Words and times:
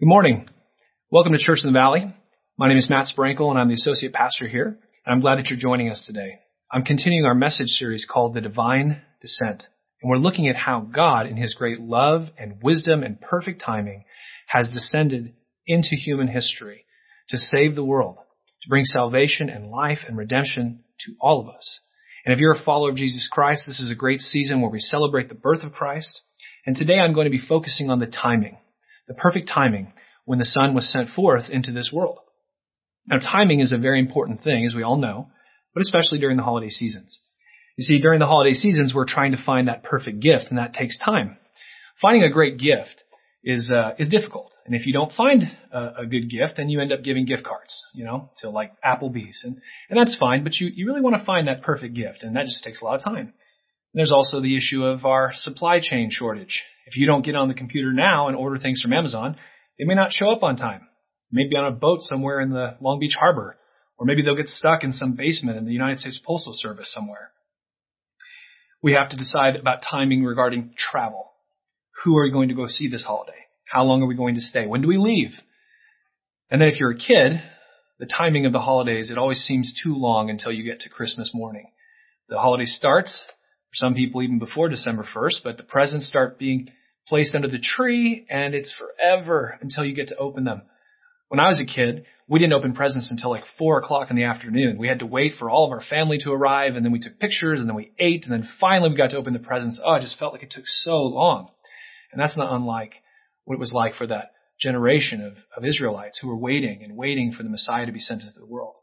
Good 0.00 0.06
morning. 0.06 0.48
Welcome 1.10 1.32
to 1.32 1.38
Church 1.40 1.58
in 1.64 1.72
the 1.72 1.76
Valley. 1.76 2.14
My 2.56 2.68
name 2.68 2.76
is 2.76 2.88
Matt 2.88 3.08
Sprankle 3.08 3.50
and 3.50 3.58
I'm 3.58 3.66
the 3.66 3.74
associate 3.74 4.12
pastor 4.12 4.46
here. 4.46 4.78
And 5.04 5.12
I'm 5.12 5.20
glad 5.20 5.38
that 5.38 5.48
you're 5.48 5.58
joining 5.58 5.90
us 5.90 6.04
today. 6.06 6.38
I'm 6.70 6.84
continuing 6.84 7.26
our 7.26 7.34
message 7.34 7.66
series 7.66 8.06
called 8.08 8.32
The 8.32 8.40
Divine 8.40 9.02
Descent. 9.20 9.64
And 10.00 10.08
we're 10.08 10.18
looking 10.18 10.46
at 10.46 10.54
how 10.54 10.82
God, 10.82 11.26
in 11.26 11.36
his 11.36 11.56
great 11.56 11.80
love 11.80 12.28
and 12.38 12.62
wisdom 12.62 13.02
and 13.02 13.20
perfect 13.20 13.60
timing, 13.60 14.04
has 14.46 14.68
descended 14.68 15.34
into 15.66 15.96
human 15.96 16.28
history 16.28 16.84
to 17.30 17.36
save 17.36 17.74
the 17.74 17.84
world, 17.84 18.18
to 18.62 18.68
bring 18.68 18.84
salvation 18.84 19.50
and 19.50 19.68
life 19.68 20.04
and 20.06 20.16
redemption 20.16 20.84
to 21.06 21.14
all 21.20 21.40
of 21.40 21.48
us. 21.48 21.80
And 22.24 22.32
if 22.32 22.38
you're 22.38 22.54
a 22.54 22.64
follower 22.64 22.90
of 22.90 22.96
Jesus 22.96 23.28
Christ, 23.28 23.64
this 23.66 23.80
is 23.80 23.90
a 23.90 23.96
great 23.96 24.20
season 24.20 24.60
where 24.60 24.70
we 24.70 24.78
celebrate 24.78 25.28
the 25.28 25.34
birth 25.34 25.64
of 25.64 25.72
Christ. 25.72 26.20
And 26.66 26.76
today 26.76 27.00
I'm 27.00 27.14
going 27.14 27.26
to 27.26 27.36
be 27.36 27.44
focusing 27.48 27.90
on 27.90 27.98
the 27.98 28.06
timing 28.06 28.58
the 29.08 29.14
perfect 29.14 29.50
timing 29.52 29.92
when 30.24 30.38
the 30.38 30.44
Son 30.44 30.74
was 30.74 30.92
sent 30.92 31.10
forth 31.10 31.50
into 31.50 31.72
this 31.72 31.90
world. 31.92 32.18
Now, 33.06 33.18
timing 33.18 33.60
is 33.60 33.72
a 33.72 33.78
very 33.78 33.98
important 33.98 34.42
thing, 34.42 34.66
as 34.66 34.74
we 34.74 34.82
all 34.82 34.98
know, 34.98 35.28
but 35.74 35.80
especially 35.80 36.18
during 36.18 36.36
the 36.36 36.42
holiday 36.42 36.68
seasons. 36.68 37.20
You 37.76 37.84
see, 37.84 38.00
during 38.00 38.18
the 38.18 38.26
holiday 38.26 38.52
seasons, 38.52 38.92
we're 38.94 39.06
trying 39.06 39.32
to 39.32 39.42
find 39.42 39.68
that 39.68 39.84
perfect 39.84 40.20
gift, 40.20 40.46
and 40.50 40.58
that 40.58 40.74
takes 40.74 40.98
time. 40.98 41.38
Finding 42.02 42.24
a 42.24 42.30
great 42.30 42.58
gift 42.58 43.04
is 43.42 43.70
uh, 43.70 43.92
is 43.98 44.08
difficult, 44.08 44.52
and 44.66 44.74
if 44.74 44.86
you 44.86 44.92
don't 44.92 45.12
find 45.12 45.44
a, 45.72 46.00
a 46.00 46.06
good 46.06 46.28
gift, 46.28 46.54
then 46.56 46.68
you 46.68 46.80
end 46.80 46.92
up 46.92 47.02
giving 47.02 47.24
gift 47.24 47.44
cards, 47.44 47.80
you 47.94 48.04
know, 48.04 48.30
to 48.38 48.50
like 48.50 48.72
Applebee's, 48.84 49.42
and 49.44 49.60
and 49.88 49.98
that's 49.98 50.16
fine. 50.18 50.42
But 50.42 50.56
you 50.56 50.68
you 50.74 50.86
really 50.86 51.00
want 51.00 51.16
to 51.16 51.24
find 51.24 51.48
that 51.48 51.62
perfect 51.62 51.94
gift, 51.94 52.22
and 52.22 52.36
that 52.36 52.44
just 52.46 52.64
takes 52.64 52.82
a 52.82 52.84
lot 52.84 52.96
of 52.96 53.04
time. 53.04 53.32
There's 53.94 54.12
also 54.12 54.40
the 54.40 54.56
issue 54.56 54.84
of 54.84 55.04
our 55.06 55.32
supply 55.34 55.80
chain 55.80 56.10
shortage. 56.10 56.62
If 56.88 56.96
you 56.96 57.06
don't 57.06 57.24
get 57.24 57.34
on 57.34 57.48
the 57.48 57.54
computer 57.54 57.92
now 57.92 58.28
and 58.28 58.36
order 58.36 58.58
things 58.58 58.80
from 58.80 58.94
Amazon, 58.94 59.36
they 59.78 59.84
may 59.84 59.94
not 59.94 60.12
show 60.12 60.30
up 60.30 60.42
on 60.42 60.56
time. 60.56 60.88
Maybe 61.30 61.56
on 61.56 61.66
a 61.66 61.76
boat 61.76 62.00
somewhere 62.00 62.40
in 62.40 62.50
the 62.50 62.76
Long 62.80 62.98
Beach 62.98 63.14
harbor, 63.18 63.56
or 63.98 64.06
maybe 64.06 64.22
they'll 64.22 64.36
get 64.36 64.48
stuck 64.48 64.82
in 64.82 64.92
some 64.92 65.12
basement 65.12 65.58
in 65.58 65.66
the 65.66 65.72
United 65.72 65.98
States 65.98 66.18
Postal 66.24 66.54
Service 66.54 66.92
somewhere. 66.92 67.30
We 68.82 68.94
have 68.94 69.10
to 69.10 69.16
decide 69.16 69.56
about 69.56 69.82
timing 69.88 70.24
regarding 70.24 70.72
travel. 70.78 71.32
Who 72.04 72.16
are 72.16 72.22
we 72.22 72.30
going 72.30 72.48
to 72.48 72.54
go 72.54 72.66
see 72.66 72.88
this 72.88 73.04
holiday? 73.04 73.32
How 73.66 73.84
long 73.84 74.02
are 74.02 74.06
we 74.06 74.14
going 74.14 74.36
to 74.36 74.40
stay? 74.40 74.66
When 74.66 74.80
do 74.80 74.88
we 74.88 74.96
leave? 74.96 75.32
And 76.50 76.60
then 76.60 76.68
if 76.68 76.80
you're 76.80 76.92
a 76.92 76.96
kid, 76.96 77.42
the 77.98 78.06
timing 78.06 78.46
of 78.46 78.52
the 78.52 78.60
holidays, 78.60 79.10
it 79.10 79.18
always 79.18 79.40
seems 79.40 79.78
too 79.84 79.94
long 79.94 80.30
until 80.30 80.52
you 80.52 80.64
get 80.64 80.80
to 80.80 80.88
Christmas 80.88 81.32
morning. 81.34 81.70
The 82.28 82.38
holiday 82.38 82.64
starts, 82.64 83.22
for 83.70 83.74
some 83.74 83.94
people 83.94 84.22
even 84.22 84.38
before 84.38 84.68
December 84.68 85.04
1st, 85.14 85.42
but 85.44 85.56
the 85.58 85.62
presents 85.62 86.08
start 86.08 86.38
being 86.38 86.70
placed 87.08 87.34
under 87.34 87.48
the 87.48 87.58
tree 87.58 88.26
and 88.28 88.54
it's 88.54 88.74
forever 88.74 89.58
until 89.60 89.84
you 89.84 89.94
get 89.94 90.08
to 90.08 90.16
open 90.16 90.44
them. 90.44 90.62
When 91.28 91.40
I 91.40 91.48
was 91.48 91.60
a 91.60 91.64
kid, 91.64 92.04
we 92.28 92.38
didn't 92.38 92.54
open 92.54 92.74
presents 92.74 93.10
until 93.10 93.30
like 93.30 93.44
four 93.58 93.78
o'clock 93.78 94.10
in 94.10 94.16
the 94.16 94.24
afternoon. 94.24 94.78
We 94.78 94.88
had 94.88 95.00
to 95.00 95.06
wait 95.06 95.34
for 95.38 95.50
all 95.50 95.66
of 95.66 95.72
our 95.72 95.82
family 95.82 96.18
to 96.24 96.32
arrive 96.32 96.74
and 96.74 96.84
then 96.84 96.92
we 96.92 97.00
took 97.00 97.18
pictures 97.18 97.60
and 97.60 97.68
then 97.68 97.76
we 97.76 97.92
ate 97.98 98.24
and 98.24 98.32
then 98.32 98.48
finally 98.60 98.90
we 98.90 98.96
got 98.96 99.10
to 99.10 99.16
open 99.16 99.32
the 99.32 99.38
presents. 99.38 99.80
Oh, 99.84 99.94
it 99.94 100.00
just 100.00 100.18
felt 100.18 100.32
like 100.32 100.42
it 100.42 100.50
took 100.50 100.66
so 100.66 101.02
long. 101.02 101.48
And 102.12 102.20
that's 102.20 102.36
not 102.36 102.52
unlike 102.52 102.94
what 103.44 103.54
it 103.54 103.60
was 103.60 103.72
like 103.72 103.94
for 103.94 104.06
that 104.06 104.32
generation 104.60 105.22
of, 105.22 105.34
of 105.56 105.64
Israelites 105.64 106.18
who 106.20 106.28
were 106.28 106.36
waiting 106.36 106.82
and 106.82 106.96
waiting 106.96 107.32
for 107.32 107.42
the 107.42 107.48
Messiah 107.48 107.86
to 107.86 107.92
be 107.92 108.00
sent 108.00 108.22
into 108.22 108.38
the 108.38 108.46
world. 108.46 108.76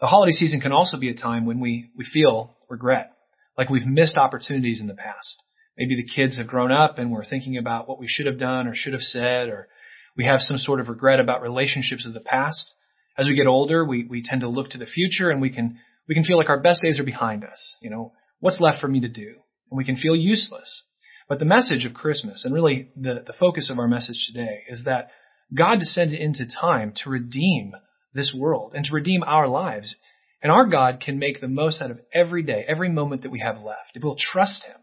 The 0.00 0.06
holiday 0.06 0.32
season 0.32 0.60
can 0.60 0.72
also 0.72 0.98
be 0.98 1.08
a 1.08 1.14
time 1.14 1.46
when 1.46 1.60
we, 1.60 1.90
we 1.96 2.04
feel 2.04 2.56
regret 2.68 3.12
like 3.56 3.70
we've 3.70 3.86
missed 3.86 4.16
opportunities 4.16 4.80
in 4.80 4.86
the 4.86 4.94
past. 4.94 5.42
Maybe 5.76 5.96
the 5.96 6.08
kids 6.08 6.36
have 6.38 6.46
grown 6.46 6.70
up 6.70 6.98
and 6.98 7.10
we're 7.10 7.24
thinking 7.24 7.56
about 7.56 7.88
what 7.88 7.98
we 7.98 8.08
should 8.08 8.26
have 8.26 8.38
done 8.38 8.66
or 8.66 8.74
should 8.74 8.92
have 8.92 9.02
said, 9.02 9.48
or 9.48 9.68
we 10.16 10.24
have 10.24 10.40
some 10.40 10.58
sort 10.58 10.80
of 10.80 10.88
regret 10.88 11.20
about 11.20 11.42
relationships 11.42 12.06
of 12.06 12.14
the 12.14 12.20
past. 12.20 12.74
As 13.18 13.26
we 13.26 13.34
get 13.34 13.46
older, 13.46 13.84
we, 13.84 14.04
we 14.04 14.22
tend 14.22 14.42
to 14.42 14.48
look 14.48 14.70
to 14.70 14.78
the 14.78 14.86
future 14.86 15.30
and 15.30 15.40
we 15.40 15.50
can, 15.50 15.78
we 16.08 16.14
can 16.14 16.24
feel 16.24 16.36
like 16.36 16.48
our 16.48 16.60
best 16.60 16.82
days 16.82 16.98
are 16.98 17.04
behind 17.04 17.44
us. 17.44 17.76
You 17.80 17.90
know, 17.90 18.12
what's 18.40 18.60
left 18.60 18.80
for 18.80 18.88
me 18.88 19.00
to 19.00 19.08
do? 19.08 19.34
And 19.70 19.78
we 19.78 19.84
can 19.84 19.96
feel 19.96 20.14
useless. 20.14 20.82
But 21.28 21.38
the 21.38 21.44
message 21.44 21.84
of 21.84 21.94
Christmas, 21.94 22.44
and 22.44 22.54
really 22.54 22.90
the, 22.96 23.24
the 23.26 23.32
focus 23.32 23.70
of 23.70 23.78
our 23.78 23.88
message 23.88 24.26
today, 24.26 24.62
is 24.68 24.82
that 24.84 25.08
God 25.56 25.78
descended 25.78 26.20
into 26.20 26.46
time 26.46 26.92
to 27.02 27.10
redeem 27.10 27.72
this 28.12 28.34
world 28.36 28.72
and 28.74 28.84
to 28.84 28.94
redeem 28.94 29.22
our 29.24 29.48
lives 29.48 29.96
and 30.44 30.52
our 30.52 30.66
God 30.66 31.02
can 31.04 31.18
make 31.18 31.40
the 31.40 31.48
most 31.48 31.80
out 31.80 31.90
of 31.90 32.00
every 32.12 32.42
day, 32.42 32.66
every 32.68 32.90
moment 32.90 33.22
that 33.22 33.30
we 33.30 33.40
have 33.40 33.62
left. 33.62 33.92
If 33.94 34.02
we'll 34.02 34.14
trust 34.14 34.64
Him, 34.64 34.76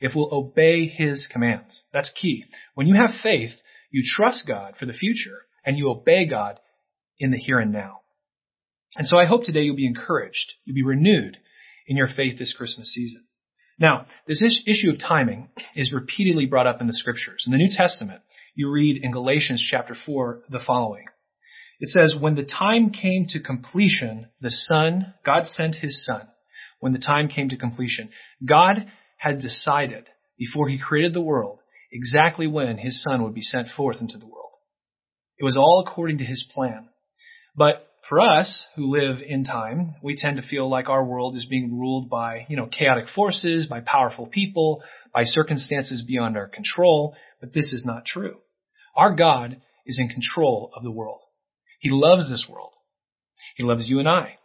if 0.00 0.14
we'll 0.14 0.32
obey 0.32 0.86
His 0.86 1.28
commands. 1.30 1.84
That's 1.92 2.12
key. 2.20 2.44
When 2.74 2.86
you 2.86 2.94
have 2.94 3.10
faith, 3.22 3.52
you 3.90 4.02
trust 4.04 4.46
God 4.46 4.74
for 4.78 4.86
the 4.86 4.92
future 4.92 5.46
and 5.64 5.78
you 5.78 5.90
obey 5.90 6.26
God 6.26 6.58
in 7.18 7.30
the 7.30 7.38
here 7.38 7.58
and 7.58 7.72
now. 7.72 8.00
And 8.96 9.06
so 9.06 9.18
I 9.18 9.26
hope 9.26 9.44
today 9.44 9.62
you'll 9.62 9.76
be 9.76 9.86
encouraged, 9.86 10.54
you'll 10.64 10.74
be 10.74 10.82
renewed 10.82 11.36
in 11.86 11.96
your 11.96 12.08
faith 12.08 12.38
this 12.38 12.54
Christmas 12.56 12.92
season. 12.92 13.24
Now, 13.78 14.06
this 14.26 14.42
issue 14.66 14.90
of 14.90 14.98
timing 14.98 15.50
is 15.74 15.92
repeatedly 15.92 16.46
brought 16.46 16.66
up 16.66 16.80
in 16.80 16.86
the 16.86 16.94
scriptures. 16.94 17.44
In 17.46 17.52
the 17.52 17.58
New 17.58 17.68
Testament, 17.70 18.22
you 18.54 18.70
read 18.70 19.02
in 19.02 19.12
Galatians 19.12 19.62
chapter 19.70 19.94
4 20.06 20.44
the 20.48 20.60
following. 20.66 21.04
It 21.78 21.90
says, 21.90 22.14
when 22.18 22.36
the 22.36 22.44
time 22.44 22.90
came 22.90 23.26
to 23.28 23.40
completion, 23.40 24.28
the 24.40 24.50
Son, 24.50 25.12
God 25.26 25.46
sent 25.46 25.74
His 25.76 26.02
Son. 26.06 26.22
When 26.80 26.94
the 26.94 26.98
time 26.98 27.28
came 27.28 27.50
to 27.50 27.56
completion, 27.56 28.08
God 28.46 28.86
had 29.16 29.40
decided 29.40 30.04
before 30.38 30.68
He 30.68 30.78
created 30.78 31.14
the 31.14 31.20
world 31.20 31.58
exactly 31.92 32.46
when 32.46 32.78
His 32.78 33.02
Son 33.02 33.22
would 33.22 33.34
be 33.34 33.42
sent 33.42 33.68
forth 33.76 34.00
into 34.00 34.18
the 34.18 34.26
world. 34.26 34.52
It 35.38 35.44
was 35.44 35.56
all 35.56 35.84
according 35.86 36.18
to 36.18 36.24
His 36.24 36.46
plan. 36.54 36.88
But 37.54 37.86
for 38.08 38.20
us 38.20 38.66
who 38.76 38.96
live 38.96 39.20
in 39.26 39.44
time, 39.44 39.96
we 40.02 40.16
tend 40.16 40.36
to 40.36 40.46
feel 40.46 40.68
like 40.68 40.88
our 40.88 41.04
world 41.04 41.36
is 41.36 41.46
being 41.46 41.78
ruled 41.78 42.08
by, 42.08 42.46
you 42.48 42.56
know, 42.56 42.66
chaotic 42.66 43.06
forces, 43.14 43.66
by 43.66 43.80
powerful 43.80 44.26
people, 44.26 44.82
by 45.12 45.24
circumstances 45.24 46.04
beyond 46.06 46.36
our 46.36 46.46
control. 46.46 47.16
But 47.40 47.52
this 47.52 47.72
is 47.72 47.84
not 47.84 48.04
true. 48.04 48.36
Our 48.94 49.14
God 49.14 49.60
is 49.86 49.98
in 49.98 50.08
control 50.08 50.70
of 50.76 50.84
the 50.84 50.90
world. 50.90 51.20
He 51.80 51.90
loves 51.90 52.30
this 52.30 52.46
world. 52.48 52.72
He 53.56 53.64
loves 53.64 53.88
you 53.88 53.98
and 53.98 54.08
I. 54.08 54.38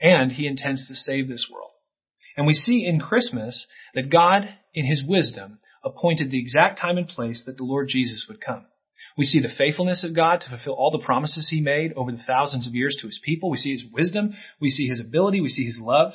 And 0.00 0.30
he 0.32 0.46
intends 0.46 0.86
to 0.86 0.94
save 0.94 1.28
this 1.28 1.46
world. 1.52 1.71
And 2.36 2.46
we 2.46 2.54
see 2.54 2.84
in 2.86 3.00
Christmas 3.00 3.66
that 3.94 4.10
God, 4.10 4.48
in 4.74 4.86
his 4.86 5.02
wisdom, 5.06 5.58
appointed 5.84 6.30
the 6.30 6.40
exact 6.40 6.80
time 6.80 6.96
and 6.96 7.08
place 7.08 7.42
that 7.46 7.56
the 7.56 7.64
Lord 7.64 7.88
Jesus 7.88 8.26
would 8.28 8.40
come. 8.40 8.66
We 9.16 9.26
see 9.26 9.40
the 9.40 9.48
faithfulness 9.56 10.04
of 10.04 10.14
God 10.14 10.40
to 10.40 10.48
fulfill 10.48 10.74
all 10.74 10.90
the 10.90 11.04
promises 11.04 11.48
he 11.50 11.60
made 11.60 11.92
over 11.94 12.10
the 12.10 12.22
thousands 12.26 12.66
of 12.66 12.74
years 12.74 12.96
to 13.00 13.06
his 13.06 13.20
people. 13.22 13.50
We 13.50 13.58
see 13.58 13.72
his 13.72 13.84
wisdom. 13.92 14.34
We 14.60 14.70
see 14.70 14.88
his 14.88 15.00
ability. 15.00 15.40
We 15.40 15.50
see 15.50 15.66
his 15.66 15.78
love. 15.80 16.12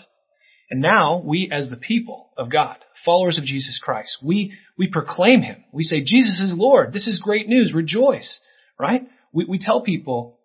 And 0.69 0.81
now 0.81 1.21
we, 1.23 1.49
as 1.51 1.69
the 1.69 1.77
people 1.77 2.31
of 2.37 2.51
God, 2.51 2.77
followers 3.05 3.37
of 3.37 3.45
Jesus 3.45 3.79
Christ, 3.81 4.17
we, 4.23 4.53
we 4.77 4.89
proclaim 4.89 5.41
him. 5.41 5.63
We 5.71 5.83
say, 5.83 6.01
Jesus 6.03 6.41
is 6.41 6.53
Lord. 6.55 6.91
This 6.91 7.07
is 7.07 7.21
great 7.21 7.47
news. 7.47 7.71
Rejoice. 7.73 8.39
Right? 8.79 9.03
We, 9.31 9.45
we 9.45 9.59
tell 9.59 9.81
people 9.81 10.39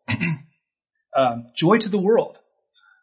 um, 1.17 1.47
joy 1.57 1.79
to 1.81 1.89
the 1.89 2.01
world. 2.01 2.39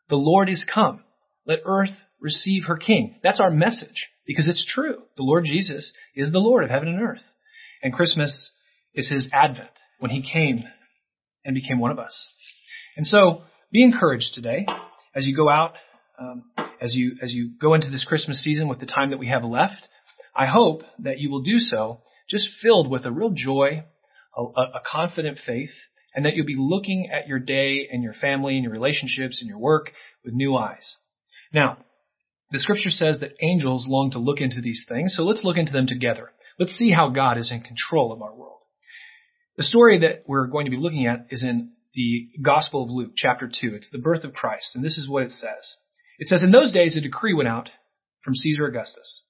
The 0.09 0.15
Lord 0.15 0.49
is 0.49 0.65
come. 0.71 1.03
Let 1.45 1.59
earth 1.65 1.95
receive 2.21 2.63
her 2.67 2.77
king. 2.77 3.15
That's 3.23 3.39
our 3.39 3.51
message 3.51 4.07
because 4.25 4.47
it's 4.47 4.65
true. 4.65 5.03
The 5.17 5.23
Lord 5.23 5.45
Jesus 5.45 5.91
is 6.15 6.31
the 6.31 6.39
Lord 6.39 6.63
of 6.63 6.69
heaven 6.69 6.87
and 6.87 7.01
earth. 7.01 7.23
And 7.81 7.93
Christmas 7.93 8.51
is 8.93 9.09
his 9.09 9.27
advent 9.31 9.69
when 9.99 10.11
he 10.11 10.21
came 10.21 10.63
and 11.45 11.55
became 11.55 11.79
one 11.79 11.91
of 11.91 11.99
us. 11.99 12.27
And 12.97 13.05
so 13.05 13.43
be 13.71 13.83
encouraged 13.83 14.33
today 14.33 14.65
as 15.15 15.25
you 15.25 15.35
go 15.35 15.49
out, 15.49 15.73
um, 16.19 16.43
as 16.81 16.95
you, 16.95 17.15
as 17.21 17.33
you 17.33 17.51
go 17.59 17.73
into 17.73 17.89
this 17.89 18.03
Christmas 18.03 18.43
season 18.43 18.67
with 18.67 18.79
the 18.79 18.85
time 18.85 19.11
that 19.11 19.19
we 19.19 19.27
have 19.29 19.43
left. 19.43 19.87
I 20.35 20.45
hope 20.45 20.83
that 20.99 21.19
you 21.19 21.29
will 21.29 21.41
do 21.41 21.59
so 21.59 22.01
just 22.29 22.47
filled 22.61 22.89
with 22.89 23.05
a 23.05 23.11
real 23.11 23.31
joy, 23.31 23.83
a, 24.35 24.41
a 24.41 24.81
confident 24.85 25.39
faith, 25.45 25.71
and 26.13 26.25
that 26.25 26.35
you'll 26.35 26.45
be 26.45 26.55
looking 26.57 27.09
at 27.11 27.27
your 27.27 27.39
day 27.39 27.87
and 27.91 28.03
your 28.03 28.13
family 28.13 28.55
and 28.55 28.63
your 28.63 28.73
relationships 28.73 29.39
and 29.41 29.49
your 29.49 29.59
work 29.59 29.91
with 30.23 30.33
new 30.33 30.55
eyes. 30.55 30.97
Now, 31.53 31.77
the 32.51 32.59
scripture 32.59 32.89
says 32.89 33.19
that 33.19 33.35
angels 33.41 33.85
long 33.87 34.11
to 34.11 34.19
look 34.19 34.41
into 34.41 34.61
these 34.61 34.85
things, 34.87 35.13
so 35.15 35.23
let's 35.23 35.43
look 35.43 35.57
into 35.57 35.71
them 35.71 35.87
together. 35.87 36.31
Let's 36.57 36.73
see 36.73 36.91
how 36.91 37.09
God 37.09 37.37
is 37.37 37.51
in 37.51 37.61
control 37.61 38.11
of 38.11 38.21
our 38.21 38.33
world. 38.33 38.59
The 39.57 39.63
story 39.63 39.99
that 39.99 40.23
we're 40.25 40.47
going 40.47 40.65
to 40.65 40.71
be 40.71 40.77
looking 40.77 41.05
at 41.05 41.27
is 41.29 41.43
in 41.43 41.73
the 41.93 42.29
Gospel 42.41 42.83
of 42.83 42.89
Luke, 42.89 43.11
chapter 43.15 43.47
2. 43.47 43.75
It's 43.75 43.91
the 43.91 43.97
birth 43.97 44.23
of 44.23 44.33
Christ, 44.33 44.75
and 44.75 44.83
this 44.83 44.97
is 44.97 45.07
what 45.07 45.23
it 45.23 45.31
says. 45.31 45.75
It 46.17 46.27
says, 46.27 46.43
In 46.43 46.51
those 46.51 46.71
days 46.71 46.97
a 46.97 47.01
decree 47.01 47.33
went 47.33 47.49
out 47.49 47.69
from 48.23 48.35
Caesar 48.35 48.65
Augustus 48.65 49.23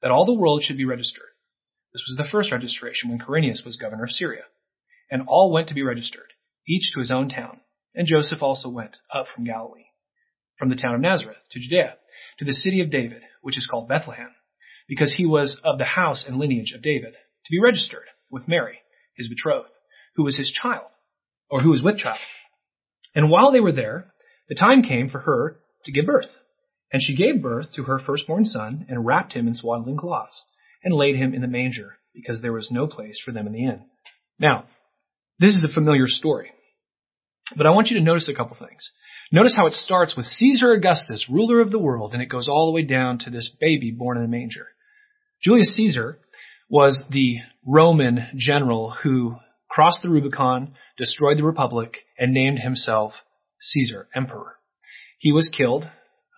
that 0.00 0.10
all 0.10 0.26
the 0.26 0.38
world 0.38 0.62
should 0.62 0.76
be 0.76 0.84
registered. 0.84 1.28
This 1.92 2.04
was 2.08 2.16
the 2.16 2.30
first 2.30 2.50
registration 2.50 3.10
when 3.10 3.18
Quirinius 3.18 3.64
was 3.64 3.76
governor 3.76 4.04
of 4.04 4.10
Syria 4.10 4.42
and 5.10 5.22
all 5.26 5.52
went 5.52 5.68
to 5.68 5.74
be 5.74 5.82
registered, 5.82 6.32
each 6.66 6.92
to 6.94 7.00
his 7.00 7.10
own 7.10 7.28
town. 7.28 7.60
And 7.94 8.06
Joseph 8.06 8.42
also 8.42 8.70
went 8.70 8.96
up 9.12 9.26
from 9.34 9.44
Galilee, 9.44 9.90
from 10.58 10.70
the 10.70 10.76
town 10.76 10.94
of 10.94 11.00
Nazareth 11.02 11.36
to 11.50 11.60
Judea, 11.60 11.96
to 12.38 12.44
the 12.44 12.52
city 12.52 12.80
of 12.80 12.90
David, 12.90 13.22
which 13.42 13.58
is 13.58 13.66
called 13.70 13.88
Bethlehem, 13.88 14.30
because 14.88 15.14
he 15.16 15.26
was 15.26 15.60
of 15.64 15.78
the 15.78 15.84
house 15.84 16.24
and 16.26 16.38
lineage 16.38 16.72
of 16.74 16.82
David, 16.82 17.12
to 17.12 17.50
be 17.50 17.60
registered 17.60 18.06
with 18.30 18.48
Mary, 18.48 18.78
his 19.16 19.28
betrothed, 19.28 19.74
who 20.16 20.24
was 20.24 20.36
his 20.36 20.50
child, 20.50 20.86
or 21.50 21.60
who 21.60 21.70
was 21.70 21.82
with 21.82 21.98
child. 21.98 22.18
And 23.14 23.30
while 23.30 23.52
they 23.52 23.60
were 23.60 23.72
there, 23.72 24.12
the 24.48 24.54
time 24.54 24.82
came 24.82 25.08
for 25.08 25.20
her 25.20 25.58
to 25.84 25.92
give 25.92 26.06
birth. 26.06 26.30
And 26.92 27.02
she 27.02 27.16
gave 27.16 27.42
birth 27.42 27.72
to 27.74 27.84
her 27.84 27.98
firstborn 27.98 28.44
son, 28.44 28.86
and 28.88 29.06
wrapped 29.06 29.32
him 29.32 29.48
in 29.48 29.54
swaddling 29.54 29.96
cloths, 29.96 30.44
and 30.84 30.94
laid 30.94 31.16
him 31.16 31.32
in 31.34 31.40
the 31.40 31.48
manger, 31.48 31.98
because 32.14 32.42
there 32.42 32.52
was 32.52 32.70
no 32.70 32.86
place 32.86 33.18
for 33.24 33.32
them 33.32 33.46
in 33.46 33.52
the 33.52 33.64
inn. 33.64 33.82
Now, 34.38 34.66
this 35.38 35.54
is 35.54 35.64
a 35.64 35.72
familiar 35.72 36.06
story. 36.06 36.50
But 37.56 37.66
I 37.66 37.70
want 37.70 37.88
you 37.88 37.98
to 37.98 38.04
notice 38.04 38.28
a 38.28 38.34
couple 38.34 38.56
things. 38.56 38.90
Notice 39.34 39.56
how 39.56 39.66
it 39.66 39.72
starts 39.72 40.14
with 40.14 40.26
Caesar 40.26 40.72
Augustus, 40.72 41.24
ruler 41.26 41.62
of 41.62 41.70
the 41.70 41.78
world, 41.78 42.12
and 42.12 42.22
it 42.22 42.28
goes 42.28 42.48
all 42.48 42.66
the 42.66 42.72
way 42.72 42.82
down 42.82 43.18
to 43.20 43.30
this 43.30 43.50
baby 43.58 43.90
born 43.90 44.18
in 44.18 44.24
a 44.24 44.28
manger. 44.28 44.66
Julius 45.42 45.74
Caesar 45.74 46.18
was 46.68 47.02
the 47.10 47.38
Roman 47.66 48.28
general 48.36 48.90
who 49.02 49.36
crossed 49.70 50.02
the 50.02 50.10
Rubicon, 50.10 50.74
destroyed 50.98 51.38
the 51.38 51.44
Republic, 51.44 51.96
and 52.18 52.34
named 52.34 52.58
himself 52.58 53.14
Caesar, 53.62 54.06
emperor. 54.14 54.56
He 55.18 55.32
was 55.32 55.48
killed 55.48 55.88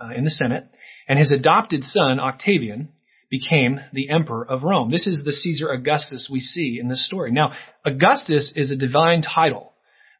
uh, 0.00 0.10
in 0.14 0.22
the 0.22 0.30
Senate, 0.30 0.68
and 1.08 1.18
his 1.18 1.32
adopted 1.32 1.82
son, 1.82 2.20
Octavian, 2.20 2.90
became 3.28 3.80
the 3.92 4.08
emperor 4.08 4.48
of 4.48 4.62
Rome. 4.62 4.92
This 4.92 5.08
is 5.08 5.24
the 5.24 5.32
Caesar 5.32 5.68
Augustus 5.68 6.28
we 6.30 6.38
see 6.38 6.78
in 6.80 6.88
this 6.88 7.04
story. 7.04 7.32
Now, 7.32 7.54
Augustus 7.84 8.52
is 8.54 8.70
a 8.70 8.76
divine 8.76 9.22
title. 9.22 9.73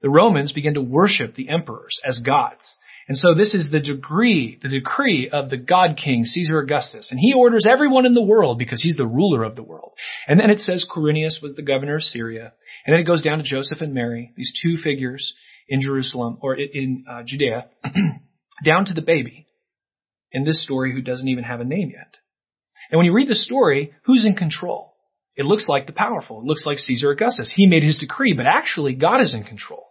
The 0.05 0.11
Romans 0.11 0.53
began 0.53 0.75
to 0.75 0.83
worship 0.83 1.35
the 1.35 1.49
emperors 1.49 1.99
as 2.07 2.19
gods. 2.19 2.77
And 3.09 3.17
so 3.17 3.33
this 3.33 3.55
is 3.55 3.71
the 3.71 3.81
degree, 3.81 4.59
the 4.63 4.69
decree 4.69 5.31
of 5.33 5.49
the 5.49 5.57
God 5.57 5.97
King, 5.97 6.27
Caesar 6.27 6.59
Augustus. 6.59 7.09
And 7.11 7.19
he 7.19 7.33
orders 7.33 7.67
everyone 7.67 8.05
in 8.05 8.13
the 8.13 8.23
world 8.23 8.59
because 8.59 8.83
he's 8.83 8.99
the 8.99 9.07
ruler 9.07 9.43
of 9.43 9.57
the 9.57 9.63
world. 9.63 9.93
And 10.29 10.39
then 10.39 10.51
it 10.51 10.59
says 10.61 10.87
Quirinius 10.87 11.41
was 11.43 11.55
the 11.57 11.63
governor 11.63 11.97
of 11.97 12.03
Syria. 12.03 12.53
And 12.85 12.93
then 12.93 13.01
it 13.01 13.07
goes 13.07 13.23
down 13.23 13.39
to 13.39 13.45
Joseph 13.45 13.81
and 13.81 13.95
Mary, 13.95 14.35
these 14.37 14.53
two 14.63 14.77
figures 14.77 15.33
in 15.71 15.81
Jerusalem 15.81 16.37
or 16.43 16.55
in 16.55 17.07
uh, 17.11 17.23
Judea, 17.25 17.71
down 18.63 18.85
to 18.85 18.93
the 18.93 19.01
baby 19.01 19.47
in 20.33 20.45
this 20.45 20.63
story 20.63 20.93
who 20.93 21.01
doesn't 21.01 21.29
even 21.29 21.45
have 21.45 21.61
a 21.61 21.65
name 21.65 21.91
yet. 21.95 22.19
And 22.91 22.99
when 22.99 23.07
you 23.07 23.15
read 23.15 23.29
the 23.29 23.35
story, 23.35 23.95
who's 24.05 24.27
in 24.27 24.35
control? 24.35 24.97
It 25.35 25.47
looks 25.47 25.67
like 25.67 25.87
the 25.87 25.95
powerful. 25.95 26.41
It 26.41 26.45
looks 26.45 26.67
like 26.67 26.77
Caesar 26.77 27.11
Augustus. 27.11 27.51
He 27.57 27.67
made 27.67 27.83
his 27.83 27.97
decree, 27.97 28.35
but 28.35 28.45
actually 28.45 28.93
God 28.93 29.23
is 29.23 29.33
in 29.33 29.45
control. 29.45 29.87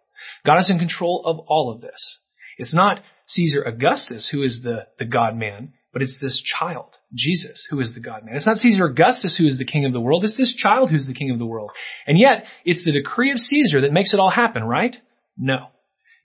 God 0.45 0.59
is 0.59 0.69
in 0.69 0.79
control 0.79 1.23
of 1.25 1.39
all 1.47 1.71
of 1.71 1.81
this. 1.81 2.19
It's 2.57 2.73
not 2.73 3.01
Caesar 3.27 3.63
Augustus 3.63 4.29
who 4.31 4.43
is 4.43 4.61
the, 4.63 4.87
the 4.99 5.05
God 5.05 5.35
man, 5.35 5.73
but 5.91 6.01
it's 6.01 6.17
this 6.19 6.41
child, 6.41 6.97
Jesus, 7.13 7.65
who 7.69 7.79
is 7.79 7.93
the 7.93 7.99
God 7.99 8.23
man. 8.25 8.35
It's 8.35 8.47
not 8.47 8.57
Caesar 8.57 8.85
Augustus 8.85 9.35
who 9.37 9.45
is 9.45 9.57
the 9.57 9.65
king 9.65 9.85
of 9.85 9.93
the 9.93 10.01
world. 10.01 10.23
It's 10.23 10.37
this 10.37 10.55
child 10.55 10.89
who's 10.89 11.07
the 11.07 11.13
king 11.13 11.31
of 11.31 11.39
the 11.39 11.45
world. 11.45 11.71
And 12.07 12.17
yet, 12.17 12.45
it's 12.65 12.83
the 12.83 12.91
decree 12.91 13.31
of 13.31 13.37
Caesar 13.37 13.81
that 13.81 13.93
makes 13.93 14.13
it 14.13 14.19
all 14.19 14.31
happen, 14.31 14.63
right? 14.63 14.95
No. 15.37 15.67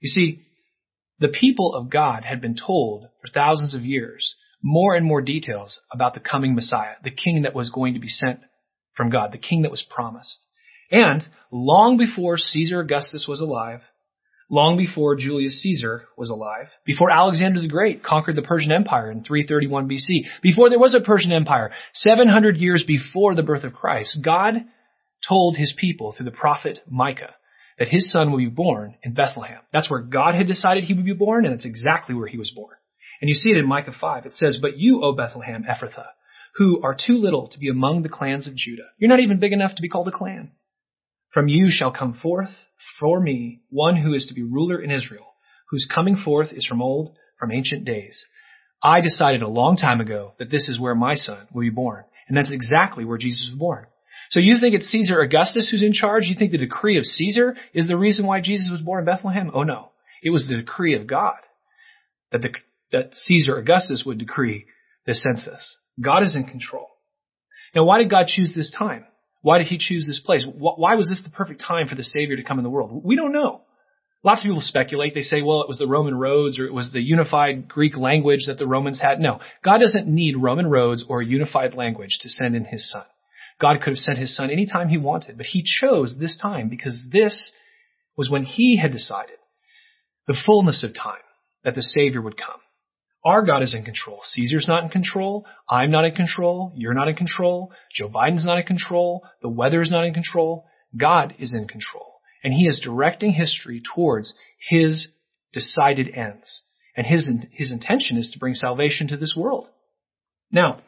You 0.01 0.09
see, 0.09 0.41
the 1.19 1.29
people 1.29 1.75
of 1.75 1.91
God 1.91 2.25
had 2.25 2.41
been 2.41 2.57
told 2.57 3.09
for 3.21 3.33
thousands 3.33 3.75
of 3.75 3.83
years 3.83 4.35
more 4.63 4.95
and 4.95 5.05
more 5.05 5.21
details 5.21 5.81
about 5.93 6.15
the 6.15 6.21
coming 6.21 6.55
Messiah, 6.55 6.95
the 7.03 7.11
king 7.11 7.43
that 7.43 7.55
was 7.55 7.71
going 7.71 7.95
to 7.95 8.01
be 8.01 8.09
sent 8.09 8.41
from 8.97 9.11
God, 9.11 9.33
the 9.33 9.39
king 9.39 9.63
that 9.63 9.71
was 9.71 9.85
promised. 9.89 10.45
And 10.91 11.23
long 11.51 11.97
before 11.97 12.39
Caesar 12.39 12.81
Augustus 12.81 13.27
was 13.29 13.41
alive, 13.41 13.81
long 14.51 14.77
before 14.77 15.17
Julius 15.17 15.61
Caesar 15.63 16.07
was 16.17 16.31
alive, 16.31 16.69
before 16.85 17.11
Alexander 17.11 17.61
the 17.61 17.69
Great 17.69 18.03
conquered 18.03 18.37
the 18.37 18.43
Persian 18.43 18.73
Empire 18.73 19.11
in 19.11 19.23
331 19.23 19.89
BC, 19.89 20.27
before 20.43 20.71
there 20.71 20.79
was 20.79 20.95
a 20.95 21.01
Persian 21.01 21.33
Empire, 21.33 21.71
700 21.95 22.57
years 22.57 22.85
before 22.87 23.35
the 23.35 23.43
birth 23.43 23.65
of 23.65 23.75
Christ, 23.75 24.19
God 24.25 24.65
told 25.27 25.57
his 25.57 25.75
people 25.77 26.13
through 26.13 26.27
the 26.27 26.31
prophet 26.31 26.81
Micah 26.89 27.35
that 27.79 27.89
his 27.89 28.11
son 28.11 28.33
would 28.33 28.39
be 28.39 28.47
born 28.47 28.97
in 29.03 29.15
Bethlehem. 29.15 29.61
That's 29.73 29.91
where 29.91 30.01
God 30.01 30.35
had 30.35 30.47
decided 30.47 30.85
he 30.85 30.95
would 30.95 31.05
be 31.05 31.13
born, 31.13 31.45
and 31.45 31.55
that's 31.55 31.65
exactly 31.65 32.15
where 32.15 32.27
he 32.27 32.39
was 32.39 32.51
born. 32.51 32.77
And 33.21 33.29
you 33.29 33.35
see 33.35 33.51
it 33.51 33.57
in 33.57 33.67
Micah 33.67 33.95
5. 33.99 34.27
It 34.27 34.33
says, 34.33 34.59
But 34.61 34.79
you, 34.79 35.03
O 35.03 35.13
Bethlehem 35.13 35.65
Ephrathah, 35.65 36.09
who 36.57 36.83
are 36.83 36.95
too 36.95 37.19
little 37.19 37.49
to 37.49 37.59
be 37.59 37.69
among 37.69 38.03
the 38.03 38.09
clans 38.09 38.47
of 38.47 38.57
Judah. 38.57 38.89
You're 38.99 39.11
not 39.11 39.21
even 39.21 39.39
big 39.39 39.53
enough 39.53 39.77
to 39.77 39.83
be 39.83 39.89
called 39.89 40.09
a 40.09 40.13
clan. 40.13 40.53
From 41.39 41.47
you 41.47 41.69
shall 41.71 41.93
come 41.93 42.15
forth 42.15 42.51
for 42.99 43.21
me 43.21 43.61
one 43.71 43.97
who 43.97 44.13
is 44.13 44.27
to 44.27 44.35
be 44.35 44.43
ruler 44.43 44.83
in 44.83 44.91
Israel, 44.91 45.35
whose 45.71 45.87
coming 45.87 46.17
forth 46.17 46.49
is 46.53 46.67
from 46.67 46.83
old, 46.83 47.15
from 47.39 47.53
ancient 47.53 47.85
days. 47.85 48.27
I 48.83 49.01
decided 49.03 49.43
a 49.43 49.49
long 49.49 49.77
time 49.77 50.01
ago 50.01 50.33
that 50.41 50.51
this 50.51 50.69
is 50.69 50.81
where 50.81 50.97
my 50.97 51.15
son 51.15 51.47
will 51.55 51.61
be 51.61 51.71
born. 51.71 52.03
And 52.27 52.37
that's 52.37 52.51
exactly 52.51 53.05
where 53.05 53.19
Jesus 53.19 53.51
was 53.53 53.57
born. 53.57 53.87
So 54.31 54.41
you 54.41 54.59
think 54.59 54.75
it's 54.75 54.89
Caesar 54.89 55.21
Augustus 55.21 55.69
who's 55.71 55.85
in 55.85 55.93
charge? 55.93 56.25
You 56.25 56.35
think 56.37 56.51
the 56.51 56.59
decree 56.59 56.99
of 56.99 57.05
Caesar 57.05 57.55
is 57.73 57.87
the 57.87 57.97
reason 57.97 58.27
why 58.27 58.41
Jesus 58.41 58.69
was 58.69 58.81
born 58.81 58.99
in 58.99 59.07
Bethlehem? 59.07 59.53
Oh 59.55 59.63
no. 59.63 59.91
It 60.25 60.31
was 60.31 60.49
the 60.49 60.57
decree 60.57 60.97
of 60.97 61.07
God 61.07 61.37
that, 62.33 62.43
the, 62.43 62.49
that 62.91 63.15
Caesar 63.15 63.57
Augustus 63.57 64.03
would 64.05 64.19
decree 64.19 64.67
the 65.07 65.15
census. 65.15 65.77
God 66.01 66.25
is 66.25 66.35
in 66.35 66.47
control. 66.47 66.89
Now 67.77 67.85
why 67.85 67.99
did 67.99 68.11
God 68.11 68.27
choose 68.27 68.55
this 68.57 68.75
time? 68.77 69.05
Why 69.49 69.57
did 69.57 69.69
he 69.69 69.79
choose 69.79 70.07
this 70.07 70.21
place? 70.21 70.45
Why 70.45 70.95
was 70.97 71.09
this 71.09 71.23
the 71.25 71.31
perfect 71.31 71.63
time 71.67 71.89
for 71.89 71.95
the 71.95 72.05
Savior 72.05 72.37
to 72.37 72.43
come 72.43 72.59
in 72.59 72.65
the 72.65 72.69
world? 72.69 73.03
We 73.03 73.17
don't 73.17 73.33
know. 73.33 73.63
Lots 74.23 74.43
of 74.43 74.45
people 74.45 74.61
speculate. 74.61 75.15
They 75.15 75.23
say, 75.23 75.41
well, 75.41 75.63
it 75.63 75.69
was 75.71 75.79
the 75.79 75.87
Roman 75.87 76.15
roads 76.15 76.59
or 76.59 76.67
it 76.67 76.75
was 76.75 76.93
the 76.93 77.01
unified 77.01 77.67
Greek 77.67 77.97
language 77.97 78.41
that 78.47 78.59
the 78.59 78.67
Romans 78.67 79.01
had. 79.01 79.21
No. 79.21 79.41
God 79.65 79.79
doesn't 79.79 80.07
need 80.07 80.37
Roman 80.37 80.67
roads 80.67 81.03
or 81.09 81.23
a 81.23 81.27
unified 81.27 81.73
language 81.73 82.19
to 82.21 82.29
send 82.29 82.57
in 82.57 82.67
his 82.67 82.91
son. 82.91 83.05
God 83.59 83.81
could 83.81 83.95
have 83.95 83.99
sent 83.99 84.19
his 84.19 84.37
son 84.37 84.51
anytime 84.51 84.91
he 84.91 84.99
wanted, 84.99 85.39
but 85.39 85.47
he 85.47 85.65
chose 85.65 86.17
this 86.21 86.37
time 86.37 86.69
because 86.69 87.03
this 87.11 87.51
was 88.19 88.29
when 88.29 88.45
he 88.45 88.77
had 88.77 88.93
decided 88.93 89.39
the 90.27 90.37
fullness 90.45 90.85
of 90.85 90.95
time 90.95 91.25
that 91.65 91.75
the 91.75 91.83
Savior 91.83 92.21
would 92.21 92.37
come. 92.37 92.61
Our 93.29 93.43
God 93.43 93.63
is 93.63 93.75
in 93.75 93.85
control. 93.85 94.21
Caesar's 94.25 94.67
not 94.67 94.85
in 94.85 94.89
control. 94.89 95.45
I'm 95.69 95.91
not 95.91 96.07
in 96.07 96.15
control. 96.15 96.73
You're 96.75 96.95
not 96.95 97.09
in 97.09 97.15
control. 97.15 97.71
Joe 97.95 98.09
Biden's 98.09 98.47
not 98.47 98.57
in 98.57 98.65
control. 98.65 99.23
The 99.43 99.51
weather's 99.51 99.91
not 99.91 100.07
in 100.07 100.15
control. 100.15 100.65
God 100.97 101.35
is 101.39 101.53
in 101.53 101.69
control. 101.69 102.23
And 102.43 102.55
he 102.55 102.67
is 102.67 102.81
directing 102.83 103.33
history 103.33 103.83
towards 103.95 104.33
his 104.71 105.09
decided 105.53 106.09
ends. 106.15 106.63
And 106.97 107.07
his, 107.07 107.29
his 107.53 107.71
intention 107.71 108.17
is 108.17 108.31
to 108.31 108.39
bring 108.39 108.55
salvation 108.55 109.09
to 109.09 109.19
this 109.19 109.35
world. 109.37 109.69
Now, 110.51 110.81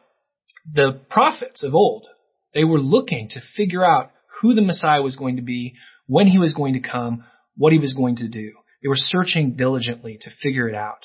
the 0.65 0.99
prophets 1.11 1.63
of 1.63 1.75
old, 1.75 2.07
they 2.55 2.65
were 2.65 2.81
looking 2.81 3.29
to 3.33 3.43
figure 3.55 3.85
out 3.85 4.13
who 4.41 4.55
the 4.55 4.63
Messiah 4.63 5.03
was 5.03 5.15
going 5.15 5.37
to 5.37 5.43
be, 5.43 5.75
when 6.07 6.27
he 6.27 6.39
was 6.39 6.55
going 6.55 6.73
to 6.73 6.81
come, 6.81 7.25
what 7.55 7.75
he 7.75 7.79
was 7.79 7.93
going 7.93 8.17
to 8.17 8.29
do. 8.29 8.53
They 8.83 8.89
were 8.89 8.97
searching 8.97 9.57
diligently 9.57 10.17
to 10.23 10.31
figure 10.43 10.71
it 10.71 10.75
out. 10.75 11.05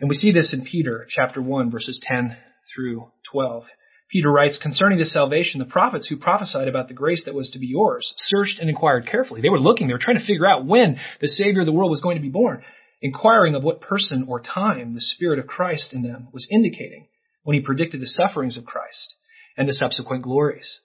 And 0.00 0.08
we 0.08 0.16
see 0.16 0.32
this 0.32 0.52
in 0.52 0.64
Peter 0.64 1.06
chapter 1.08 1.42
1 1.42 1.70
verses 1.70 2.00
10 2.06 2.36
through 2.74 3.10
12. 3.32 3.64
Peter 4.10 4.30
writes, 4.30 4.58
concerning 4.60 4.98
this 4.98 5.12
salvation, 5.12 5.58
the 5.58 5.66
prophets 5.66 6.08
who 6.08 6.16
prophesied 6.16 6.66
about 6.66 6.88
the 6.88 6.94
grace 6.94 7.24
that 7.26 7.34
was 7.34 7.50
to 7.50 7.58
be 7.58 7.66
yours 7.66 8.14
searched 8.16 8.58
and 8.58 8.70
inquired 8.70 9.06
carefully. 9.06 9.42
They 9.42 9.50
were 9.50 9.60
looking, 9.60 9.86
they 9.86 9.92
were 9.92 9.98
trying 9.98 10.18
to 10.18 10.24
figure 10.24 10.46
out 10.46 10.64
when 10.64 10.98
the 11.20 11.28
Savior 11.28 11.60
of 11.60 11.66
the 11.66 11.72
world 11.72 11.90
was 11.90 12.00
going 12.00 12.16
to 12.16 12.22
be 12.22 12.30
born, 12.30 12.62
inquiring 13.02 13.54
of 13.54 13.62
what 13.62 13.82
person 13.82 14.24
or 14.26 14.40
time 14.40 14.94
the 14.94 15.00
Spirit 15.00 15.38
of 15.38 15.46
Christ 15.46 15.92
in 15.92 16.02
them 16.02 16.28
was 16.32 16.48
indicating 16.50 17.08
when 17.42 17.54
he 17.54 17.60
predicted 17.60 18.00
the 18.00 18.06
sufferings 18.06 18.56
of 18.56 18.64
Christ 18.64 19.14
and 19.58 19.68
the 19.68 19.74
subsequent 19.74 20.22
glories. 20.22 20.80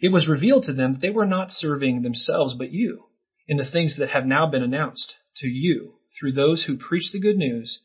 It 0.00 0.12
was 0.12 0.28
revealed 0.28 0.64
to 0.64 0.72
them 0.72 0.94
that 0.94 1.00
they 1.00 1.10
were 1.10 1.26
not 1.26 1.52
serving 1.52 2.02
themselves 2.02 2.54
but 2.58 2.72
you 2.72 3.04
in 3.46 3.56
the 3.56 3.70
things 3.70 3.96
that 3.98 4.10
have 4.10 4.26
now 4.26 4.50
been 4.50 4.62
announced 4.62 5.14
to 5.36 5.46
you 5.46 5.94
through 6.18 6.32
those 6.32 6.64
who 6.64 6.76
preach 6.76 7.12
the 7.12 7.20
good 7.20 7.36
news 7.36 7.80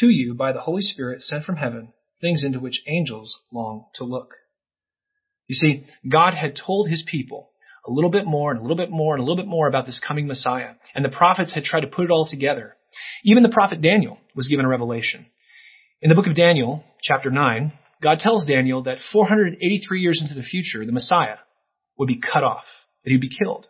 to 0.00 0.08
you 0.08 0.34
by 0.34 0.52
the 0.52 0.60
Holy 0.60 0.82
Spirit 0.82 1.22
sent 1.22 1.44
from 1.44 1.56
heaven, 1.56 1.92
things 2.20 2.44
into 2.44 2.60
which 2.60 2.82
angels 2.86 3.36
long 3.52 3.86
to 3.94 4.04
look. 4.04 4.34
You 5.46 5.54
see, 5.54 5.86
God 6.08 6.34
had 6.34 6.56
told 6.56 6.88
his 6.88 7.02
people 7.06 7.50
a 7.86 7.90
little 7.90 8.10
bit 8.10 8.26
more 8.26 8.50
and 8.50 8.60
a 8.60 8.62
little 8.62 8.76
bit 8.76 8.90
more 8.90 9.14
and 9.14 9.20
a 9.20 9.24
little 9.24 9.42
bit 9.42 9.46
more 9.46 9.66
about 9.66 9.86
this 9.86 10.00
coming 10.06 10.26
Messiah, 10.26 10.72
and 10.94 11.04
the 11.04 11.08
prophets 11.08 11.54
had 11.54 11.64
tried 11.64 11.80
to 11.80 11.86
put 11.86 12.04
it 12.04 12.10
all 12.10 12.28
together. 12.28 12.76
Even 13.24 13.42
the 13.42 13.48
prophet 13.48 13.80
Daniel 13.80 14.18
was 14.34 14.48
given 14.48 14.64
a 14.64 14.68
revelation. 14.68 15.26
In 16.02 16.10
the 16.10 16.14
book 16.14 16.26
of 16.26 16.36
Daniel, 16.36 16.84
chapter 17.02 17.30
9, 17.30 17.72
God 18.02 18.18
tells 18.18 18.46
Daniel 18.46 18.82
that 18.84 18.98
483 19.12 20.00
years 20.00 20.20
into 20.22 20.34
the 20.34 20.46
future, 20.46 20.84
the 20.84 20.92
Messiah 20.92 21.36
would 21.98 22.06
be 22.06 22.20
cut 22.20 22.44
off, 22.44 22.64
that 23.02 23.10
he'd 23.10 23.20
be 23.20 23.36
killed. 23.36 23.66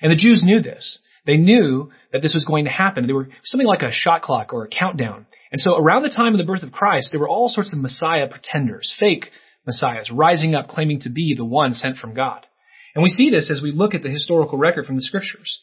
And 0.00 0.10
the 0.10 0.16
Jews 0.16 0.42
knew 0.42 0.60
this. 0.60 0.98
They 1.28 1.36
knew 1.36 1.90
that 2.10 2.22
this 2.22 2.32
was 2.32 2.46
going 2.46 2.64
to 2.64 2.70
happen. 2.70 3.06
They 3.06 3.12
were 3.12 3.28
something 3.44 3.66
like 3.66 3.82
a 3.82 3.92
shot 3.92 4.22
clock 4.22 4.54
or 4.54 4.64
a 4.64 4.68
countdown. 4.68 5.26
And 5.52 5.60
so 5.60 5.76
around 5.76 6.02
the 6.02 6.08
time 6.08 6.32
of 6.32 6.38
the 6.38 6.50
birth 6.50 6.62
of 6.62 6.72
Christ, 6.72 7.10
there 7.10 7.20
were 7.20 7.28
all 7.28 7.50
sorts 7.50 7.74
of 7.74 7.78
Messiah 7.78 8.26
pretenders, 8.28 8.94
fake 8.98 9.26
Messiahs, 9.66 10.10
rising 10.10 10.54
up 10.54 10.68
claiming 10.68 11.00
to 11.00 11.10
be 11.10 11.34
the 11.36 11.44
one 11.44 11.74
sent 11.74 11.98
from 11.98 12.14
God. 12.14 12.46
And 12.94 13.02
we 13.02 13.10
see 13.10 13.28
this 13.28 13.50
as 13.50 13.60
we 13.62 13.72
look 13.72 13.94
at 13.94 14.02
the 14.02 14.08
historical 14.08 14.56
record 14.56 14.86
from 14.86 14.96
the 14.96 15.02
scriptures. 15.02 15.60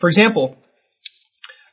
For 0.00 0.10
example, 0.10 0.58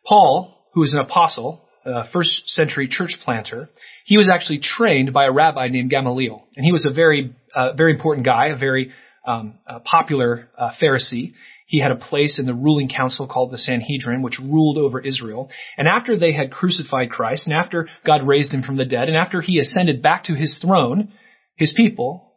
Paul, 0.06 0.58
who 0.74 0.80
was 0.80 0.94
an 0.94 1.00
apostle, 1.00 1.68
a 1.86 2.10
first 2.14 2.44
century 2.46 2.88
church 2.88 3.18
planter, 3.26 3.70
he 4.06 4.16
was 4.16 4.30
actually 4.34 4.60
trained 4.60 5.12
by 5.12 5.26
a 5.26 5.34
rabbi 5.34 5.68
named 5.68 5.90
Gamaliel. 5.90 6.48
And 6.56 6.66
he 6.66 6.72
was 6.72 6.88
a 6.90 6.94
very, 6.94 7.36
uh, 7.54 7.74
very 7.74 7.94
important 7.94 8.26
guy, 8.26 8.48
a 8.48 8.58
very 8.58 8.94
um, 9.26 9.56
a 9.68 9.80
popular 9.80 10.50
uh, 10.58 10.72
Pharisee. 10.82 11.34
He 11.74 11.80
had 11.80 11.90
a 11.90 11.96
place 11.96 12.38
in 12.38 12.46
the 12.46 12.54
ruling 12.54 12.88
council 12.88 13.26
called 13.26 13.52
the 13.52 13.58
Sanhedrin, 13.58 14.22
which 14.22 14.38
ruled 14.38 14.78
over 14.78 15.00
Israel. 15.00 15.50
And 15.76 15.88
after 15.88 16.16
they 16.16 16.32
had 16.32 16.52
crucified 16.52 17.10
Christ, 17.10 17.48
and 17.48 17.56
after 17.56 17.90
God 18.06 18.28
raised 18.28 18.54
him 18.54 18.62
from 18.62 18.78
the 18.78 18.86
dead, 18.86 19.08
and 19.08 19.18
after 19.18 19.42
he 19.42 19.58
ascended 19.58 20.04
back 20.04 20.26
to 20.26 20.36
his 20.36 20.56
throne, 20.62 21.12
his 21.56 21.74
people, 21.76 22.32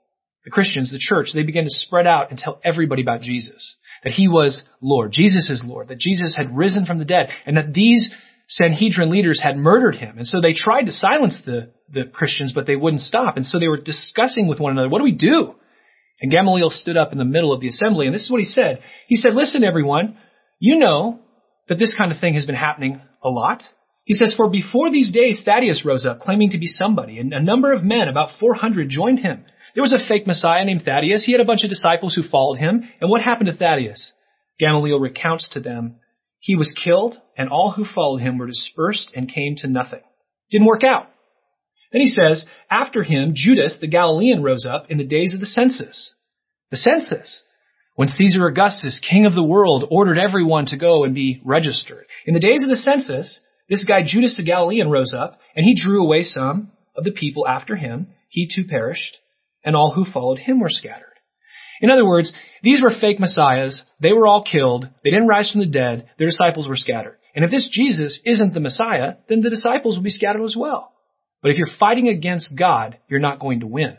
the 0.46 0.50
Christians, 0.50 0.90
the 0.90 0.98
church, 0.98 1.32
they 1.34 1.42
began 1.42 1.64
to 1.64 1.70
spread 1.70 2.06
out 2.06 2.30
and 2.30 2.38
tell 2.38 2.62
everybody 2.64 3.02
about 3.02 3.20
Jesus. 3.20 3.76
That 4.04 4.14
he 4.14 4.26
was 4.26 4.62
Lord. 4.80 5.12
Jesus 5.12 5.50
is 5.50 5.62
Lord. 5.66 5.88
That 5.88 5.98
Jesus 5.98 6.34
had 6.34 6.56
risen 6.56 6.86
from 6.86 6.98
the 6.98 7.04
dead. 7.04 7.28
And 7.44 7.58
that 7.58 7.74
these 7.74 8.08
Sanhedrin 8.48 9.10
leaders 9.10 9.38
had 9.42 9.58
murdered 9.58 9.96
him. 9.96 10.16
And 10.16 10.26
so 10.26 10.40
they 10.40 10.54
tried 10.54 10.84
to 10.84 10.92
silence 10.92 11.42
the, 11.44 11.72
the 11.92 12.04
Christians, 12.04 12.54
but 12.54 12.66
they 12.66 12.76
wouldn't 12.76 13.02
stop. 13.02 13.36
And 13.36 13.44
so 13.44 13.58
they 13.58 13.68
were 13.68 13.76
discussing 13.76 14.46
with 14.46 14.60
one 14.60 14.72
another, 14.72 14.88
what 14.88 15.00
do 15.00 15.04
we 15.04 15.12
do? 15.12 15.56
And 16.20 16.30
Gamaliel 16.30 16.70
stood 16.70 16.96
up 16.96 17.12
in 17.12 17.18
the 17.18 17.24
middle 17.24 17.52
of 17.52 17.60
the 17.60 17.68
assembly, 17.68 18.06
and 18.06 18.14
this 18.14 18.22
is 18.22 18.30
what 18.30 18.40
he 18.40 18.46
said. 18.46 18.80
He 19.06 19.16
said, 19.16 19.34
listen 19.34 19.62
everyone, 19.64 20.16
you 20.58 20.78
know 20.78 21.20
that 21.68 21.78
this 21.78 21.94
kind 21.96 22.10
of 22.10 22.18
thing 22.20 22.34
has 22.34 22.46
been 22.46 22.54
happening 22.54 23.00
a 23.22 23.28
lot. 23.28 23.62
He 24.04 24.14
says, 24.14 24.34
for 24.34 24.48
before 24.48 24.90
these 24.90 25.12
days, 25.12 25.40
Theudas 25.44 25.84
rose 25.84 26.06
up 26.06 26.20
claiming 26.20 26.50
to 26.50 26.58
be 26.58 26.68
somebody, 26.68 27.18
and 27.18 27.32
a 27.32 27.42
number 27.42 27.72
of 27.72 27.82
men, 27.82 28.08
about 28.08 28.30
400, 28.40 28.88
joined 28.88 29.18
him. 29.18 29.44
There 29.74 29.82
was 29.82 29.92
a 29.92 30.08
fake 30.08 30.26
Messiah 30.26 30.64
named 30.64 30.84
Theudas. 30.86 31.24
He 31.24 31.32
had 31.32 31.40
a 31.40 31.44
bunch 31.44 31.64
of 31.64 31.70
disciples 31.70 32.14
who 32.14 32.22
followed 32.22 32.58
him. 32.58 32.88
And 32.98 33.10
what 33.10 33.20
happened 33.20 33.48
to 33.48 33.52
Theudas? 33.54 34.12
Gamaliel 34.58 34.98
recounts 34.98 35.50
to 35.50 35.60
them 35.60 35.96
he 36.40 36.54
was 36.54 36.72
killed, 36.82 37.20
and 37.36 37.48
all 37.48 37.72
who 37.72 37.84
followed 37.84 38.22
him 38.22 38.38
were 38.38 38.46
dispersed 38.46 39.10
and 39.14 39.28
came 39.28 39.56
to 39.56 39.68
nothing. 39.68 40.00
Didn't 40.50 40.68
work 40.68 40.84
out. 40.84 41.08
Then 41.92 42.00
he 42.00 42.08
says, 42.08 42.44
after 42.70 43.02
him, 43.02 43.32
Judas 43.34 43.78
the 43.80 43.86
Galilean 43.86 44.42
rose 44.42 44.66
up 44.66 44.90
in 44.90 44.98
the 44.98 45.04
days 45.04 45.34
of 45.34 45.40
the 45.40 45.46
census. 45.46 46.14
The 46.70 46.76
census. 46.76 47.42
When 47.94 48.08
Caesar 48.08 48.46
Augustus, 48.46 49.00
king 49.08 49.24
of 49.24 49.34
the 49.34 49.42
world, 49.42 49.86
ordered 49.90 50.18
everyone 50.18 50.66
to 50.66 50.76
go 50.76 51.04
and 51.04 51.14
be 51.14 51.40
registered. 51.44 52.06
In 52.26 52.34
the 52.34 52.40
days 52.40 52.62
of 52.62 52.68
the 52.68 52.76
census, 52.76 53.40
this 53.68 53.84
guy 53.84 54.02
Judas 54.04 54.36
the 54.36 54.44
Galilean 54.44 54.90
rose 54.90 55.14
up, 55.16 55.40
and 55.54 55.64
he 55.64 55.74
drew 55.74 56.02
away 56.02 56.22
some 56.22 56.72
of 56.94 57.04
the 57.04 57.12
people 57.12 57.46
after 57.46 57.76
him. 57.76 58.08
He 58.28 58.50
too 58.52 58.64
perished, 58.68 59.16
and 59.64 59.74
all 59.74 59.92
who 59.92 60.04
followed 60.04 60.38
him 60.38 60.60
were 60.60 60.68
scattered. 60.68 61.04
In 61.80 61.90
other 61.90 62.06
words, 62.06 62.32
these 62.62 62.82
were 62.82 62.92
fake 63.00 63.20
messiahs. 63.20 63.82
They 64.00 64.12
were 64.12 64.26
all 64.26 64.42
killed. 64.42 64.88
They 65.04 65.10
didn't 65.10 65.28
rise 65.28 65.50
from 65.50 65.60
the 65.60 65.66
dead. 65.66 66.08
Their 66.18 66.28
disciples 66.28 66.68
were 66.68 66.76
scattered. 66.76 67.18
And 67.34 67.44
if 67.44 67.50
this 67.50 67.68
Jesus 67.70 68.18
isn't 68.24 68.54
the 68.54 68.60
Messiah, 68.60 69.14
then 69.28 69.42
the 69.42 69.50
disciples 69.50 69.96
will 69.96 70.02
be 70.02 70.10
scattered 70.10 70.44
as 70.44 70.56
well. 70.58 70.92
But 71.46 71.52
if 71.52 71.58
you're 71.58 71.78
fighting 71.78 72.08
against 72.08 72.56
God, 72.58 72.98
you're 73.06 73.20
not 73.20 73.38
going 73.38 73.60
to 73.60 73.68
win. 73.68 73.96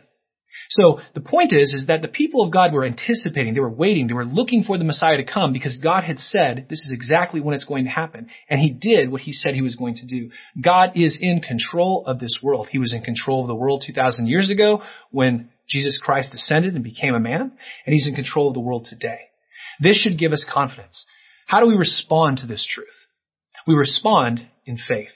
So 0.70 1.00
the 1.16 1.22
point 1.22 1.54
is, 1.54 1.74
is 1.74 1.86
that 1.88 2.02
the 2.02 2.10
people 2.10 2.44
of 2.44 2.52
God 2.52 2.74
were 2.74 2.84
anticipating, 2.84 3.54
they 3.54 3.62
were 3.62 3.70
waiting, 3.70 4.08
they 4.08 4.14
were 4.14 4.26
looking 4.26 4.66
for 4.66 4.78
the 4.78 4.84
Messiah 4.84 5.16
to 5.16 5.24
come 5.24 5.54
because 5.54 5.80
God 5.82 6.04
had 6.04 6.20
said 6.20 6.66
this 6.70 6.80
is 6.80 6.92
exactly 6.94 7.40
when 7.40 7.56
it's 7.56 7.64
going 7.64 7.86
to 7.86 7.90
happen. 7.90 8.28
And 8.50 8.60
He 8.60 8.72
did 8.72 9.10
what 9.10 9.22
He 9.22 9.32
said 9.32 9.56
He 9.56 9.62
was 9.62 9.78
going 9.78 9.96
to 9.96 10.06
do. 10.06 10.30
God 10.62 10.90
is 10.96 11.18
in 11.22 11.40
control 11.40 12.04
of 12.06 12.20
this 12.20 12.36
world. 12.44 12.68
He 12.70 12.80
was 12.80 12.94
in 12.94 13.02
control 13.02 13.44
of 13.44 13.48
the 13.48 13.56
world 13.56 13.82
2,000 13.88 14.28
years 14.28 14.50
ago 14.50 14.82
when 15.12 15.50
Jesus 15.70 16.02
Christ 16.04 16.34
descended 16.34 16.76
and 16.76 16.84
became 16.84 17.16
a 17.16 17.20
man, 17.22 17.40
and 17.40 17.94
he's 17.94 18.10
in 18.10 18.16
control 18.16 18.50
of 18.50 18.56
the 18.56 18.60
world 18.60 18.88
today. 18.90 19.20
This 19.80 20.02
should 20.02 20.20
give 20.20 20.34
us 20.34 20.46
confidence. 20.54 21.06
How 21.46 21.62
do 21.62 21.68
we 21.68 21.76
respond 21.76 22.40
to 22.40 22.46
this 22.46 22.68
truth? 22.70 22.88
We 23.66 23.74
respond 23.74 24.46
in 24.66 24.76
faith. 24.86 25.14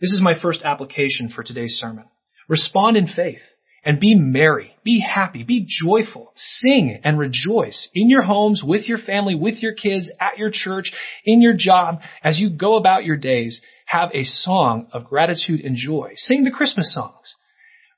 This 0.00 0.12
is 0.12 0.20
my 0.20 0.38
first 0.40 0.62
application 0.62 1.28
for 1.28 1.42
today's 1.42 1.78
sermon. 1.80 2.04
Respond 2.48 2.96
in 2.96 3.06
faith 3.06 3.40
and 3.84 4.00
be 4.00 4.14
merry, 4.14 4.74
be 4.84 5.00
happy, 5.00 5.42
be 5.42 5.66
joyful, 5.66 6.32
sing 6.34 7.00
and 7.04 7.18
rejoice 7.18 7.88
in 7.94 8.10
your 8.10 8.22
homes, 8.22 8.62
with 8.64 8.88
your 8.88 8.98
family, 8.98 9.34
with 9.34 9.62
your 9.62 9.74
kids, 9.74 10.10
at 10.20 10.38
your 10.38 10.50
church, 10.52 10.92
in 11.24 11.40
your 11.40 11.54
job, 11.56 12.00
as 12.22 12.38
you 12.38 12.50
go 12.50 12.76
about 12.76 13.04
your 13.04 13.16
days. 13.16 13.62
Have 13.86 14.10
a 14.12 14.24
song 14.24 14.88
of 14.92 15.04
gratitude 15.04 15.60
and 15.60 15.76
joy. 15.76 16.12
Sing 16.16 16.42
the 16.42 16.50
Christmas 16.50 16.92
songs. 16.92 17.36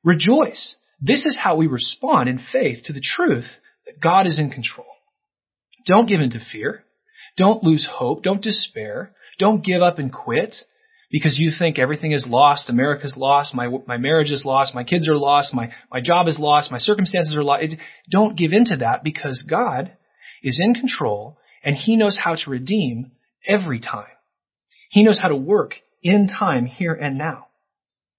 Rejoice. 0.05 0.77
This 1.01 1.25
is 1.25 1.39
how 1.43 1.57
we 1.57 1.67
respond 1.67 2.29
in 2.29 2.39
faith 2.53 2.85
to 2.85 2.93
the 2.93 3.03
truth 3.03 3.49
that 3.87 4.01
God 4.01 4.27
is 4.27 4.39
in 4.39 4.51
control. 4.51 4.87
Don't 5.87 6.09
give 6.09 6.21
in 6.21 6.31
to 6.31 6.41
fear. 6.53 6.85
Don't 7.39 7.65
lose 7.65 7.89
hope. 7.91 8.23
Don't 8.23 8.43
despair. 8.43 9.15
Don't 9.39 9.65
give 9.65 9.81
up 9.81 9.99
and 9.99 10.13
quit 10.13 10.55
because 11.11 11.37
you 11.39 11.51
think 11.57 11.79
everything 11.79 12.13
is 12.13 12.27
lost. 12.29 12.69
America's 12.69 13.17
lost. 13.17 13.55
My, 13.55 13.69
my 13.87 13.97
marriage 13.97 14.31
is 14.31 14.45
lost. 14.45 14.75
My 14.75 14.85
kids 14.85 15.09
are 15.09 15.17
lost. 15.17 15.55
My, 15.55 15.71
my 15.91 16.01
job 16.01 16.29
is 16.29 16.39
lost. 16.39 16.71
My 16.71 16.79
circumstances 16.79 17.35
are 17.35 17.43
lost. 17.43 17.65
Don't 18.11 18.37
give 18.37 18.53
in 18.53 18.67
to 18.67 18.77
that 18.79 19.03
because 19.03 19.45
God 19.49 19.93
is 20.43 20.61
in 20.63 20.75
control 20.75 21.39
and 21.65 21.75
He 21.75 21.97
knows 21.97 22.19
how 22.23 22.35
to 22.35 22.51
redeem 22.51 23.13
every 23.47 23.81
time. 23.81 24.07
He 24.91 25.03
knows 25.03 25.19
how 25.21 25.29
to 25.29 25.37
work 25.37 25.75
in 26.03 26.29
time 26.29 26.67
here 26.67 26.95
and 26.95 27.19
now. 27.19 27.47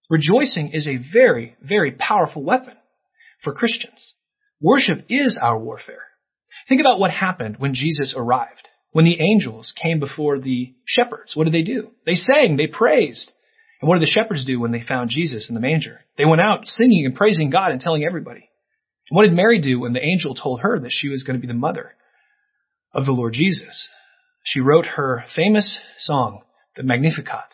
Rejoicing 0.10 0.72
is 0.74 0.88
a 0.88 0.98
very, 1.14 1.56
very 1.62 1.92
powerful 1.92 2.44
weapon 2.44 2.76
for 3.44 3.54
Christians. 3.54 4.14
Worship 4.60 5.06
is 5.10 5.38
our 5.42 5.58
warfare. 5.58 6.04
Think 6.68 6.82
about 6.82 7.00
what 7.00 7.12
happened 7.12 7.58
when 7.60 7.74
Jesus 7.74 8.14
arrived. 8.18 8.69
When 8.92 9.06
the 9.06 9.22
angels 9.22 9.74
came 9.82 10.00
before 10.00 10.40
the 10.40 10.74
shepherds, 10.86 11.36
what 11.36 11.44
did 11.44 11.54
they 11.54 11.62
do? 11.62 11.92
They 12.06 12.16
sang, 12.16 12.58
they 12.58 12.68
praised. 12.68 13.32
And 13.82 13.88
what 13.88 14.00
did 14.00 14.08
the 14.08 14.12
shepherds 14.12 14.46
do 14.46 14.60
when 14.60 14.72
they 14.72 14.82
found 14.82 15.10
Jesus 15.10 15.48
in 15.48 15.56
the 15.56 15.62
manger? 15.62 16.02
They 16.18 16.26
went 16.26 16.42
out 16.42 16.66
singing 16.66 17.06
and 17.06 17.16
praising 17.16 17.50
God 17.50 17.72
and 17.72 17.80
telling 17.80 18.04
everybody. 18.04 18.50
And 19.10 19.16
what 19.16 19.24
did 19.24 19.34
Mary 19.34 19.62
do 19.62 19.80
when 19.80 19.94
the 19.94 20.04
angel 20.04 20.36
told 20.36 20.62
her 20.62 20.80
that 20.80 20.92
she 20.92 21.08
was 21.08 21.24
going 21.24 21.40
to 21.40 21.42
be 21.42 21.48
the 21.52 21.54
mother 21.54 21.94
of 22.94 23.06
the 23.06 23.12
Lord 23.12 23.34
Jesus? 23.34 23.88
She 24.44 24.60
wrote 24.60 24.86
her 24.86 25.24
famous 25.36 25.80
song, 25.98 26.42
the 26.76 26.84
Magnificat. 26.84 27.54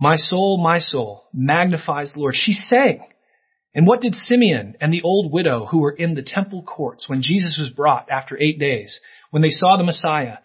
My 0.00 0.16
soul, 0.16 0.58
my 0.58 0.78
soul 0.78 1.24
magnifies 1.32 2.12
the 2.12 2.20
Lord. 2.20 2.34
She 2.36 2.52
sang. 2.52 3.06
And 3.74 3.86
what 3.86 4.00
did 4.00 4.14
Simeon 4.14 4.76
and 4.80 4.92
the 4.92 5.02
old 5.02 5.32
widow 5.32 5.66
who 5.66 5.78
were 5.78 5.92
in 5.92 6.14
the 6.14 6.22
temple 6.22 6.62
courts 6.62 7.08
when 7.08 7.22
Jesus 7.22 7.58
was 7.58 7.70
brought 7.70 8.10
after 8.10 8.40
eight 8.40 8.58
days, 8.58 9.00
when 9.30 9.42
they 9.42 9.50
saw 9.50 9.76
the 9.76 9.84
Messiah 9.84 10.38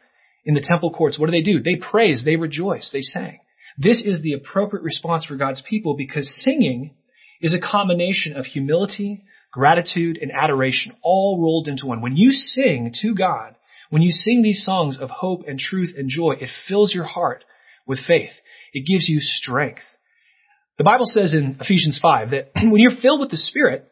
in 0.46 0.54
the 0.54 0.66
temple 0.66 0.92
courts, 0.92 1.18
what 1.18 1.28
do 1.28 1.32
they 1.32 1.42
do? 1.42 1.62
They 1.62 1.76
praised, 1.76 2.26
they 2.26 2.36
rejoiced, 2.36 2.92
they 2.92 3.02
sang. 3.02 3.40
This 3.78 4.04
is 4.06 4.22
the 4.22 4.34
appropriate 4.34 4.84
response 4.84 5.26
for 5.26 5.36
God's 5.36 5.64
people 5.68 5.96
because 5.98 6.32
singing 6.44 6.96
is 7.42 7.54
a 7.54 7.60
combination 7.60 8.34
of 8.34 8.46
humility, 8.46 9.24
gratitude, 9.52 10.18
and 10.22 10.32
adoration 10.32 10.94
all 11.02 11.42
rolled 11.42 11.68
into 11.68 11.86
one. 11.86 12.02
When 12.02 12.16
you 12.16 12.32
sing 12.32 12.94
to 13.02 13.16
God, 13.16 13.56
when 13.90 14.02
you 14.02 14.12
sing 14.12 14.42
these 14.42 14.64
songs 14.64 14.98
of 15.00 15.10
hope 15.10 15.44
and 15.48 15.58
truth 15.58 15.94
and 15.98 16.10
joy, 16.10 16.34
it 16.40 16.50
fills 16.68 16.94
your 16.94 17.06
heart 17.06 17.44
with 17.88 18.00
faith. 18.06 18.32
It 18.74 18.88
gives 18.88 19.08
you 19.08 19.20
strength. 19.20 19.84
The 20.78 20.84
Bible 20.84 21.06
says 21.06 21.34
in 21.34 21.58
Ephesians 21.60 22.00
5 22.02 22.32
that 22.32 22.52
when 22.56 22.78
you're 22.78 23.00
filled 23.02 23.20
with 23.20 23.32
the 23.32 23.38
Spirit, 23.38 23.88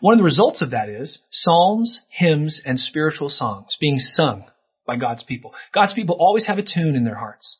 one 0.00 0.14
of 0.14 0.18
the 0.18 0.24
results 0.24 0.62
of 0.62 0.70
that 0.70 0.88
is 0.88 1.20
psalms, 1.30 2.00
hymns, 2.08 2.62
and 2.64 2.78
spiritual 2.78 3.28
songs 3.28 3.76
being 3.80 3.98
sung 3.98 4.44
by 4.86 4.96
God's 4.96 5.22
people. 5.22 5.52
God's 5.72 5.94
people 5.94 6.16
always 6.18 6.46
have 6.46 6.58
a 6.58 6.62
tune 6.62 6.94
in 6.96 7.04
their 7.04 7.18
hearts. 7.18 7.58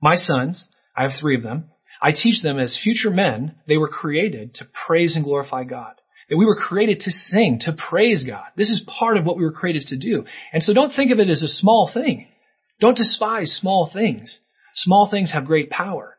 My 0.00 0.16
sons, 0.16 0.68
I 0.96 1.02
have 1.02 1.12
three 1.20 1.36
of 1.36 1.42
them, 1.42 1.70
I 2.00 2.12
teach 2.12 2.42
them 2.42 2.58
as 2.58 2.78
future 2.82 3.10
men, 3.10 3.56
they 3.66 3.76
were 3.76 3.88
created 3.88 4.54
to 4.54 4.68
praise 4.86 5.16
and 5.16 5.24
glorify 5.24 5.64
God. 5.64 5.94
That 6.30 6.36
we 6.36 6.44
were 6.44 6.56
created 6.56 7.00
to 7.00 7.10
sing, 7.10 7.58
to 7.62 7.72
praise 7.72 8.24
God. 8.24 8.44
This 8.56 8.68
is 8.68 8.82
part 8.86 9.16
of 9.16 9.24
what 9.24 9.36
we 9.36 9.44
were 9.44 9.52
created 9.52 9.86
to 9.88 9.96
do. 9.96 10.26
And 10.52 10.62
so 10.62 10.74
don't 10.74 10.92
think 10.94 11.10
of 11.10 11.20
it 11.20 11.30
as 11.30 11.42
a 11.42 11.48
small 11.48 11.90
thing. 11.92 12.28
Don't 12.80 12.96
despise 12.96 13.58
small 13.58 13.90
things. 13.92 14.38
Small 14.74 15.08
things 15.10 15.32
have 15.32 15.46
great 15.46 15.70
power. 15.70 16.18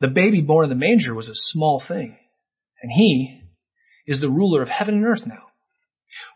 The 0.00 0.08
baby 0.08 0.42
born 0.42 0.64
in 0.64 0.70
the 0.70 0.76
manger 0.76 1.14
was 1.14 1.28
a 1.28 1.34
small 1.34 1.82
thing, 1.86 2.16
and 2.80 2.92
he 2.92 3.42
is 4.06 4.20
the 4.20 4.30
ruler 4.30 4.62
of 4.62 4.68
heaven 4.68 4.94
and 4.94 5.06
earth 5.06 5.26
now. 5.26 5.46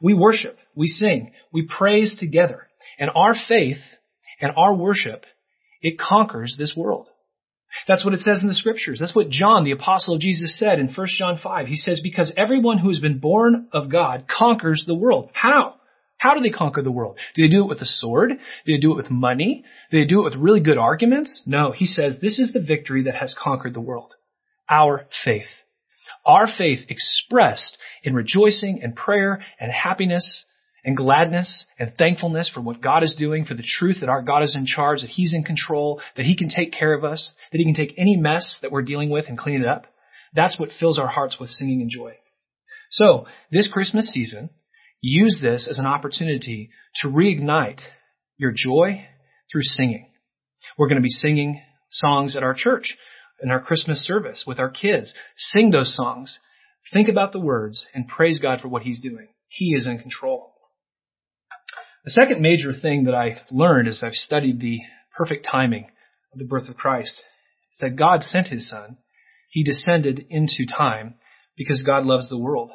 We 0.01 0.15
worship, 0.15 0.59
we 0.75 0.89
sing, 0.89 1.33
we 1.53 1.67
praise 1.67 2.17
together, 2.19 2.69
and 2.99 3.11
our 3.15 3.35
faith 3.49 3.79
and 4.41 4.53
our 4.57 4.75
worship, 4.75 5.25
it 5.81 5.99
conquers 5.99 6.57
this 6.59 6.75
world. 6.77 7.09
That's 7.89 8.05
what 8.05 8.15
it 8.15 8.21
says 8.21 8.43
in 8.43 8.49
the 8.49 8.55
scriptures. 8.55 8.99
That's 9.01 9.15
what 9.15 9.31
John, 9.31 9.65
the 9.65 9.71
apostle 9.71 10.15
of 10.15 10.21
Jesus, 10.21 10.59
said 10.59 10.79
in 10.79 10.93
1 10.93 11.07
John 11.19 11.39
5. 11.43 11.67
He 11.67 11.77
says, 11.77 12.01
because 12.03 12.33
everyone 12.37 12.79
who 12.79 12.89
has 12.89 12.99
been 12.99 13.19
born 13.19 13.69
of 13.73 13.91
God 13.91 14.27
conquers 14.29 14.85
the 14.87 14.95
world. 14.95 15.31
How? 15.33 15.77
How 16.19 16.35
do 16.35 16.41
they 16.41 16.51
conquer 16.51 16.83
the 16.83 16.93
world? 16.93 17.19
Do 17.35 17.43
they 17.43 17.49
do 17.49 17.65
it 17.65 17.69
with 17.69 17.81
a 17.81 17.87
sword? 17.87 18.31
Do 18.31 18.73
they 18.73 18.79
do 18.79 18.93
it 18.93 18.97
with 18.97 19.11
money? 19.11 19.65
Do 19.91 19.99
they 19.99 20.07
do 20.07 20.21
it 20.21 20.25
with 20.25 20.37
really 20.37 20.61
good 20.61 20.79
arguments? 20.79 21.43
No, 21.47 21.73
he 21.73 21.87
says 21.87 22.17
this 22.21 22.39
is 22.39 22.53
the 22.53 22.61
victory 22.61 23.05
that 23.05 23.17
has 23.17 23.35
conquered 23.37 23.75
the 23.75 23.81
world. 23.81 24.15
Our 24.71 25.07
faith. 25.25 25.49
Our 26.25 26.47
faith 26.47 26.81
expressed 26.89 27.77
in 28.05 28.15
rejoicing 28.15 28.81
and 28.83 28.95
prayer 28.95 29.43
and 29.59 29.73
happiness 29.73 30.45
and 30.85 30.97
gladness 30.97 31.65
and 31.79 31.95
thankfulness 31.97 32.51
for 32.53 32.61
what 32.61 32.81
God 32.81 33.03
is 33.03 33.15
doing, 33.17 33.45
for 33.45 33.55
the 33.55 33.63
truth 33.63 33.99
that 34.01 34.09
our 34.09 34.23
God 34.23 34.43
is 34.43 34.55
in 34.57 34.67
charge, 34.67 35.03
that 35.03 35.11
He's 35.11 35.35
in 35.35 35.45
control, 35.45 36.01
that 36.17 36.27
He 36.27 36.37
can 36.37 36.49
take 36.49 36.73
care 36.73 36.93
of 36.95 37.05
us, 37.05 37.33
that 37.53 37.59
He 37.59 37.65
can 37.65 37.75
take 37.75 37.95
any 37.99 38.17
mess 38.17 38.59
that 38.63 38.73
we're 38.73 38.83
dealing 38.83 39.11
with 39.11 39.27
and 39.29 39.39
clean 39.39 39.61
it 39.61 39.67
up. 39.67 39.87
That's 40.35 40.59
what 40.59 40.71
fills 40.81 40.99
our 40.99 41.09
hearts 41.09 41.39
with 41.39 41.51
singing 41.51 41.81
and 41.83 41.91
joy. 41.91 42.15
So, 42.91 43.27
this 43.51 43.71
Christmas 43.73 44.11
season, 44.11 44.51
use 45.01 45.39
this 45.41 45.67
as 45.69 45.79
an 45.79 45.87
opportunity 45.87 46.71
to 46.97 47.09
reignite 47.09 47.81
your 48.37 48.53
joy 48.55 49.07
through 49.51 49.63
singing. 49.63 50.11
We're 50.77 50.89
going 50.89 50.97
to 50.97 51.03
be 51.03 51.11
singing 51.11 51.63
songs 51.91 52.37
at 52.37 52.43
our 52.43 52.55
church 52.55 52.97
in 53.43 53.51
our 53.51 53.61
Christmas 53.61 54.03
service 54.03 54.45
with 54.47 54.59
our 54.59 54.71
kids. 54.71 55.15
Sing 55.37 55.71
those 55.71 55.95
songs. 55.95 56.39
Think 56.93 57.09
about 57.09 57.33
the 57.33 57.41
words 57.41 57.87
and 57.95 58.09
praise 58.09 58.41
God 58.41 58.61
for 58.61 58.69
what 58.69 58.83
He's 58.83 59.01
doing. 59.01 59.29
He 59.49 59.75
is 59.75 59.87
in 59.87 59.99
control. 59.99 60.52
The 62.05 62.11
second 62.11 62.41
major 62.43 62.73
thing 62.73 63.05
that 63.05 63.15
I 63.15 63.43
learned 63.51 63.87
as 63.87 64.03
I've 64.03 64.15
studied 64.15 64.61
the 64.61 64.81
perfect 65.17 65.47
timing 65.51 65.87
of 66.33 66.39
the 66.41 66.45
birth 66.45 66.69
of 66.69 66.77
Christ 66.77 67.23
is 67.73 67.79
that 67.81 67.97
God 67.97 68.25
sent 68.25 68.49
His 68.49 68.69
Son. 68.69 68.97
He 69.51 69.63
descended 69.63 70.27
into 70.29 70.67
time 70.67 71.15
because 71.57 71.85
God 71.85 72.05
loves 72.05 72.29
the 72.29 72.39
world. 72.39 72.71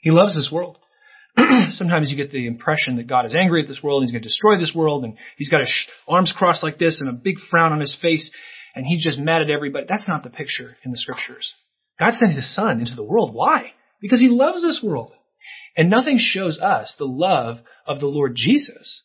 He 0.00 0.10
loves 0.10 0.36
this 0.36 0.50
world. 0.52 0.76
Sometimes 1.70 2.10
you 2.10 2.18
get 2.18 2.32
the 2.32 2.46
impression 2.46 2.96
that 2.96 3.06
God 3.06 3.24
is 3.24 3.34
angry 3.34 3.62
at 3.62 3.68
this 3.68 3.82
world, 3.82 4.02
and 4.02 4.08
he's 4.08 4.12
going 4.12 4.22
to 4.22 4.28
destroy 4.28 4.58
this 4.58 4.74
world, 4.74 5.04
and 5.04 5.16
he's 5.38 5.48
got 5.48 5.60
his 5.60 5.86
arms 6.06 6.34
crossed 6.36 6.62
like 6.62 6.78
this 6.78 7.00
and 7.00 7.08
a 7.08 7.12
big 7.12 7.36
frown 7.50 7.72
on 7.72 7.80
his 7.80 7.96
face, 8.02 8.30
and 8.74 8.84
he's 8.84 9.04
just 9.04 9.18
mad 9.18 9.40
at 9.40 9.50
everybody. 9.50 9.86
That's 9.88 10.08
not 10.08 10.22
the 10.22 10.30
picture 10.30 10.76
in 10.84 10.90
the 10.90 10.98
scriptures. 10.98 11.54
God 11.98 12.14
sent 12.14 12.34
his 12.34 12.54
son 12.54 12.80
into 12.80 12.96
the 12.96 13.04
world. 13.04 13.32
Why? 13.32 13.72
Because 14.02 14.20
he 14.20 14.28
loves 14.28 14.62
this 14.62 14.80
world. 14.82 15.12
And 15.76 15.90
nothing 15.90 16.18
shows 16.18 16.58
us 16.58 16.94
the 16.98 17.04
love 17.04 17.58
of 17.86 18.00
the 18.00 18.06
Lord 18.06 18.34
Jesus 18.36 19.02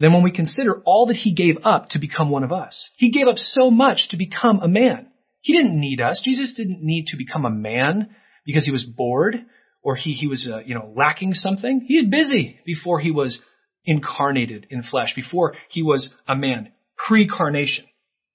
than 0.00 0.12
when 0.12 0.22
we 0.22 0.30
consider 0.30 0.80
all 0.84 1.06
that 1.06 1.16
he 1.16 1.34
gave 1.34 1.56
up 1.64 1.90
to 1.90 1.98
become 1.98 2.30
one 2.30 2.44
of 2.44 2.52
us. 2.52 2.88
He 2.96 3.10
gave 3.10 3.26
up 3.26 3.38
so 3.38 3.70
much 3.70 4.08
to 4.10 4.16
become 4.16 4.60
a 4.60 4.68
man. 4.68 5.08
He 5.40 5.56
didn't 5.56 5.78
need 5.78 6.00
us. 6.00 6.22
Jesus 6.24 6.54
didn't 6.56 6.82
need 6.82 7.06
to 7.08 7.16
become 7.16 7.44
a 7.44 7.50
man 7.50 8.10
because 8.44 8.64
he 8.64 8.72
was 8.72 8.84
bored 8.84 9.36
or 9.82 9.96
he, 9.96 10.12
he 10.12 10.26
was, 10.26 10.48
uh, 10.52 10.58
you 10.58 10.74
know, 10.74 10.92
lacking 10.96 11.32
something. 11.32 11.84
He's 11.86 12.06
busy 12.06 12.58
before 12.64 13.00
he 13.00 13.10
was 13.10 13.40
incarnated 13.84 14.66
in 14.70 14.82
flesh, 14.82 15.14
before 15.14 15.54
he 15.70 15.82
was 15.82 16.10
a 16.26 16.36
man, 16.36 16.72
pre-carnation. 17.06 17.86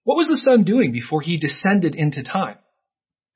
What 0.04 0.18
was 0.18 0.28
the 0.28 0.38
Son 0.38 0.64
doing 0.64 0.92
before 0.92 1.22
he 1.22 1.38
descended 1.38 1.96
into 1.96 2.24
time? 2.24 2.58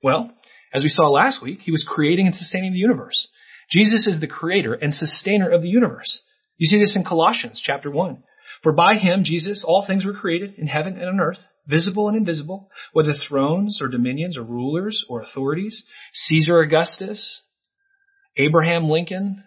Well, 0.03 0.31
as 0.73 0.83
we 0.83 0.89
saw 0.89 1.09
last 1.09 1.41
week, 1.41 1.59
he 1.61 1.71
was 1.71 1.85
creating 1.87 2.27
and 2.27 2.35
sustaining 2.35 2.73
the 2.73 2.79
universe. 2.79 3.27
Jesus 3.69 4.07
is 4.07 4.19
the 4.19 4.27
creator 4.27 4.73
and 4.73 4.93
sustainer 4.93 5.49
of 5.49 5.61
the 5.61 5.69
universe. 5.69 6.21
You 6.57 6.67
see 6.67 6.79
this 6.79 6.95
in 6.95 7.03
Colossians 7.03 7.61
chapter 7.63 7.91
1. 7.91 8.23
For 8.63 8.71
by 8.71 8.95
him, 8.95 9.23
Jesus, 9.23 9.63
all 9.65 9.85
things 9.85 10.05
were 10.05 10.13
created 10.13 10.55
in 10.57 10.67
heaven 10.67 10.97
and 10.97 11.07
on 11.07 11.19
earth, 11.19 11.39
visible 11.67 12.07
and 12.07 12.17
invisible, 12.17 12.69
whether 12.93 13.13
thrones 13.13 13.79
or 13.81 13.87
dominions 13.87 14.37
or 14.37 14.43
rulers 14.43 15.05
or 15.09 15.21
authorities, 15.21 15.83
Caesar 16.13 16.59
Augustus, 16.59 17.41
Abraham 18.37 18.89
Lincoln, 18.89 19.43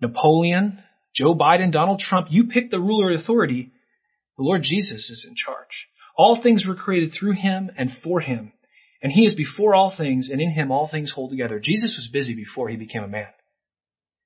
Napoleon, 0.00 0.78
Joe 1.14 1.34
Biden, 1.34 1.72
Donald 1.72 2.00
Trump, 2.00 2.28
you 2.30 2.44
pick 2.44 2.70
the 2.70 2.80
ruler 2.80 3.12
authority. 3.12 3.72
The 4.36 4.44
Lord 4.44 4.62
Jesus 4.62 5.10
is 5.10 5.26
in 5.28 5.34
charge. 5.36 5.88
All 6.16 6.40
things 6.42 6.64
were 6.66 6.74
created 6.74 7.12
through 7.12 7.32
him 7.32 7.70
and 7.76 7.90
for 8.02 8.20
him. 8.20 8.52
And 9.02 9.12
he 9.12 9.26
is 9.26 9.34
before 9.34 9.74
all 9.74 9.94
things, 9.94 10.30
and 10.30 10.40
in 10.40 10.50
him 10.50 10.70
all 10.70 10.88
things 10.90 11.12
hold 11.12 11.30
together. 11.30 11.60
Jesus 11.62 11.96
was 11.98 12.08
busy 12.10 12.34
before 12.34 12.68
he 12.68 12.76
became 12.76 13.02
a 13.02 13.08
man. 13.08 13.26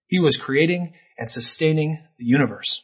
He 0.08 0.18
was 0.18 0.40
creating 0.42 0.94
and 1.18 1.30
sustaining 1.30 1.98
the 2.18 2.24
universe. 2.24 2.82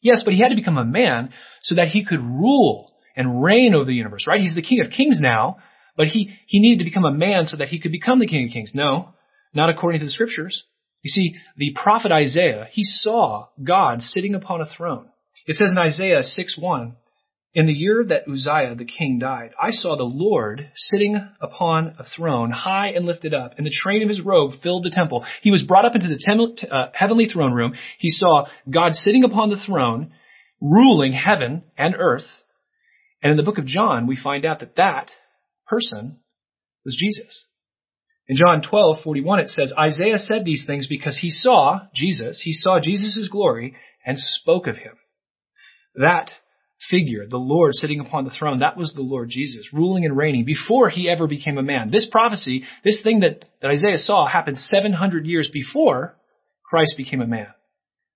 Yes, 0.00 0.22
but 0.24 0.34
he 0.34 0.40
had 0.40 0.50
to 0.50 0.54
become 0.54 0.78
a 0.78 0.84
man 0.84 1.30
so 1.62 1.74
that 1.74 1.88
he 1.88 2.04
could 2.04 2.20
rule 2.20 2.92
and 3.16 3.42
reign 3.42 3.74
over 3.74 3.84
the 3.84 3.94
universe, 3.94 4.26
right? 4.26 4.40
He's 4.40 4.54
the 4.54 4.62
King 4.62 4.80
of 4.80 4.92
Kings 4.92 5.18
now, 5.20 5.58
but 5.96 6.06
he, 6.06 6.30
he 6.46 6.60
needed 6.60 6.78
to 6.78 6.88
become 6.88 7.04
a 7.04 7.10
man 7.10 7.46
so 7.46 7.56
that 7.56 7.68
he 7.68 7.80
could 7.80 7.90
become 7.90 8.20
the 8.20 8.26
King 8.26 8.46
of 8.46 8.52
Kings. 8.52 8.72
No, 8.74 9.10
not 9.52 9.70
according 9.70 10.00
to 10.00 10.06
the 10.06 10.12
scriptures. 10.12 10.62
You 11.02 11.10
see, 11.10 11.34
the 11.56 11.74
prophet 11.80 12.12
Isaiah, 12.12 12.68
he 12.70 12.84
saw 12.84 13.48
God 13.62 14.02
sitting 14.02 14.34
upon 14.34 14.60
a 14.60 14.66
throne. 14.66 15.08
It 15.46 15.56
says 15.56 15.70
in 15.72 15.78
Isaiah 15.78 16.22
6 16.22 16.56
1, 16.58 16.96
in 17.58 17.66
the 17.66 17.72
year 17.72 18.04
that 18.08 18.28
Uzziah 18.30 18.76
the 18.76 18.84
king 18.84 19.18
died, 19.18 19.50
I 19.60 19.72
saw 19.72 19.96
the 19.96 20.04
Lord 20.04 20.70
sitting 20.76 21.18
upon 21.40 21.96
a 21.98 22.04
throne, 22.04 22.52
high 22.52 22.90
and 22.90 23.04
lifted 23.04 23.34
up, 23.34 23.54
and 23.56 23.66
the 23.66 23.76
train 23.82 24.00
of 24.00 24.08
his 24.08 24.20
robe 24.20 24.52
filled 24.62 24.84
the 24.84 24.90
temple. 24.90 25.26
He 25.42 25.50
was 25.50 25.64
brought 25.64 25.84
up 25.84 25.96
into 25.96 26.06
the 26.06 26.68
uh, 26.70 26.90
heavenly 26.94 27.26
throne 27.26 27.52
room. 27.52 27.74
He 27.98 28.10
saw 28.10 28.46
God 28.70 28.94
sitting 28.94 29.24
upon 29.24 29.50
the 29.50 29.60
throne, 29.66 30.12
ruling 30.60 31.12
heaven 31.12 31.64
and 31.76 31.96
earth. 31.98 32.28
And 33.24 33.32
in 33.32 33.36
the 33.36 33.42
book 33.42 33.58
of 33.58 33.66
John, 33.66 34.06
we 34.06 34.16
find 34.16 34.44
out 34.44 34.60
that 34.60 34.76
that 34.76 35.10
person 35.66 36.20
was 36.84 36.96
Jesus. 36.96 37.44
In 38.28 38.36
John 38.36 38.62
12:41 38.62 39.40
it 39.40 39.48
says 39.48 39.72
Isaiah 39.76 40.18
said 40.18 40.44
these 40.44 40.62
things 40.64 40.86
because 40.86 41.18
he 41.18 41.30
saw 41.30 41.80
Jesus, 41.92 42.40
he 42.40 42.52
saw 42.52 42.78
Jesus' 42.78 43.28
glory 43.28 43.74
and 44.06 44.16
spoke 44.16 44.68
of 44.68 44.76
him. 44.76 44.94
That 45.96 46.30
figure, 46.90 47.26
the 47.28 47.38
Lord 47.38 47.74
sitting 47.74 48.00
upon 48.00 48.24
the 48.24 48.30
throne, 48.30 48.60
that 48.60 48.76
was 48.76 48.92
the 48.94 49.02
Lord 49.02 49.28
Jesus, 49.30 49.68
ruling 49.72 50.04
and 50.04 50.16
reigning 50.16 50.44
before 50.44 50.88
he 50.88 51.08
ever 51.08 51.26
became 51.26 51.58
a 51.58 51.62
man. 51.62 51.90
This 51.90 52.06
prophecy, 52.10 52.64
this 52.84 53.02
thing 53.02 53.20
that, 53.20 53.44
that 53.60 53.70
Isaiah 53.70 53.98
saw 53.98 54.26
happened 54.26 54.58
700 54.58 55.26
years 55.26 55.50
before 55.52 56.16
Christ 56.64 56.94
became 56.96 57.20
a 57.20 57.26
man. 57.26 57.48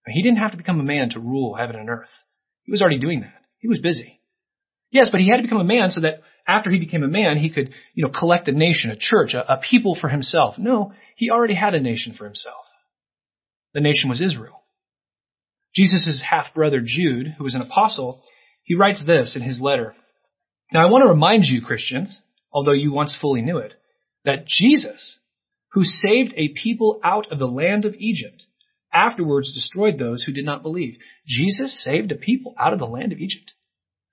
He 0.07 0.23
didn't 0.23 0.39
have 0.39 0.53
to 0.53 0.57
become 0.57 0.81
a 0.81 0.85
man 0.85 1.11
to 1.11 1.21
rule 1.21 1.55
heaven 1.55 1.77
and 1.77 1.89
earth. 1.89 2.11
He 2.65 2.73
was 2.73 2.83
already 2.83 2.99
doing 2.99 3.21
that. 3.21 3.35
He 3.59 3.69
was 3.69 3.79
busy. 3.79 4.21
Yes, 4.91 5.09
but 5.11 5.21
he 5.21 5.29
had 5.29 5.39
to 5.39 5.43
become 5.43 5.61
a 5.61 5.65
man 5.65 5.91
so 5.91 6.01
that 6.03 6.23
after 6.47 6.71
he 6.71 6.79
became 6.79 7.03
a 7.03 7.09
man, 7.09 7.39
he 7.39 7.51
could, 7.51 7.71
you 7.95 8.05
know, 8.05 8.13
collect 8.17 8.49
a 8.49 8.53
nation, 8.53 8.91
a 8.91 8.97
church, 8.97 9.33
a, 9.35 9.55
a 9.55 9.59
people 9.59 9.97
for 10.01 10.09
himself. 10.09 10.57
No, 10.59 10.93
he 11.17 11.31
already 11.31 11.55
had 11.55 11.75
a 11.75 11.81
nation 11.81 12.15
for 12.17 12.25
himself. 12.25 12.65
The 13.75 13.81
nation 13.81 14.11
was 14.11 14.21
Israel. 14.21 14.63
Jesus' 15.75 16.23
half 16.29 16.53
brother 16.53 16.83
Jude, 16.85 17.35
who 17.39 17.45
was 17.45 17.55
an 17.55 17.63
apostle, 17.63 18.23
he 18.73 18.77
writes 18.79 19.05
this 19.05 19.37
in 19.37 19.43
his 19.43 19.61
letter. 19.61 19.95
Now 20.73 20.81
I 20.81 20.91
want 20.91 21.05
to 21.05 21.11
remind 21.11 21.45
you, 21.45 21.61
Christians, 21.61 22.19
although 22.51 22.73
you 22.73 22.91
once 22.91 23.15
fully 23.21 23.43
knew 23.43 23.59
it, 23.59 23.75
that 24.25 24.47
Jesus, 24.47 25.19
who 25.73 25.85
saved 25.85 26.33
a 26.39 26.49
people 26.49 26.99
out 27.05 27.31
of 27.31 27.39
the 27.39 27.47
land 27.47 27.85
of 27.85 27.95
Egypt, 27.97 28.47
afterwards 28.91 29.53
destroyed 29.53 29.99
those 29.99 30.23
who 30.23 30.33
did 30.33 30.47
not 30.47 30.63
believe. 30.63 30.97
Jesus 31.27 31.85
saved 31.85 32.13
a 32.13 32.15
people 32.15 32.55
out 32.59 32.73
of 32.73 32.79
the 32.79 32.87
land 32.87 33.13
of 33.13 33.19
Egypt. 33.19 33.53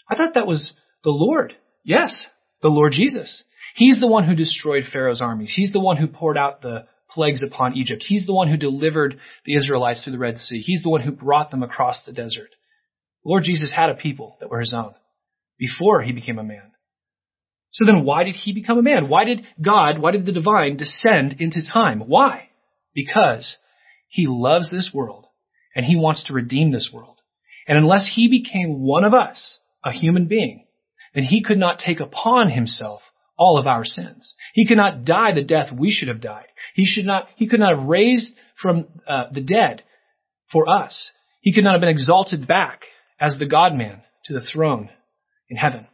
I 0.09 0.17
thought 0.17 0.33
that 0.33 0.45
was 0.45 0.73
the 1.05 1.11
Lord. 1.11 1.53
Yes, 1.85 2.25
the 2.61 2.67
Lord 2.67 2.91
Jesus. 2.91 3.45
He's 3.75 4.01
the 4.01 4.07
one 4.07 4.25
who 4.25 4.35
destroyed 4.35 4.83
Pharaoh's 4.91 5.21
armies. 5.21 5.53
He's 5.55 5.71
the 5.71 5.79
one 5.79 5.95
who 5.95 6.07
poured 6.07 6.37
out 6.37 6.61
the 6.61 6.85
plagues 7.09 7.41
upon 7.41 7.77
Egypt. 7.77 8.03
He's 8.05 8.25
the 8.25 8.33
one 8.33 8.49
who 8.49 8.57
delivered 8.57 9.21
the 9.45 9.55
Israelites 9.55 10.03
through 10.03 10.11
the 10.11 10.19
Red 10.19 10.37
Sea. 10.37 10.59
He's 10.59 10.83
the 10.83 10.89
one 10.89 10.99
who 10.99 11.11
brought 11.11 11.49
them 11.49 11.63
across 11.63 12.03
the 12.05 12.11
desert. 12.11 12.49
Lord 13.29 13.43
Jesus 13.43 13.71
had 13.71 13.91
a 13.91 13.93
people 13.93 14.37
that 14.39 14.49
were 14.49 14.59
his 14.59 14.73
own 14.75 14.95
before 15.59 16.01
he 16.01 16.13
became 16.13 16.39
a 16.39 16.43
man. 16.43 16.71
So 17.69 17.85
then 17.85 18.03
why 18.03 18.23
did 18.23 18.33
he 18.33 18.53
become 18.53 18.79
a 18.79 18.81
man? 18.81 19.07
Why 19.07 19.23
did 19.23 19.45
God, 19.61 19.99
why 19.99 20.09
did 20.09 20.25
the 20.25 20.31
divine 20.31 20.77
descend 20.77 21.35
into 21.37 21.61
time? 21.71 21.99
Why? 21.99 22.49
Because 22.95 23.57
he 24.07 24.25
loves 24.27 24.71
this 24.71 24.89
world 24.91 25.27
and 25.75 25.85
he 25.85 25.95
wants 25.95 26.23
to 26.23 26.33
redeem 26.33 26.71
this 26.71 26.89
world. 26.91 27.17
And 27.67 27.77
unless 27.77 28.11
he 28.15 28.27
became 28.27 28.81
one 28.81 29.03
of 29.03 29.13
us, 29.13 29.59
a 29.83 29.91
human 29.91 30.27
being, 30.27 30.65
then 31.13 31.23
he 31.23 31.43
could 31.43 31.59
not 31.59 31.77
take 31.77 31.99
upon 31.99 32.49
himself 32.49 33.01
all 33.37 33.59
of 33.59 33.67
our 33.67 33.85
sins. 33.85 34.33
He 34.55 34.65
could 34.65 34.77
not 34.77 35.05
die 35.05 35.35
the 35.35 35.43
death 35.43 35.71
we 35.71 35.91
should 35.91 36.07
have 36.07 36.19
died. 36.19 36.47
He 36.73 36.85
should 36.85 37.05
not, 37.05 37.27
he 37.35 37.47
could 37.47 37.59
not 37.59 37.77
have 37.77 37.87
raised 37.87 38.33
from 38.59 38.87
uh, 39.07 39.25
the 39.31 39.41
dead 39.41 39.83
for 40.51 40.67
us. 40.67 41.11
He 41.41 41.53
could 41.53 41.63
not 41.63 41.73
have 41.73 41.81
been 41.81 41.89
exalted 41.89 42.47
back 42.47 42.81
as 43.19 43.35
the 43.37 43.45
God 43.45 43.73
man 43.73 44.01
to 44.25 44.33
the 44.33 44.41
throne 44.41 44.89
in 45.49 45.57
heaven. 45.57 45.87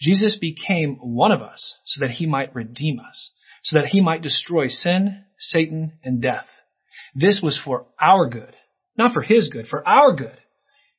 Jesus 0.00 0.36
became 0.40 0.96
one 0.96 1.32
of 1.32 1.42
us 1.42 1.76
so 1.84 2.04
that 2.04 2.12
he 2.12 2.26
might 2.26 2.54
redeem 2.54 3.00
us, 3.00 3.32
so 3.62 3.78
that 3.78 3.88
he 3.88 4.00
might 4.00 4.22
destroy 4.22 4.68
sin, 4.68 5.24
Satan, 5.38 5.92
and 6.02 6.22
death. 6.22 6.46
This 7.14 7.40
was 7.42 7.58
for 7.62 7.86
our 8.00 8.28
good, 8.28 8.54
not 8.96 9.12
for 9.12 9.22
his 9.22 9.48
good, 9.48 9.66
for 9.66 9.86
our 9.86 10.14
good. 10.14 10.36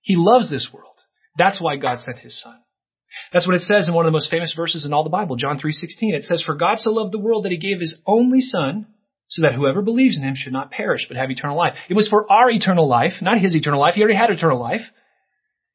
He 0.01 0.15
loves 0.15 0.49
this 0.49 0.69
world. 0.73 0.95
That's 1.38 1.62
why 1.62 1.77
God 1.77 1.99
sent 1.99 2.17
his 2.17 2.39
son. 2.41 2.57
That's 3.34 3.47
what 3.47 3.55
it 3.55 3.62
says 3.62 3.88
in 3.88 3.93
one 3.93 4.05
of 4.05 4.12
the 4.12 4.15
most 4.15 4.31
famous 4.31 4.53
verses 4.55 4.86
in 4.86 4.93
all 4.93 5.03
the 5.03 5.10
Bible, 5.10 5.36
John 5.36 5.60
3:16. 5.60 6.13
It 6.13 6.23
says, 6.23 6.41
"For 6.41 6.55
God 6.55 6.79
so 6.79 6.91
loved 6.91 7.12
the 7.12 7.19
world 7.19 7.45
that 7.45 7.51
he 7.51 7.57
gave 7.57 7.79
his 7.79 8.01
only 8.05 8.41
son, 8.41 8.88
so 9.27 9.43
that 9.43 9.53
whoever 9.53 9.81
believes 9.81 10.17
in 10.17 10.23
him 10.23 10.36
should 10.36 10.53
not 10.53 10.71
perish 10.71 11.07
but 11.07 11.17
have 11.17 11.31
eternal 11.31 11.57
life." 11.57 11.77
It 11.89 11.93
was 11.93 12.07
for 12.07 12.31
our 12.31 12.49
eternal 12.49 12.88
life, 12.88 13.21
not 13.21 13.39
his 13.39 13.55
eternal 13.55 13.79
life. 13.79 13.95
He 13.95 14.01
already 14.01 14.17
had 14.17 14.29
eternal 14.29 14.60
life. 14.60 14.91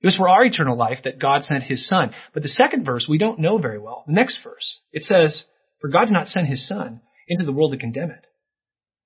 It 0.07 0.14
was 0.14 0.16
for 0.19 0.29
our 0.29 0.45
eternal 0.45 0.77
life 0.77 0.99
that 1.03 1.19
God 1.19 1.42
sent 1.42 1.64
his 1.64 1.85
son. 1.85 2.12
But 2.33 2.45
the 2.45 2.49
second 2.49 2.85
verse 2.85 3.09
we 3.09 3.19
don't 3.19 3.40
know 3.40 3.59
very 3.59 3.81
well. 3.81 4.05
The 4.07 4.12
next 4.12 4.38
verse, 4.45 4.79
it 4.92 5.03
says, 5.03 5.47
For 5.81 5.90
God 5.90 6.05
did 6.05 6.12
not 6.12 6.29
send 6.29 6.47
his 6.47 6.69
son 6.69 7.01
into 7.27 7.45
the 7.45 7.51
world 7.51 7.73
to 7.73 7.77
condemn 7.77 8.12
it, 8.12 8.25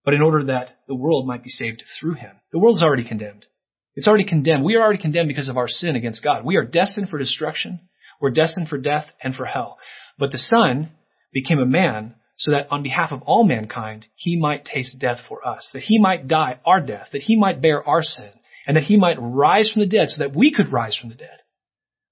but 0.04 0.12
in 0.12 0.20
order 0.20 0.44
that 0.44 0.76
the 0.88 0.94
world 0.94 1.26
might 1.26 1.42
be 1.42 1.48
saved 1.48 1.84
through 1.98 2.16
him. 2.16 2.32
The 2.52 2.58
world's 2.58 2.82
already 2.82 3.08
condemned. 3.08 3.46
It's 3.94 4.06
already 4.06 4.26
condemned. 4.26 4.62
We 4.62 4.76
are 4.76 4.82
already 4.82 5.00
condemned 5.00 5.28
because 5.28 5.48
of 5.48 5.56
our 5.56 5.68
sin 5.68 5.96
against 5.96 6.22
God. 6.22 6.44
We 6.44 6.56
are 6.56 6.66
destined 6.66 7.08
for 7.08 7.16
destruction. 7.16 7.80
We're 8.20 8.28
destined 8.28 8.68
for 8.68 8.76
death 8.76 9.06
and 9.22 9.34
for 9.34 9.46
hell. 9.46 9.78
But 10.18 10.32
the 10.32 10.36
son 10.36 10.90
became 11.32 11.60
a 11.60 11.64
man 11.64 12.16
so 12.36 12.50
that 12.50 12.70
on 12.70 12.82
behalf 12.82 13.10
of 13.10 13.22
all 13.22 13.44
mankind, 13.44 14.04
he 14.16 14.38
might 14.38 14.66
taste 14.66 14.98
death 14.98 15.20
for 15.26 15.48
us, 15.48 15.70
that 15.72 15.84
he 15.84 15.98
might 15.98 16.28
die 16.28 16.60
our 16.66 16.82
death, 16.82 17.08
that 17.12 17.22
he 17.22 17.36
might 17.36 17.62
bear 17.62 17.82
our 17.88 18.02
sin, 18.02 18.32
and 18.70 18.76
that 18.76 18.84
he 18.84 18.96
might 18.96 19.16
rise 19.20 19.68
from 19.68 19.80
the 19.80 19.88
dead 19.88 20.10
so 20.10 20.22
that 20.22 20.36
we 20.36 20.52
could 20.52 20.70
rise 20.72 20.96
from 20.96 21.08
the 21.08 21.16
dead. 21.16 21.40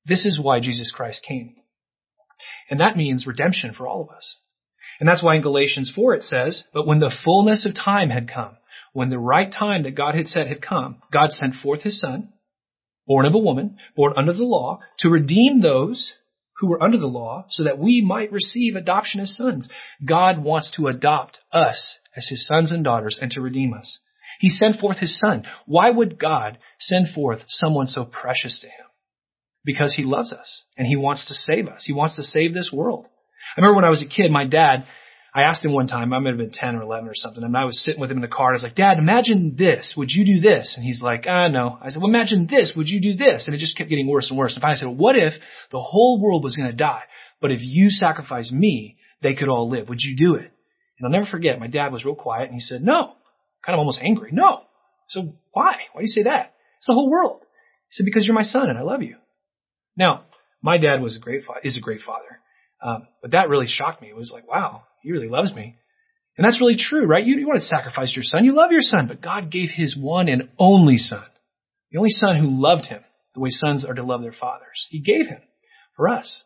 This 0.04 0.26
is 0.26 0.40
why 0.42 0.58
Jesus 0.58 0.90
Christ 0.90 1.24
came. 1.24 1.54
And 2.68 2.80
that 2.80 2.96
means 2.96 3.28
redemption 3.28 3.74
for 3.74 3.86
all 3.86 4.02
of 4.02 4.08
us. 4.10 4.40
And 4.98 5.08
that's 5.08 5.22
why 5.22 5.36
in 5.36 5.42
Galatians 5.42 5.92
4 5.94 6.14
it 6.14 6.24
says, 6.24 6.64
But 6.74 6.84
when 6.84 6.98
the 6.98 7.14
fullness 7.24 7.64
of 7.64 7.76
time 7.76 8.10
had 8.10 8.28
come, 8.28 8.56
when 8.92 9.08
the 9.08 9.20
right 9.20 9.54
time 9.56 9.84
that 9.84 9.94
God 9.94 10.16
had 10.16 10.26
set 10.26 10.48
had 10.48 10.60
come, 10.60 11.00
God 11.12 11.30
sent 11.30 11.54
forth 11.54 11.82
his 11.82 12.00
son, 12.00 12.30
born 13.06 13.24
of 13.24 13.34
a 13.34 13.38
woman, 13.38 13.76
born 13.94 14.14
under 14.16 14.32
the 14.32 14.42
law, 14.42 14.80
to 14.98 15.08
redeem 15.08 15.60
those 15.60 16.14
who 16.56 16.66
were 16.66 16.82
under 16.82 16.98
the 16.98 17.06
law 17.06 17.46
so 17.50 17.62
that 17.62 17.78
we 17.78 18.02
might 18.04 18.32
receive 18.32 18.74
adoption 18.74 19.20
as 19.20 19.36
sons. 19.36 19.68
God 20.04 20.42
wants 20.42 20.72
to 20.72 20.88
adopt 20.88 21.38
us 21.52 21.98
as 22.16 22.26
his 22.26 22.44
sons 22.44 22.72
and 22.72 22.82
daughters 22.82 23.16
and 23.22 23.30
to 23.30 23.40
redeem 23.40 23.74
us. 23.74 24.00
He 24.38 24.48
sent 24.48 24.80
forth 24.80 24.98
his 24.98 25.18
son. 25.18 25.44
Why 25.66 25.90
would 25.90 26.18
God 26.18 26.58
send 26.78 27.14
forth 27.14 27.40
someone 27.48 27.86
so 27.86 28.04
precious 28.04 28.60
to 28.60 28.66
him? 28.66 28.86
Because 29.64 29.94
he 29.94 30.04
loves 30.04 30.32
us 30.32 30.62
and 30.76 30.86
he 30.86 30.96
wants 30.96 31.26
to 31.28 31.34
save 31.34 31.68
us. 31.68 31.84
He 31.86 31.92
wants 31.92 32.16
to 32.16 32.22
save 32.22 32.54
this 32.54 32.70
world. 32.72 33.06
I 33.56 33.60
remember 33.60 33.76
when 33.76 33.84
I 33.84 33.90
was 33.90 34.02
a 34.02 34.06
kid, 34.06 34.30
my 34.30 34.46
dad 34.46 34.84
I 35.34 35.42
asked 35.42 35.64
him 35.64 35.72
one 35.72 35.86
time, 35.86 36.12
I 36.12 36.18
might 36.18 36.30
have 36.30 36.38
been 36.38 36.50
10 36.50 36.76
or 36.76 36.82
11 36.82 37.08
or 37.08 37.14
something, 37.14 37.44
and 37.44 37.56
I 37.56 37.64
was 37.64 37.84
sitting 37.84 38.00
with 38.00 38.10
him 38.10 38.16
in 38.16 38.22
the 38.22 38.28
car, 38.28 38.48
and 38.48 38.54
I 38.54 38.56
was 38.56 38.62
like, 38.62 38.74
Dad, 38.74 38.98
imagine 38.98 39.54
this. 39.56 39.94
Would 39.96 40.10
you 40.10 40.24
do 40.24 40.40
this? 40.40 40.74
And 40.76 40.84
he's 40.84 41.02
like, 41.02 41.26
ah, 41.28 41.48
no. 41.48 41.78
I 41.80 41.90
said, 41.90 42.00
well, 42.00 42.08
imagine 42.08 42.46
this. 42.50 42.72
Would 42.74 42.88
you 42.88 43.00
do 43.00 43.14
this? 43.14 43.46
And 43.46 43.54
it 43.54 43.58
just 43.58 43.76
kept 43.76 43.90
getting 43.90 44.08
worse 44.08 44.30
and 44.30 44.38
worse. 44.38 44.54
And 44.54 44.62
finally 44.62 44.78
I 44.78 44.80
said, 44.80 44.98
what 44.98 45.16
if 45.16 45.34
the 45.70 45.80
whole 45.80 46.20
world 46.20 46.42
was 46.42 46.56
going 46.56 46.70
to 46.70 46.76
die, 46.76 47.02
but 47.40 47.52
if 47.52 47.60
you 47.62 47.90
sacrifice 47.90 48.50
me, 48.50 48.96
they 49.22 49.34
could 49.34 49.48
all 49.48 49.68
live? 49.68 49.88
Would 49.88 50.00
you 50.00 50.16
do 50.16 50.34
it? 50.34 50.50
And 50.98 51.06
I'll 51.06 51.12
never 51.12 51.30
forget, 51.30 51.60
my 51.60 51.68
dad 51.68 51.92
was 51.92 52.04
real 52.04 52.14
quiet, 52.16 52.46
and 52.46 52.54
he 52.54 52.60
said, 52.60 52.82
no. 52.82 53.12
Kind 53.68 53.74
of 53.74 53.80
almost 53.80 54.00
angry. 54.00 54.30
No. 54.32 54.62
So 55.10 55.34
why? 55.52 55.74
Why 55.92 56.00
do 56.00 56.02
you 56.04 56.08
say 56.08 56.22
that? 56.22 56.54
It's 56.78 56.86
the 56.86 56.94
whole 56.94 57.10
world. 57.10 57.42
He 57.90 57.96
said, 57.96 58.06
because 58.06 58.24
you're 58.24 58.34
my 58.34 58.42
son 58.42 58.70
and 58.70 58.78
I 58.78 58.80
love 58.80 59.02
you. 59.02 59.16
Now, 59.94 60.22
my 60.62 60.78
dad 60.78 61.02
was 61.02 61.16
a 61.16 61.18
great, 61.18 61.44
fa- 61.44 61.60
is 61.62 61.76
a 61.76 61.82
great 61.82 62.00
father. 62.00 62.40
Um, 62.82 63.08
but 63.20 63.32
that 63.32 63.50
really 63.50 63.66
shocked 63.66 64.00
me. 64.00 64.08
It 64.08 64.16
was 64.16 64.30
like, 64.32 64.48
wow, 64.48 64.84
he 65.02 65.12
really 65.12 65.28
loves 65.28 65.52
me. 65.52 65.76
And 66.38 66.46
that's 66.46 66.62
really 66.62 66.78
true, 66.78 67.04
right? 67.06 67.22
You, 67.22 67.36
you 67.36 67.46
want 67.46 67.60
to 67.60 67.66
sacrifice 67.66 68.16
your 68.16 68.22
son. 68.22 68.46
You 68.46 68.56
love 68.56 68.70
your 68.72 68.80
son, 68.80 69.06
but 69.06 69.20
God 69.20 69.52
gave 69.52 69.68
his 69.68 69.94
one 69.94 70.30
and 70.30 70.48
only 70.58 70.96
son. 70.96 71.26
The 71.92 71.98
only 71.98 72.08
son 72.08 72.36
who 72.36 72.48
loved 72.48 72.86
him 72.86 73.02
the 73.34 73.40
way 73.40 73.50
sons 73.50 73.84
are 73.84 73.92
to 73.92 74.02
love 74.02 74.22
their 74.22 74.32
fathers. 74.32 74.86
He 74.88 75.00
gave 75.02 75.26
him 75.26 75.42
for 75.94 76.08
us, 76.08 76.42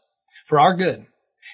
for 0.49 0.59
our 0.59 0.77
good. 0.77 1.07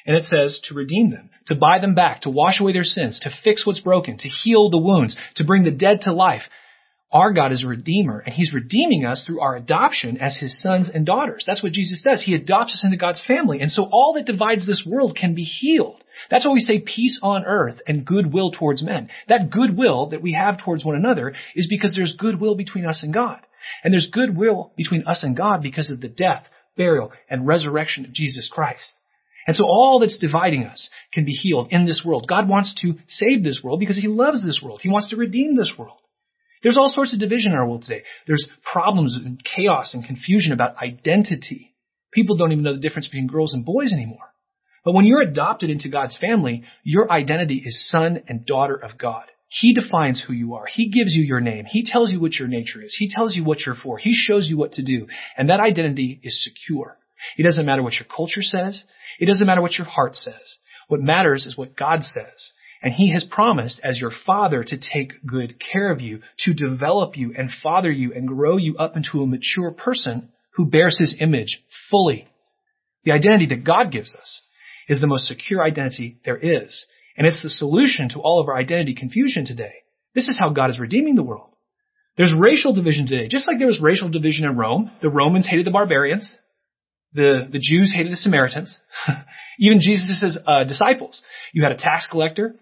And 0.06 0.16
it 0.16 0.24
says 0.24 0.60
to 0.64 0.74
redeem 0.74 1.10
them, 1.10 1.30
to 1.46 1.54
buy 1.54 1.78
them 1.80 1.94
back, 1.94 2.22
to 2.22 2.30
wash 2.30 2.60
away 2.60 2.72
their 2.72 2.84
sins, 2.84 3.20
to 3.20 3.30
fix 3.44 3.66
what's 3.66 3.80
broken, 3.80 4.18
to 4.18 4.28
heal 4.28 4.70
the 4.70 4.78
wounds, 4.78 5.16
to 5.36 5.44
bring 5.44 5.64
the 5.64 5.70
dead 5.70 6.02
to 6.02 6.12
life, 6.12 6.42
our 7.10 7.32
God 7.32 7.52
is 7.52 7.62
a 7.62 7.66
redeemer, 7.66 8.18
and 8.18 8.34
He's 8.34 8.52
redeeming 8.52 9.06
us 9.06 9.24
through 9.24 9.40
our 9.40 9.56
adoption 9.56 10.18
as 10.18 10.38
His 10.38 10.60
sons 10.60 10.90
and 10.92 11.06
daughters. 11.06 11.44
That's 11.46 11.62
what 11.62 11.72
Jesus 11.72 12.02
does. 12.02 12.22
He 12.22 12.34
adopts 12.34 12.74
us 12.74 12.84
into 12.84 12.98
God's 12.98 13.24
family. 13.26 13.60
And 13.60 13.70
so 13.70 13.84
all 13.90 14.12
that 14.14 14.26
divides 14.26 14.66
this 14.66 14.82
world 14.86 15.16
can 15.18 15.34
be 15.34 15.44
healed. 15.44 16.04
That's 16.30 16.44
why 16.44 16.52
we 16.52 16.60
say 16.60 16.80
peace 16.80 17.18
on 17.22 17.46
earth 17.46 17.80
and 17.86 18.04
goodwill 18.04 18.50
towards 18.50 18.82
men. 18.82 19.08
That 19.28 19.50
goodwill 19.50 20.10
that 20.10 20.20
we 20.20 20.34
have 20.34 20.62
towards 20.62 20.84
one 20.84 20.96
another 20.96 21.34
is 21.54 21.66
because 21.66 21.94
there's 21.94 22.14
goodwill 22.14 22.56
between 22.56 22.84
us 22.84 23.02
and 23.02 23.14
God. 23.14 23.40
And 23.82 23.92
there's 23.92 24.10
goodwill 24.12 24.72
between 24.76 25.06
us 25.06 25.22
and 25.22 25.34
God 25.34 25.62
because 25.62 25.88
of 25.90 26.02
the 26.02 26.08
death, 26.08 26.44
burial, 26.76 27.12
and 27.30 27.46
resurrection 27.46 28.04
of 28.04 28.12
Jesus 28.12 28.50
Christ. 28.52 28.94
And 29.48 29.56
so 29.56 29.64
all 29.64 29.98
that's 29.98 30.18
dividing 30.18 30.64
us 30.64 30.90
can 31.10 31.24
be 31.24 31.32
healed 31.32 31.68
in 31.70 31.86
this 31.86 32.02
world. 32.04 32.26
God 32.28 32.50
wants 32.50 32.74
to 32.82 32.96
save 33.08 33.42
this 33.42 33.62
world 33.64 33.80
because 33.80 33.96
He 33.96 34.06
loves 34.06 34.44
this 34.44 34.60
world. 34.62 34.80
He 34.82 34.90
wants 34.90 35.08
to 35.08 35.16
redeem 35.16 35.56
this 35.56 35.72
world. 35.76 35.96
There's 36.62 36.76
all 36.76 36.90
sorts 36.90 37.14
of 37.14 37.18
division 37.18 37.52
in 37.52 37.58
our 37.58 37.66
world 37.66 37.82
today. 37.82 38.02
There's 38.26 38.46
problems 38.62 39.16
and 39.16 39.42
chaos 39.42 39.94
and 39.94 40.04
confusion 40.04 40.52
about 40.52 40.76
identity. 40.76 41.74
People 42.12 42.36
don't 42.36 42.52
even 42.52 42.62
know 42.62 42.74
the 42.74 42.80
difference 42.80 43.06
between 43.06 43.26
girls 43.26 43.54
and 43.54 43.64
boys 43.64 43.90
anymore. 43.90 44.34
But 44.84 44.92
when 44.92 45.06
you're 45.06 45.22
adopted 45.22 45.70
into 45.70 45.88
God's 45.88 46.18
family, 46.18 46.64
your 46.84 47.10
identity 47.10 47.62
is 47.64 47.88
son 47.88 48.22
and 48.28 48.44
daughter 48.44 48.74
of 48.76 48.98
God. 48.98 49.24
He 49.48 49.72
defines 49.72 50.22
who 50.22 50.34
you 50.34 50.56
are. 50.56 50.66
He 50.70 50.90
gives 50.90 51.14
you 51.14 51.24
your 51.24 51.40
name. 51.40 51.64
He 51.66 51.84
tells 51.86 52.12
you 52.12 52.20
what 52.20 52.34
your 52.34 52.48
nature 52.48 52.82
is. 52.82 52.94
He 52.98 53.08
tells 53.08 53.34
you 53.34 53.44
what 53.44 53.64
you're 53.64 53.74
for. 53.74 53.96
He 53.96 54.12
shows 54.12 54.46
you 54.46 54.58
what 54.58 54.72
to 54.72 54.82
do. 54.82 55.06
And 55.38 55.48
that 55.48 55.60
identity 55.60 56.20
is 56.22 56.44
secure. 56.44 56.98
It 57.36 57.42
doesn't 57.42 57.66
matter 57.66 57.82
what 57.82 57.94
your 57.94 58.06
culture 58.14 58.42
says. 58.42 58.84
It 59.18 59.26
doesn't 59.26 59.46
matter 59.46 59.62
what 59.62 59.78
your 59.78 59.86
heart 59.86 60.16
says. 60.16 60.56
What 60.88 61.00
matters 61.00 61.46
is 61.46 61.56
what 61.56 61.76
God 61.76 62.02
says. 62.02 62.52
And 62.82 62.92
he 62.92 63.12
has 63.12 63.24
promised 63.24 63.80
as 63.82 63.98
your 63.98 64.12
father 64.26 64.62
to 64.64 64.78
take 64.78 65.26
good 65.26 65.56
care 65.60 65.90
of 65.90 66.00
you, 66.00 66.20
to 66.44 66.54
develop 66.54 67.16
you 67.16 67.34
and 67.36 67.50
father 67.62 67.90
you 67.90 68.12
and 68.14 68.28
grow 68.28 68.56
you 68.56 68.76
up 68.76 68.96
into 68.96 69.22
a 69.22 69.26
mature 69.26 69.72
person 69.72 70.28
who 70.54 70.66
bears 70.66 70.98
his 70.98 71.16
image 71.20 71.60
fully. 71.90 72.28
The 73.04 73.12
identity 73.12 73.46
that 73.46 73.64
God 73.64 73.90
gives 73.90 74.14
us 74.14 74.42
is 74.88 75.00
the 75.00 75.06
most 75.06 75.26
secure 75.26 75.62
identity 75.62 76.18
there 76.24 76.38
is. 76.38 76.86
And 77.16 77.26
it's 77.26 77.42
the 77.42 77.50
solution 77.50 78.08
to 78.10 78.20
all 78.20 78.40
of 78.40 78.48
our 78.48 78.56
identity 78.56 78.94
confusion 78.94 79.44
today. 79.44 79.74
This 80.14 80.28
is 80.28 80.38
how 80.38 80.50
God 80.50 80.70
is 80.70 80.78
redeeming 80.78 81.16
the 81.16 81.22
world. 81.22 81.50
There's 82.16 82.34
racial 82.36 82.72
division 82.72 83.06
today. 83.06 83.28
Just 83.28 83.46
like 83.46 83.58
there 83.58 83.66
was 83.66 83.80
racial 83.80 84.08
division 84.08 84.44
in 84.44 84.56
Rome, 84.56 84.90
the 85.02 85.10
Romans 85.10 85.46
hated 85.48 85.66
the 85.66 85.70
barbarians. 85.70 86.36
The, 87.14 87.48
the 87.50 87.58
Jews 87.58 87.92
hated 87.94 88.12
the 88.12 88.16
Samaritans. 88.16 88.78
Even 89.58 89.80
Jesus' 89.80 90.38
uh, 90.46 90.64
disciples. 90.64 91.20
You 91.52 91.62
had 91.62 91.72
a 91.72 91.76
tax 91.76 92.06
collector 92.10 92.54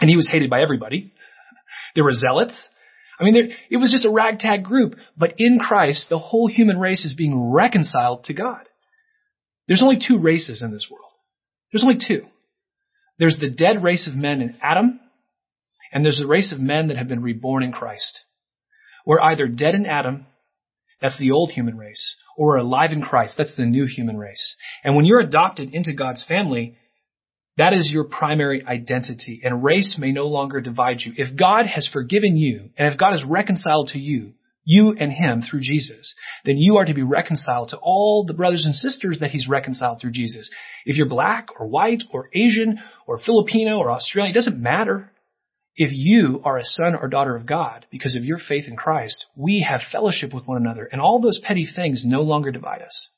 and 0.00 0.08
he 0.08 0.16
was 0.16 0.28
hated 0.30 0.50
by 0.50 0.62
everybody. 0.62 1.12
There 1.94 2.04
were 2.04 2.12
zealots. 2.12 2.68
I 3.20 3.24
mean, 3.24 3.34
there, 3.34 3.48
it 3.70 3.76
was 3.76 3.90
just 3.90 4.04
a 4.04 4.10
ragtag 4.10 4.64
group. 4.64 4.94
But 5.16 5.34
in 5.38 5.58
Christ, 5.58 6.06
the 6.08 6.18
whole 6.18 6.48
human 6.48 6.78
race 6.78 7.04
is 7.04 7.14
being 7.14 7.52
reconciled 7.52 8.24
to 8.24 8.34
God. 8.34 8.62
There's 9.68 9.82
only 9.82 9.98
two 9.98 10.18
races 10.18 10.62
in 10.62 10.72
this 10.72 10.88
world. 10.90 11.10
There's 11.70 11.84
only 11.84 11.98
two. 12.04 12.26
There's 13.18 13.38
the 13.38 13.50
dead 13.50 13.82
race 13.82 14.08
of 14.08 14.14
men 14.14 14.40
in 14.40 14.56
Adam, 14.62 15.00
and 15.92 16.04
there's 16.04 16.18
the 16.18 16.26
race 16.26 16.52
of 16.52 16.58
men 16.58 16.88
that 16.88 16.96
have 16.96 17.08
been 17.08 17.22
reborn 17.22 17.62
in 17.62 17.72
Christ. 17.72 18.20
We're 19.06 19.20
either 19.20 19.46
dead 19.46 19.74
in 19.74 19.86
Adam, 19.86 20.26
that's 21.02 21.18
the 21.18 21.32
old 21.32 21.50
human 21.50 21.76
race, 21.76 22.16
or 22.36 22.56
alive 22.56 22.92
in 22.92 23.02
Christ, 23.02 23.34
that's 23.36 23.56
the 23.56 23.66
new 23.66 23.86
human 23.86 24.16
race. 24.16 24.56
And 24.82 24.96
when 24.96 25.04
you're 25.04 25.20
adopted 25.20 25.74
into 25.74 25.92
God's 25.92 26.24
family, 26.26 26.76
that 27.58 27.74
is 27.74 27.90
your 27.92 28.04
primary 28.04 28.64
identity, 28.64 29.42
and 29.44 29.62
race 29.62 29.96
may 29.98 30.12
no 30.12 30.28
longer 30.28 30.62
divide 30.62 31.02
you. 31.02 31.12
If 31.16 31.36
God 31.36 31.66
has 31.66 31.86
forgiven 31.92 32.36
you, 32.36 32.70
and 32.78 32.90
if 32.90 32.98
God 32.98 33.14
is 33.14 33.24
reconciled 33.24 33.88
to 33.88 33.98
you, 33.98 34.32
you 34.64 34.94
and 34.98 35.12
Him 35.12 35.42
through 35.42 35.60
Jesus, 35.60 36.14
then 36.44 36.56
you 36.56 36.76
are 36.76 36.84
to 36.84 36.94
be 36.94 37.02
reconciled 37.02 37.70
to 37.70 37.76
all 37.76 38.24
the 38.24 38.32
brothers 38.32 38.64
and 38.64 38.74
sisters 38.74 39.18
that 39.20 39.30
He's 39.30 39.48
reconciled 39.48 40.00
through 40.00 40.12
Jesus. 40.12 40.48
If 40.86 40.96
you're 40.96 41.08
black 41.08 41.48
or 41.58 41.66
white 41.66 42.04
or 42.10 42.30
Asian 42.32 42.78
or 43.06 43.18
Filipino 43.18 43.78
or 43.78 43.90
Australian, 43.90 44.30
it 44.30 44.38
doesn't 44.38 44.58
matter. 44.58 45.11
If 45.74 45.90
you 45.92 46.42
are 46.44 46.58
a 46.58 46.64
son 46.64 46.94
or 46.94 47.08
daughter 47.08 47.34
of 47.34 47.46
God 47.46 47.86
because 47.90 48.14
of 48.14 48.24
your 48.24 48.38
faith 48.38 48.64
in 48.68 48.76
Christ, 48.76 49.24
we 49.34 49.66
have 49.68 49.80
fellowship 49.90 50.34
with 50.34 50.46
one 50.46 50.58
another, 50.58 50.84
and 50.90 51.00
all 51.00 51.20
those 51.20 51.40
petty 51.42 51.66
things 51.66 52.04
no 52.04 52.20
longer 52.22 52.50
divide 52.50 52.82
us. 52.82 53.08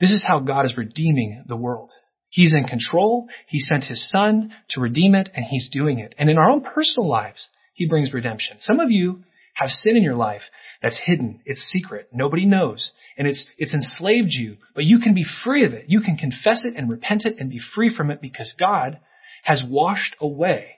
This 0.00 0.10
is 0.10 0.24
how 0.26 0.40
God 0.40 0.66
is 0.66 0.76
redeeming 0.76 1.44
the 1.46 1.56
world. 1.56 1.92
He's 2.28 2.52
in 2.52 2.64
control. 2.64 3.28
He 3.46 3.60
sent 3.60 3.84
his 3.84 4.10
son 4.10 4.52
to 4.70 4.80
redeem 4.80 5.14
it 5.14 5.30
and 5.34 5.44
he's 5.44 5.70
doing 5.70 6.00
it. 6.00 6.14
And 6.18 6.28
in 6.28 6.36
our 6.36 6.50
own 6.50 6.62
personal 6.62 7.08
lives, 7.08 7.48
he 7.74 7.86
brings 7.86 8.12
redemption. 8.12 8.56
Some 8.58 8.80
of 8.80 8.90
you 8.90 9.22
have 9.54 9.70
sin 9.70 9.96
in 9.96 10.02
your 10.02 10.16
life 10.16 10.42
that's 10.82 11.00
hidden. 11.06 11.40
It's 11.44 11.60
secret. 11.72 12.08
Nobody 12.12 12.44
knows. 12.44 12.90
And 13.16 13.28
it's, 13.28 13.46
it's 13.56 13.72
enslaved 13.72 14.32
you, 14.32 14.56
but 14.74 14.84
you 14.84 14.98
can 14.98 15.14
be 15.14 15.24
free 15.44 15.64
of 15.64 15.74
it. 15.74 15.84
You 15.86 16.00
can 16.00 16.16
confess 16.16 16.64
it 16.64 16.74
and 16.76 16.90
repent 16.90 17.24
it 17.24 17.36
and 17.38 17.48
be 17.48 17.60
free 17.74 17.94
from 17.94 18.10
it 18.10 18.20
because 18.20 18.54
God 18.58 18.98
has 19.44 19.62
washed 19.64 20.16
away 20.20 20.73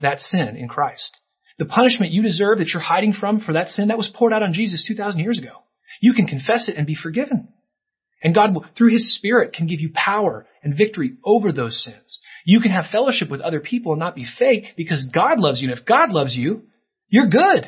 that 0.00 0.20
sin 0.20 0.56
in 0.56 0.68
Christ. 0.68 1.16
The 1.58 1.64
punishment 1.64 2.12
you 2.12 2.22
deserve 2.22 2.58
that 2.58 2.68
you're 2.68 2.82
hiding 2.82 3.12
from 3.12 3.40
for 3.40 3.54
that 3.54 3.68
sin, 3.68 3.88
that 3.88 3.96
was 3.96 4.10
poured 4.14 4.32
out 4.32 4.42
on 4.42 4.52
Jesus 4.52 4.84
2,000 4.86 5.20
years 5.20 5.38
ago. 5.38 5.62
You 6.00 6.12
can 6.12 6.26
confess 6.26 6.68
it 6.68 6.76
and 6.76 6.86
be 6.86 6.96
forgiven. 7.00 7.48
And 8.22 8.34
God, 8.34 8.54
will, 8.54 8.64
through 8.76 8.90
His 8.90 9.14
Spirit, 9.14 9.52
can 9.52 9.66
give 9.66 9.80
you 9.80 9.90
power 9.94 10.46
and 10.62 10.76
victory 10.76 11.16
over 11.24 11.52
those 11.52 11.82
sins. 11.82 12.20
You 12.44 12.60
can 12.60 12.72
have 12.72 12.86
fellowship 12.90 13.30
with 13.30 13.40
other 13.40 13.60
people 13.60 13.92
and 13.92 14.00
not 14.00 14.14
be 14.14 14.26
fake 14.38 14.74
because 14.76 15.06
God 15.14 15.38
loves 15.38 15.60
you. 15.60 15.70
And 15.70 15.78
if 15.78 15.84
God 15.84 16.10
loves 16.10 16.34
you, 16.34 16.62
you're 17.08 17.28
good. 17.28 17.66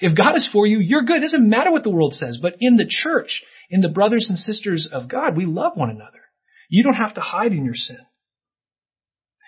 If 0.00 0.16
God 0.16 0.34
is 0.36 0.48
for 0.52 0.66
you, 0.66 0.78
you're 0.78 1.04
good. 1.04 1.18
It 1.18 1.26
doesn't 1.26 1.48
matter 1.48 1.70
what 1.70 1.84
the 1.84 1.90
world 1.90 2.14
says, 2.14 2.38
but 2.40 2.56
in 2.60 2.76
the 2.76 2.86
church, 2.88 3.42
in 3.70 3.80
the 3.80 3.88
brothers 3.88 4.26
and 4.28 4.38
sisters 4.38 4.88
of 4.90 5.08
God, 5.08 5.36
we 5.36 5.46
love 5.46 5.72
one 5.74 5.90
another. 5.90 6.20
You 6.68 6.82
don't 6.82 6.94
have 6.94 7.14
to 7.14 7.20
hide 7.20 7.52
in 7.52 7.64
your 7.64 7.74
sin. 7.74 7.98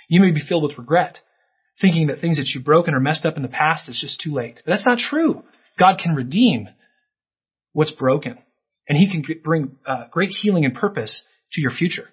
You 0.08 0.20
may 0.20 0.30
be 0.30 0.42
filled 0.46 0.64
with 0.64 0.78
regret, 0.78 1.18
thinking 1.80 2.06
that 2.08 2.20
things 2.20 2.38
that 2.38 2.48
you've 2.54 2.64
broken 2.64 2.94
or 2.94 3.00
messed 3.00 3.24
up 3.24 3.36
in 3.36 3.42
the 3.42 3.48
past 3.48 3.88
is 3.88 3.98
just 4.00 4.20
too 4.20 4.32
late. 4.32 4.62
But 4.64 4.72
that's 4.72 4.86
not 4.86 4.98
true. 4.98 5.42
God 5.78 5.98
can 6.02 6.14
redeem 6.14 6.68
what's 7.72 7.92
broken 7.92 8.38
and 8.88 8.98
he 8.98 9.10
can 9.10 9.24
bring 9.42 9.76
uh, 9.86 10.04
great 10.10 10.30
healing 10.30 10.64
and 10.64 10.74
purpose 10.74 11.24
to 11.52 11.60
your 11.60 11.70
future. 11.70 12.08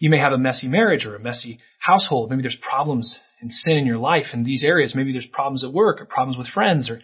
You 0.00 0.10
may 0.10 0.18
have 0.18 0.32
a 0.32 0.38
messy 0.38 0.66
marriage 0.66 1.06
or 1.06 1.14
a 1.14 1.20
messy 1.20 1.60
household. 1.78 2.30
Maybe 2.30 2.42
there's 2.42 2.58
problems 2.60 3.16
and 3.40 3.52
sin 3.52 3.74
in 3.74 3.86
your 3.86 3.98
life 3.98 4.26
in 4.32 4.44
these 4.44 4.64
areas. 4.64 4.94
Maybe 4.94 5.12
there's 5.12 5.26
problems 5.26 5.64
at 5.64 5.72
work 5.72 6.00
or 6.00 6.06
problems 6.06 6.36
with 6.36 6.48
friends 6.48 6.90
or 6.90 7.00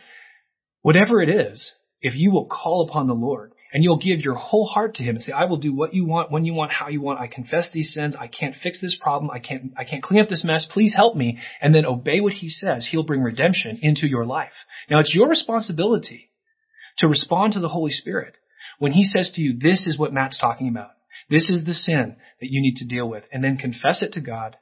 whatever 0.82 1.22
it 1.22 1.28
is. 1.28 1.72
If 2.00 2.14
you 2.14 2.30
will 2.30 2.46
call 2.46 2.88
upon 2.88 3.06
the 3.06 3.14
Lord 3.14 3.52
and 3.72 3.84
you'll 3.84 3.98
give 3.98 4.20
your 4.20 4.34
whole 4.34 4.66
heart 4.66 4.94
to 4.94 5.02
him 5.02 5.16
and 5.16 5.22
say, 5.22 5.32
I 5.32 5.44
will 5.44 5.58
do 5.58 5.74
what 5.74 5.92
you 5.92 6.06
want, 6.06 6.30
when 6.30 6.44
you 6.44 6.54
want, 6.54 6.72
how 6.72 6.88
you 6.88 7.00
want. 7.00 7.20
I 7.20 7.26
confess 7.26 7.68
these 7.72 7.92
sins. 7.92 8.16
I 8.18 8.26
can't 8.26 8.54
fix 8.62 8.80
this 8.80 8.96
problem. 9.00 9.30
I 9.30 9.38
can't, 9.40 9.72
I 9.76 9.84
can't 9.84 10.02
clean 10.02 10.20
up 10.20 10.28
this 10.28 10.44
mess. 10.44 10.66
Please 10.70 10.94
help 10.94 11.16
me. 11.16 11.38
And 11.60 11.74
then 11.74 11.84
obey 11.84 12.20
what 12.20 12.32
he 12.32 12.48
says. 12.48 12.88
He'll 12.90 13.02
bring 13.02 13.22
redemption 13.22 13.78
into 13.82 14.06
your 14.06 14.24
life. 14.24 14.52
Now 14.88 15.00
it's 15.00 15.14
your 15.14 15.28
responsibility 15.28 16.30
to 16.98 17.08
respond 17.08 17.52
to 17.52 17.60
the 17.60 17.68
Holy 17.68 17.92
Spirit 17.92 18.34
when 18.78 18.92
he 18.92 19.04
says 19.04 19.32
to 19.34 19.42
you, 19.42 19.58
this 19.58 19.86
is 19.86 19.98
what 19.98 20.12
Matt's 20.12 20.38
talking 20.38 20.68
about. 20.68 20.90
This 21.28 21.50
is 21.50 21.64
the 21.64 21.74
sin 21.74 22.16
that 22.40 22.50
you 22.50 22.62
need 22.62 22.76
to 22.76 22.86
deal 22.86 23.08
with. 23.08 23.24
And 23.32 23.44
then 23.44 23.58
confess 23.58 24.02
it 24.02 24.12
to 24.12 24.20
God. 24.20 24.56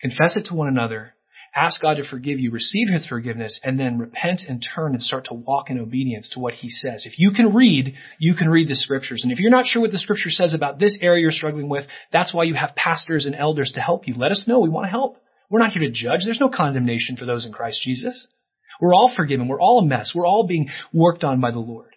Confess 0.00 0.36
it 0.36 0.46
to 0.46 0.54
one 0.54 0.68
another 0.68 1.14
Ask 1.56 1.80
God 1.80 1.98
to 1.98 2.04
forgive 2.04 2.40
you, 2.40 2.50
receive 2.50 2.88
His 2.88 3.06
forgiveness, 3.06 3.60
and 3.62 3.78
then 3.78 3.98
repent 3.98 4.42
and 4.48 4.64
turn 4.74 4.94
and 4.94 5.02
start 5.02 5.26
to 5.26 5.34
walk 5.34 5.70
in 5.70 5.78
obedience 5.78 6.30
to 6.30 6.40
what 6.40 6.54
He 6.54 6.68
says. 6.68 7.06
If 7.06 7.18
you 7.18 7.30
can 7.30 7.54
read, 7.54 7.94
you 8.18 8.34
can 8.34 8.48
read 8.48 8.68
the 8.68 8.74
scriptures. 8.74 9.22
And 9.22 9.30
if 9.30 9.38
you're 9.38 9.50
not 9.52 9.66
sure 9.66 9.80
what 9.80 9.92
the 9.92 9.98
scripture 9.98 10.30
says 10.30 10.52
about 10.52 10.80
this 10.80 10.98
area 11.00 11.22
you're 11.22 11.30
struggling 11.30 11.68
with, 11.68 11.86
that's 12.12 12.34
why 12.34 12.42
you 12.44 12.54
have 12.54 12.74
pastors 12.74 13.24
and 13.24 13.36
elders 13.36 13.72
to 13.74 13.80
help 13.80 14.08
you. 14.08 14.14
Let 14.14 14.32
us 14.32 14.46
know. 14.48 14.60
We 14.60 14.68
want 14.68 14.86
to 14.86 14.90
help. 14.90 15.18
We're 15.48 15.60
not 15.60 15.70
here 15.70 15.82
to 15.82 15.90
judge. 15.90 16.24
There's 16.24 16.40
no 16.40 16.48
condemnation 16.48 17.16
for 17.16 17.26
those 17.26 17.46
in 17.46 17.52
Christ 17.52 17.80
Jesus. 17.84 18.26
We're 18.80 18.94
all 18.94 19.12
forgiven. 19.14 19.46
We're 19.46 19.60
all 19.60 19.78
a 19.78 19.86
mess. 19.86 20.12
We're 20.12 20.26
all 20.26 20.48
being 20.48 20.70
worked 20.92 21.22
on 21.22 21.40
by 21.40 21.52
the 21.52 21.60
Lord. 21.60 21.94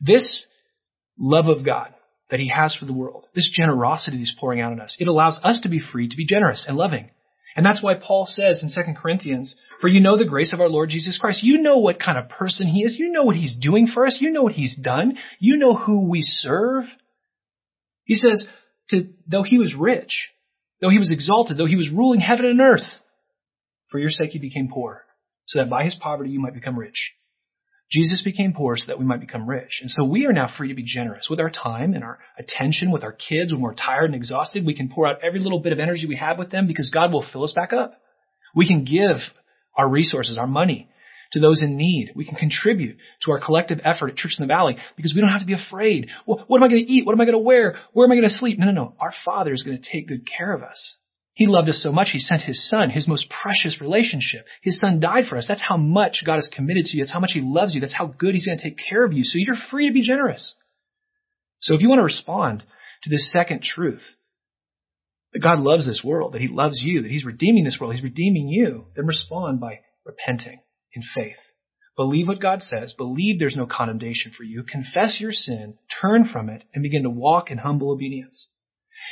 This 0.00 0.46
love 1.18 1.48
of 1.48 1.64
God 1.64 1.92
that 2.30 2.38
He 2.38 2.48
has 2.48 2.76
for 2.76 2.84
the 2.84 2.92
world, 2.92 3.26
this 3.34 3.50
generosity 3.52 4.18
He's 4.18 4.34
pouring 4.38 4.60
out 4.60 4.70
on 4.70 4.80
us, 4.80 4.96
it 5.00 5.08
allows 5.08 5.40
us 5.42 5.60
to 5.62 5.68
be 5.68 5.80
free 5.80 6.08
to 6.08 6.16
be 6.16 6.26
generous 6.26 6.66
and 6.68 6.76
loving. 6.76 7.10
And 7.58 7.66
that's 7.66 7.82
why 7.82 7.94
Paul 7.94 8.24
says 8.24 8.62
in 8.62 8.70
2 8.70 8.92
Corinthians, 9.02 9.56
for 9.80 9.88
you 9.88 9.98
know 9.98 10.16
the 10.16 10.24
grace 10.24 10.52
of 10.52 10.60
our 10.60 10.68
Lord 10.68 10.90
Jesus 10.90 11.18
Christ. 11.18 11.42
You 11.42 11.60
know 11.60 11.78
what 11.78 11.98
kind 11.98 12.16
of 12.16 12.28
person 12.28 12.68
he 12.68 12.84
is. 12.84 12.96
You 12.96 13.10
know 13.10 13.24
what 13.24 13.34
he's 13.34 13.56
doing 13.56 13.88
for 13.92 14.06
us. 14.06 14.18
You 14.20 14.30
know 14.30 14.44
what 14.44 14.52
he's 14.52 14.76
done. 14.76 15.18
You 15.40 15.56
know 15.56 15.74
who 15.74 16.08
we 16.08 16.22
serve. 16.22 16.84
He 18.04 18.14
says, 18.14 18.46
to, 18.90 19.08
though 19.26 19.42
he 19.42 19.58
was 19.58 19.74
rich, 19.74 20.28
though 20.80 20.88
he 20.88 21.00
was 21.00 21.10
exalted, 21.10 21.56
though 21.56 21.66
he 21.66 21.74
was 21.74 21.90
ruling 21.90 22.20
heaven 22.20 22.46
and 22.46 22.60
earth, 22.60 22.86
for 23.90 23.98
your 23.98 24.10
sake 24.10 24.30
he 24.30 24.38
became 24.38 24.70
poor, 24.72 25.02
so 25.48 25.58
that 25.58 25.68
by 25.68 25.82
his 25.82 25.96
poverty 25.96 26.30
you 26.30 26.38
might 26.38 26.54
become 26.54 26.78
rich. 26.78 27.10
Jesus 27.90 28.20
became 28.22 28.52
poor 28.52 28.76
so 28.76 28.84
that 28.88 28.98
we 28.98 29.06
might 29.06 29.20
become 29.20 29.48
rich. 29.48 29.78
And 29.80 29.90
so 29.90 30.04
we 30.04 30.26
are 30.26 30.32
now 30.32 30.50
free 30.54 30.68
to 30.68 30.74
be 30.74 30.84
generous 30.84 31.28
with 31.30 31.40
our 31.40 31.50
time 31.50 31.94
and 31.94 32.04
our 32.04 32.18
attention, 32.38 32.90
with 32.90 33.02
our 33.02 33.12
kids. 33.12 33.52
When 33.52 33.62
we're 33.62 33.74
tired 33.74 34.06
and 34.06 34.14
exhausted, 34.14 34.66
we 34.66 34.74
can 34.74 34.90
pour 34.90 35.06
out 35.06 35.20
every 35.22 35.40
little 35.40 35.60
bit 35.60 35.72
of 35.72 35.78
energy 35.78 36.06
we 36.06 36.16
have 36.16 36.38
with 36.38 36.50
them 36.50 36.66
because 36.66 36.90
God 36.92 37.12
will 37.12 37.24
fill 37.32 37.44
us 37.44 37.52
back 37.52 37.72
up. 37.72 37.94
We 38.54 38.66
can 38.66 38.84
give 38.84 39.16
our 39.76 39.88
resources, 39.88 40.36
our 40.36 40.46
money 40.46 40.88
to 41.32 41.40
those 41.40 41.62
in 41.62 41.76
need. 41.76 42.12
We 42.14 42.26
can 42.26 42.36
contribute 42.36 42.98
to 43.22 43.32
our 43.32 43.40
collective 43.40 43.80
effort 43.84 44.10
at 44.10 44.16
Church 44.16 44.36
in 44.38 44.46
the 44.46 44.52
Valley 44.52 44.76
because 44.96 45.14
we 45.14 45.20
don't 45.20 45.30
have 45.30 45.40
to 45.40 45.46
be 45.46 45.54
afraid. 45.54 46.08
Well, 46.26 46.44
what 46.46 46.58
am 46.58 46.64
I 46.64 46.68
going 46.68 46.84
to 46.84 46.92
eat? 46.92 47.06
What 47.06 47.12
am 47.12 47.20
I 47.20 47.24
going 47.24 47.34
to 47.34 47.38
wear? 47.38 47.76
Where 47.92 48.06
am 48.06 48.12
I 48.12 48.16
going 48.16 48.28
to 48.28 48.34
sleep? 48.34 48.58
No, 48.58 48.66
no, 48.66 48.72
no. 48.72 48.94
Our 49.00 49.12
Father 49.24 49.52
is 49.52 49.62
going 49.62 49.80
to 49.80 49.90
take 49.92 50.08
good 50.08 50.26
care 50.26 50.52
of 50.52 50.62
us. 50.62 50.96
He 51.38 51.46
loved 51.46 51.68
us 51.68 51.80
so 51.80 51.92
much, 51.92 52.08
He 52.10 52.18
sent 52.18 52.42
His 52.42 52.68
Son, 52.68 52.90
His 52.90 53.06
most 53.06 53.30
precious 53.30 53.80
relationship. 53.80 54.44
His 54.60 54.80
Son 54.80 54.98
died 54.98 55.26
for 55.30 55.38
us. 55.38 55.46
That's 55.46 55.62
how 55.62 55.76
much 55.76 56.24
God 56.26 56.40
is 56.40 56.50
committed 56.52 56.86
to 56.86 56.96
you. 56.96 57.04
That's 57.04 57.12
how 57.12 57.20
much 57.20 57.30
He 57.32 57.40
loves 57.40 57.76
you. 57.76 57.80
That's 57.80 57.94
how 57.94 58.06
good 58.06 58.34
He's 58.34 58.46
going 58.46 58.58
to 58.58 58.64
take 58.64 58.76
care 58.90 59.04
of 59.04 59.12
you. 59.12 59.22
So 59.22 59.38
you're 59.38 59.54
free 59.70 59.86
to 59.86 59.94
be 59.94 60.02
generous. 60.02 60.56
So 61.60 61.76
if 61.76 61.80
you 61.80 61.88
want 61.88 62.00
to 62.00 62.04
respond 62.04 62.64
to 63.04 63.10
this 63.10 63.30
second 63.30 63.62
truth, 63.62 64.02
that 65.32 65.38
God 65.38 65.60
loves 65.60 65.86
this 65.86 66.02
world, 66.02 66.32
that 66.32 66.40
He 66.40 66.48
loves 66.48 66.80
you, 66.82 67.02
that 67.02 67.10
He's 67.10 67.24
redeeming 67.24 67.62
this 67.62 67.78
world, 67.80 67.94
He's 67.94 68.02
redeeming 68.02 68.48
you, 68.48 68.86
then 68.96 69.06
respond 69.06 69.60
by 69.60 69.78
repenting 70.04 70.58
in 70.92 71.02
faith. 71.14 71.38
Believe 71.96 72.26
what 72.26 72.42
God 72.42 72.62
says. 72.62 72.94
Believe 72.98 73.38
there's 73.38 73.54
no 73.54 73.66
condemnation 73.66 74.32
for 74.36 74.42
you. 74.42 74.64
Confess 74.64 75.20
your 75.20 75.30
sin, 75.30 75.78
turn 76.02 76.28
from 76.32 76.48
it, 76.48 76.64
and 76.74 76.82
begin 76.82 77.04
to 77.04 77.10
walk 77.10 77.52
in 77.52 77.58
humble 77.58 77.92
obedience. 77.92 78.48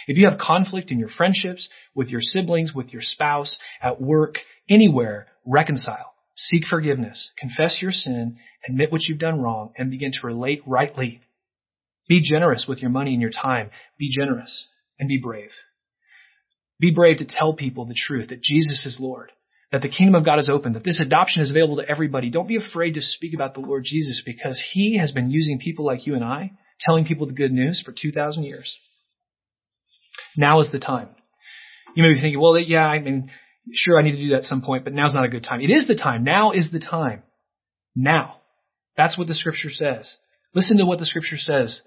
If 0.06 0.18
you 0.18 0.28
have 0.28 0.38
conflict 0.38 0.90
in 0.90 0.98
your 0.98 1.08
friendships, 1.08 1.68
with 1.94 2.08
your 2.08 2.20
siblings, 2.20 2.74
with 2.74 2.92
your 2.92 3.02
spouse, 3.02 3.56
at 3.80 4.00
work, 4.00 4.36
anywhere, 4.68 5.26
reconcile. 5.44 6.14
Seek 6.36 6.64
forgiveness. 6.66 7.30
Confess 7.38 7.78
your 7.80 7.92
sin, 7.92 8.38
admit 8.68 8.92
what 8.92 9.02
you've 9.02 9.18
done 9.18 9.40
wrong, 9.40 9.72
and 9.76 9.90
begin 9.90 10.12
to 10.12 10.26
relate 10.26 10.62
rightly. 10.66 11.20
Be 12.08 12.20
generous 12.22 12.66
with 12.68 12.80
your 12.80 12.90
money 12.90 13.12
and 13.12 13.22
your 13.22 13.30
time. 13.30 13.70
Be 13.98 14.10
generous 14.10 14.68
and 14.98 15.08
be 15.08 15.18
brave. 15.18 15.50
Be 16.78 16.90
brave 16.90 17.18
to 17.18 17.26
tell 17.26 17.54
people 17.54 17.86
the 17.86 17.94
truth 17.94 18.28
that 18.28 18.42
Jesus 18.42 18.84
is 18.84 18.98
Lord, 19.00 19.32
that 19.72 19.82
the 19.82 19.88
kingdom 19.88 20.14
of 20.14 20.24
God 20.24 20.38
is 20.38 20.50
open, 20.50 20.74
that 20.74 20.84
this 20.84 21.00
adoption 21.00 21.42
is 21.42 21.50
available 21.50 21.76
to 21.76 21.88
everybody. 21.88 22.30
Don't 22.30 22.48
be 22.48 22.56
afraid 22.56 22.94
to 22.94 23.02
speak 23.02 23.34
about 23.34 23.54
the 23.54 23.60
Lord 23.60 23.84
Jesus 23.84 24.22
because 24.24 24.62
he 24.72 24.98
has 24.98 25.10
been 25.10 25.30
using 25.30 25.58
people 25.58 25.86
like 25.86 26.06
you 26.06 26.14
and 26.14 26.24
I, 26.24 26.52
telling 26.80 27.06
people 27.06 27.26
the 27.26 27.32
good 27.32 27.52
news 27.52 27.82
for 27.84 27.94
2,000 27.98 28.42
years. 28.42 28.76
Now 30.36 30.60
is 30.60 30.68
the 30.70 30.78
time. 30.78 31.08
You 31.94 32.02
may 32.02 32.12
be 32.12 32.20
thinking, 32.20 32.40
well, 32.40 32.58
yeah, 32.58 32.86
I 32.86 32.98
mean, 33.00 33.30
sure, 33.72 33.98
I 33.98 34.02
need 34.02 34.12
to 34.12 34.18
do 34.18 34.28
that 34.30 34.40
at 34.40 34.44
some 34.44 34.62
point, 34.62 34.84
but 34.84 34.92
now's 34.92 35.14
not 35.14 35.24
a 35.24 35.30
good 35.30 35.44
time. 35.44 35.60
It 35.60 35.70
is 35.70 35.86
the 35.86 35.94
time. 35.94 36.24
Now 36.24 36.52
is 36.52 36.70
the 36.70 36.80
time. 36.80 37.22
Now. 37.94 38.36
That's 38.96 39.18
what 39.18 39.28
the 39.28 39.34
scripture 39.34 39.70
says. 39.70 40.16
Listen 40.54 40.78
to 40.78 40.86
what 40.86 40.98
the 40.98 41.06
scripture 41.06 41.36
says. 41.36 41.82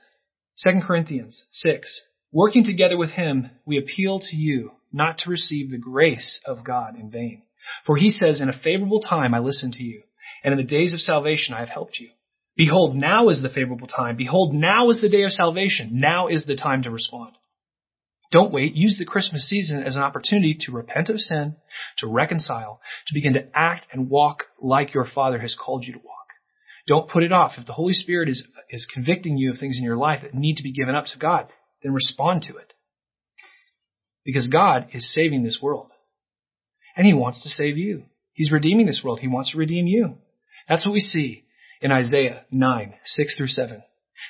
2 0.63 0.81
Corinthians 0.85 1.45
6. 1.51 2.01
Working 2.31 2.63
together 2.63 2.97
with 2.97 3.09
him, 3.09 3.49
we 3.65 3.77
appeal 3.79 4.19
to 4.19 4.35
you 4.35 4.71
not 4.91 5.19
to 5.19 5.29
receive 5.29 5.71
the 5.71 5.77
grace 5.77 6.39
of 6.45 6.63
God 6.63 6.95
in 6.99 7.09
vain. 7.09 7.43
For 7.85 7.97
he 7.97 8.11
says, 8.11 8.41
in 8.41 8.49
a 8.49 8.59
favorable 8.59 9.01
time 9.01 9.33
I 9.33 9.39
listened 9.39 9.73
to 9.73 9.83
you, 9.83 10.03
and 10.43 10.51
in 10.51 10.57
the 10.57 10.63
days 10.63 10.93
of 10.93 10.99
salvation 10.99 11.53
I 11.53 11.59
have 11.59 11.69
helped 11.69 11.99
you. 11.99 12.09
Behold, 12.55 12.95
now 12.95 13.29
is 13.29 13.41
the 13.41 13.49
favorable 13.49 13.87
time. 13.87 14.17
Behold, 14.17 14.53
now 14.53 14.89
is 14.89 15.01
the 15.01 15.09
day 15.09 15.23
of 15.23 15.31
salvation. 15.31 15.91
Now 15.93 16.27
is 16.27 16.45
the 16.45 16.55
time 16.55 16.83
to 16.83 16.91
respond. 16.91 17.33
Don't 18.31 18.53
wait. 18.53 18.75
Use 18.75 18.97
the 18.99 19.05
Christmas 19.05 19.47
season 19.47 19.81
as 19.81 19.95
an 19.95 20.03
opportunity 20.03 20.55
to 20.61 20.71
repent 20.71 21.09
of 21.09 21.19
sin, 21.19 21.55
to 21.97 22.07
reconcile, 22.07 22.79
to 23.07 23.13
begin 23.13 23.33
to 23.33 23.47
act 23.55 23.87
and 23.91 24.09
walk 24.09 24.45
like 24.61 24.93
your 24.93 25.07
Father 25.07 25.39
has 25.39 25.57
called 25.59 25.83
you 25.85 25.93
to 25.93 25.99
walk. 25.99 26.15
Don't 26.87 27.09
put 27.09 27.23
it 27.23 27.31
off. 27.31 27.53
If 27.57 27.65
the 27.65 27.73
Holy 27.73 27.93
Spirit 27.93 28.29
is, 28.29 28.47
is 28.69 28.87
convicting 28.91 29.37
you 29.37 29.51
of 29.51 29.57
things 29.57 29.77
in 29.77 29.83
your 29.83 29.97
life 29.97 30.21
that 30.23 30.33
need 30.33 30.57
to 30.57 30.63
be 30.63 30.73
given 30.73 30.95
up 30.95 31.05
to 31.07 31.19
God, 31.19 31.47
then 31.83 31.93
respond 31.93 32.43
to 32.43 32.57
it. 32.57 32.73
Because 34.25 34.47
God 34.47 34.87
is 34.93 35.13
saving 35.13 35.43
this 35.43 35.59
world. 35.61 35.89
And 36.95 37.05
He 37.07 37.13
wants 37.13 37.43
to 37.43 37.49
save 37.49 37.77
you. 37.77 38.03
He's 38.33 38.51
redeeming 38.51 38.85
this 38.85 39.01
world. 39.03 39.19
He 39.19 39.27
wants 39.27 39.51
to 39.51 39.57
redeem 39.57 39.87
you. 39.87 40.17
That's 40.67 40.85
what 40.85 40.93
we 40.93 40.99
see 40.99 41.45
in 41.81 41.91
Isaiah 41.91 42.43
9, 42.51 42.93
6 43.03 43.37
through 43.37 43.47
7. 43.47 43.81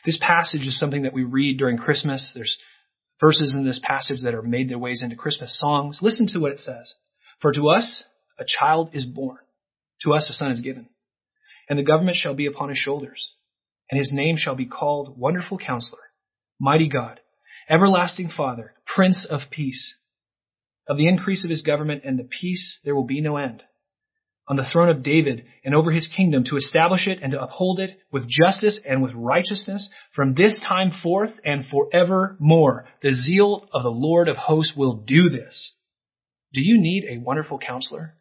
This 0.06 0.18
passage 0.22 0.68
is 0.68 0.80
something 0.80 1.04
that 1.04 1.14
we 1.14 1.24
read 1.24 1.58
during 1.58 1.78
Christmas. 1.78 2.32
There's 2.36 2.58
verses 3.20 3.54
in 3.56 3.66
this 3.66 3.80
passage 3.84 4.22
that 4.24 4.34
are 4.34 4.42
made 4.42 4.70
their 4.70 4.80
ways 4.80 5.02
into 5.04 5.16
Christmas 5.16 5.58
songs. 5.60 6.00
Listen 6.02 6.28
to 6.28 6.40
what 6.40 6.52
it 6.52 6.60
says. 6.60 6.96
For 7.42 7.52
to 7.54 7.70
us 7.70 8.04
a 8.38 8.46
child 8.46 8.92
is 8.94 9.06
born, 9.06 9.38
to 10.04 10.14
us 10.14 10.30
a 10.30 10.34
son 10.34 10.52
is 10.52 10.62
given, 10.62 10.88
and 11.70 11.78
the 11.78 11.84
government 11.84 12.18
shall 12.18 12.34
be 12.34 12.46
upon 12.46 12.70
his 12.70 12.78
shoulders, 12.78 13.32
and 13.92 14.00
his 14.00 14.12
name 14.12 14.38
shall 14.38 14.56
be 14.56 14.66
called 14.66 15.18
Wonderful 15.18 15.58
Counselor, 15.58 16.02
Mighty 16.60 16.90
God, 16.90 17.20
Everlasting 17.70 18.30
Father, 18.36 18.74
Prince 18.86 19.28
of 19.30 19.42
Peace. 19.52 19.96
Of 20.88 20.98
the 20.98 21.08
increase 21.08 21.44
of 21.44 21.52
his 21.52 21.62
government 21.62 22.04
and 22.04 22.18
the 22.18 22.24
peace 22.24 22.80
there 22.84 22.96
will 22.96 23.06
be 23.06 23.22
no 23.22 23.38
end 23.38 23.64
on 24.50 24.56
the 24.56 24.66
throne 24.74 24.90
of 24.90 25.04
David 25.04 25.46
and 25.64 25.76
over 25.76 25.92
his 25.92 26.12
kingdom 26.16 26.44
to 26.46 26.58
establish 26.58 27.08
it 27.08 27.20
and 27.22 27.32
to 27.34 27.42
uphold 27.42 27.80
it 27.80 28.00
with 28.12 28.28
justice 28.28 28.80
and 28.84 29.04
with 29.04 29.14
righteousness 29.14 29.90
from 30.16 30.34
this 30.34 30.60
time 30.68 30.92
forth 31.04 31.40
and 31.46 31.66
forevermore. 31.68 32.86
The 33.04 33.14
zeal 33.14 33.70
of 33.72 33.84
the 33.84 33.90
Lord 33.90 34.28
of 34.28 34.38
hosts 34.38 34.74
will 34.76 35.04
do 35.06 35.30
this. 35.30 35.74
Do 36.52 36.62
you 36.62 36.82
need 36.82 37.06
a 37.08 37.22
wonderful 37.22 37.60
counselor? 37.60 38.16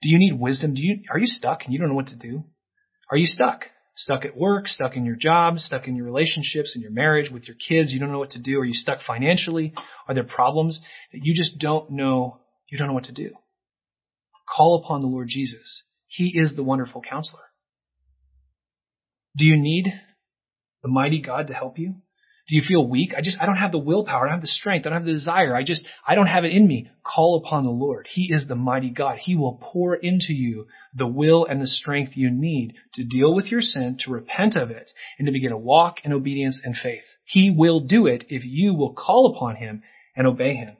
Do 0.00 0.08
you 0.08 0.18
need 0.18 0.40
wisdom? 0.40 0.74
Do 0.74 0.80
you, 0.80 1.02
are 1.12 1.18
you 1.18 1.26
stuck 1.26 1.64
and 1.64 1.72
you 1.72 1.78
don't 1.78 1.88
know 1.88 1.94
what 1.94 2.08
to 2.08 2.16
do? 2.16 2.44
Are 3.10 3.18
you 3.18 3.26
stuck? 3.26 3.64
Stuck 3.94 4.24
at 4.24 4.36
work, 4.36 4.68
stuck 4.68 4.96
in 4.96 5.04
your 5.04 5.16
job, 5.16 5.58
stuck 5.58 5.86
in 5.86 5.96
your 5.96 6.06
relationships, 6.06 6.72
in 6.76 6.80
your 6.80 6.92
marriage, 6.92 7.30
with 7.30 7.48
your 7.48 7.56
kids, 7.56 7.92
you 7.92 7.98
don't 7.98 8.12
know 8.12 8.20
what 8.20 8.30
to 8.30 8.38
do? 8.38 8.58
Are 8.60 8.64
you 8.64 8.72
stuck 8.72 9.00
financially? 9.04 9.74
Are 10.06 10.14
there 10.14 10.24
problems 10.24 10.80
that 11.12 11.20
you 11.22 11.34
just 11.34 11.58
don't 11.58 11.90
know, 11.90 12.38
you 12.70 12.78
don't 12.78 12.86
know 12.86 12.94
what 12.94 13.04
to 13.04 13.12
do? 13.12 13.32
Call 14.56 14.82
upon 14.82 15.00
the 15.00 15.06
Lord 15.06 15.28
Jesus. 15.28 15.82
He 16.06 16.32
is 16.34 16.54
the 16.56 16.62
wonderful 16.62 17.02
counselor. 17.02 17.42
Do 19.36 19.44
you 19.44 19.56
need 19.56 19.92
the 20.82 20.88
mighty 20.88 21.20
God 21.20 21.48
to 21.48 21.54
help 21.54 21.78
you? 21.78 21.96
Do 22.48 22.56
you 22.56 22.62
feel 22.66 22.86
weak? 22.86 23.12
I 23.14 23.20
just, 23.20 23.36
I 23.38 23.44
don't 23.44 23.56
have 23.56 23.72
the 23.72 23.78
willpower. 23.78 24.24
I 24.24 24.30
don't 24.30 24.38
have 24.38 24.40
the 24.40 24.46
strength. 24.46 24.86
I 24.86 24.88
don't 24.88 25.00
have 25.00 25.04
the 25.04 25.12
desire. 25.12 25.54
I 25.54 25.62
just, 25.62 25.86
I 26.06 26.14
don't 26.14 26.28
have 26.28 26.44
it 26.44 26.52
in 26.52 26.66
me. 26.66 26.88
Call 27.04 27.42
upon 27.44 27.64
the 27.64 27.70
Lord. 27.70 28.06
He 28.10 28.30
is 28.32 28.48
the 28.48 28.54
mighty 28.54 28.88
God. 28.88 29.18
He 29.18 29.36
will 29.36 29.60
pour 29.60 29.94
into 29.94 30.32
you 30.32 30.66
the 30.94 31.06
will 31.06 31.44
and 31.44 31.60
the 31.60 31.66
strength 31.66 32.12
you 32.16 32.30
need 32.30 32.72
to 32.94 33.04
deal 33.04 33.34
with 33.34 33.52
your 33.52 33.60
sin, 33.60 33.98
to 34.00 34.10
repent 34.10 34.56
of 34.56 34.70
it, 34.70 34.90
and 35.18 35.26
to 35.26 35.32
begin 35.32 35.52
a 35.52 35.58
walk 35.58 35.96
in 36.04 36.12
obedience 36.12 36.58
and 36.64 36.74
faith. 36.74 37.04
He 37.26 37.54
will 37.54 37.80
do 37.80 38.06
it 38.06 38.24
if 38.30 38.42
you 38.46 38.72
will 38.72 38.94
call 38.94 39.34
upon 39.36 39.56
Him 39.56 39.82
and 40.16 40.26
obey 40.26 40.54
Him. 40.54 40.78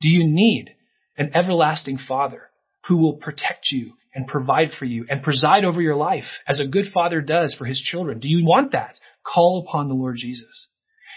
Do 0.00 0.08
you 0.08 0.26
need 0.26 0.74
an 1.16 1.30
everlasting 1.36 1.98
Father 1.98 2.50
who 2.88 2.96
will 2.96 3.14
protect 3.14 3.66
you 3.70 3.92
and 4.14 4.26
provide 4.26 4.68
for 4.78 4.84
you 4.84 5.06
and 5.08 5.22
preside 5.22 5.64
over 5.64 5.80
your 5.80 5.96
life 5.96 6.24
as 6.46 6.60
a 6.60 6.66
good 6.66 6.86
father 6.92 7.20
does 7.20 7.54
for 7.58 7.64
his 7.64 7.80
children? 7.80 8.20
Do 8.20 8.28
you 8.28 8.44
want 8.44 8.72
that? 8.72 8.98
Call 9.24 9.64
upon 9.66 9.88
the 9.88 9.94
Lord 9.94 10.16
Jesus. 10.16 10.68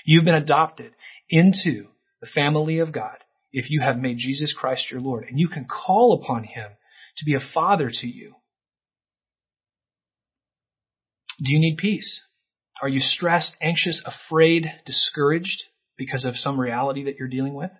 You've 0.05 0.25
been 0.25 0.35
adopted 0.35 0.93
into 1.29 1.87
the 2.21 2.27
family 2.33 2.79
of 2.79 2.91
God 2.91 3.17
if 3.51 3.69
you 3.69 3.81
have 3.81 3.97
made 3.97 4.17
Jesus 4.17 4.53
Christ 4.57 4.87
your 4.91 5.01
Lord, 5.01 5.25
and 5.29 5.39
you 5.39 5.47
can 5.47 5.65
call 5.65 6.21
upon 6.21 6.43
him 6.43 6.69
to 7.17 7.25
be 7.25 7.33
a 7.33 7.53
father 7.53 7.89
to 7.91 8.07
you. 8.07 8.35
Do 11.39 11.51
you 11.51 11.59
need 11.59 11.77
peace? 11.77 12.21
Are 12.81 12.89
you 12.89 12.99
stressed, 12.99 13.55
anxious, 13.61 14.03
afraid, 14.05 14.67
discouraged 14.85 15.63
because 15.97 16.23
of 16.23 16.35
some 16.35 16.59
reality 16.59 17.05
that 17.05 17.15
you're 17.19 17.27
dealing 17.27 17.53
with? 17.53 17.71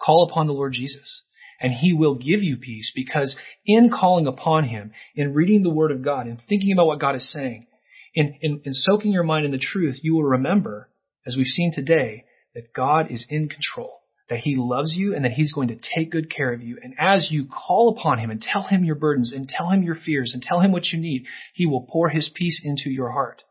Call 0.00 0.28
upon 0.28 0.46
the 0.46 0.52
Lord 0.52 0.72
Jesus 0.72 1.22
and 1.62 1.72
he 1.72 1.92
will 1.92 2.16
give 2.16 2.42
you 2.42 2.56
peace 2.56 2.92
because 2.94 3.36
in 3.64 3.88
calling 3.88 4.26
upon 4.26 4.64
him, 4.64 4.92
in 5.14 5.32
reading 5.32 5.62
the 5.62 5.70
word 5.70 5.92
of 5.92 6.02
God, 6.02 6.26
in 6.26 6.36
thinking 6.36 6.72
about 6.72 6.88
what 6.88 7.00
God 7.00 7.14
is 7.14 7.32
saying, 7.32 7.66
in, 8.14 8.34
in, 8.42 8.60
in 8.64 8.74
soaking 8.74 9.12
your 9.12 9.22
mind 9.22 9.46
in 9.46 9.52
the 9.52 9.58
truth, 9.58 10.00
you 10.02 10.14
will 10.14 10.24
remember, 10.24 10.90
as 11.26 11.36
we've 11.36 11.46
seen 11.46 11.72
today, 11.72 12.24
that 12.54 12.74
God 12.74 13.10
is 13.10 13.24
in 13.30 13.48
control, 13.48 14.00
that 14.28 14.40
he 14.40 14.56
loves 14.56 14.94
you 14.96 15.14
and 15.14 15.24
that 15.24 15.32
he's 15.32 15.52
going 15.52 15.68
to 15.68 15.78
take 15.96 16.10
good 16.10 16.34
care 16.34 16.52
of 16.52 16.62
you. 16.62 16.78
And 16.82 16.94
as 16.98 17.28
you 17.30 17.46
call 17.46 17.96
upon 17.96 18.18
him 18.18 18.30
and 18.30 18.42
tell 18.42 18.64
him 18.64 18.84
your 18.84 18.96
burdens 18.96 19.32
and 19.32 19.48
tell 19.48 19.70
him 19.70 19.84
your 19.84 19.96
fears 19.96 20.32
and 20.34 20.42
tell 20.42 20.60
him 20.60 20.72
what 20.72 20.86
you 20.92 20.98
need, 20.98 21.24
he 21.54 21.64
will 21.64 21.86
pour 21.90 22.08
his 22.08 22.30
peace 22.34 22.60
into 22.62 22.90
your 22.90 23.12
heart. 23.12 23.42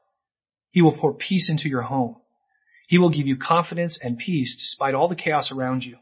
He 0.69 0.81
will 0.81 0.97
pour 0.97 1.13
peace 1.13 1.49
into 1.49 1.69
your 1.69 1.81
home. 1.81 2.17
He 2.87 2.97
will 2.97 3.09
give 3.09 3.25
you 3.25 3.37
confidence 3.37 3.97
and 4.01 4.17
peace 4.17 4.53
despite 4.57 4.95
all 4.95 5.07
the 5.07 5.15
chaos 5.15 5.49
around 5.49 5.83
you. 5.83 5.97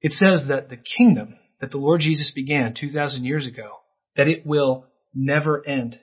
It 0.00 0.12
says 0.12 0.44
that 0.48 0.68
the 0.68 0.76
kingdom 0.76 1.36
that 1.60 1.70
the 1.70 1.78
Lord 1.78 2.00
Jesus 2.00 2.30
began 2.34 2.74
2,000 2.78 3.24
years 3.24 3.46
ago, 3.46 3.78
that 4.16 4.28
it 4.28 4.46
will 4.46 4.86
never 5.14 5.66
end. 5.66 5.98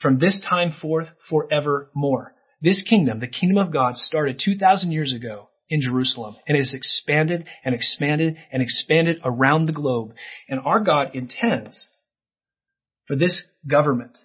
From 0.00 0.18
this 0.18 0.40
time 0.48 0.72
forth, 0.80 1.08
forevermore. 1.28 2.34
This 2.60 2.82
kingdom, 2.88 3.20
the 3.20 3.26
kingdom 3.26 3.58
of 3.58 3.72
God, 3.72 3.96
started 3.96 4.40
2,000 4.42 4.92
years 4.92 5.12
ago 5.12 5.50
in 5.68 5.80
Jerusalem 5.80 6.36
and 6.46 6.56
has 6.56 6.72
expanded 6.74 7.46
and 7.64 7.74
expanded 7.74 8.36
and 8.50 8.62
expanded 8.62 9.18
around 9.24 9.66
the 9.66 9.72
globe. 9.72 10.14
And 10.48 10.60
our 10.60 10.80
God 10.80 11.14
intends 11.14 11.88
for 13.06 13.16
this 13.16 13.42
government, 13.68 14.16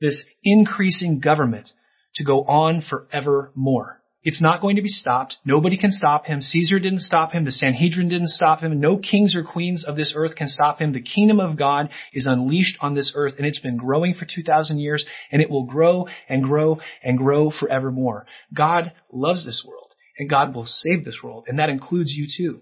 this 0.00 0.22
increasing 0.44 1.20
government, 1.20 1.70
to 2.16 2.24
go 2.24 2.42
on 2.44 2.82
forevermore. 2.88 3.99
It's 4.22 4.42
not 4.42 4.60
going 4.60 4.76
to 4.76 4.82
be 4.82 4.88
stopped. 4.88 5.36
Nobody 5.46 5.78
can 5.78 5.92
stop 5.92 6.26
him. 6.26 6.42
Caesar 6.42 6.78
didn't 6.78 7.00
stop 7.00 7.32
him. 7.32 7.46
The 7.46 7.50
Sanhedrin 7.50 8.10
didn't 8.10 8.28
stop 8.28 8.60
him. 8.60 8.78
No 8.78 8.98
kings 8.98 9.34
or 9.34 9.42
queens 9.42 9.82
of 9.86 9.96
this 9.96 10.12
earth 10.14 10.36
can 10.36 10.48
stop 10.48 10.78
him. 10.78 10.92
The 10.92 11.00
kingdom 11.00 11.40
of 11.40 11.56
God 11.56 11.88
is 12.12 12.26
unleashed 12.26 12.76
on 12.82 12.94
this 12.94 13.12
earth 13.14 13.34
and 13.38 13.46
it's 13.46 13.60
been 13.60 13.78
growing 13.78 14.12
for 14.12 14.26
2,000 14.26 14.78
years 14.78 15.06
and 15.32 15.40
it 15.40 15.48
will 15.48 15.64
grow 15.64 16.06
and 16.28 16.44
grow 16.44 16.80
and 17.02 17.16
grow 17.16 17.50
forevermore. 17.50 18.26
God 18.54 18.92
loves 19.10 19.46
this 19.46 19.64
world 19.66 19.92
and 20.18 20.28
God 20.28 20.54
will 20.54 20.66
save 20.66 21.06
this 21.06 21.18
world 21.22 21.46
and 21.48 21.58
that 21.58 21.70
includes 21.70 22.12
you 22.12 22.26
too. 22.36 22.60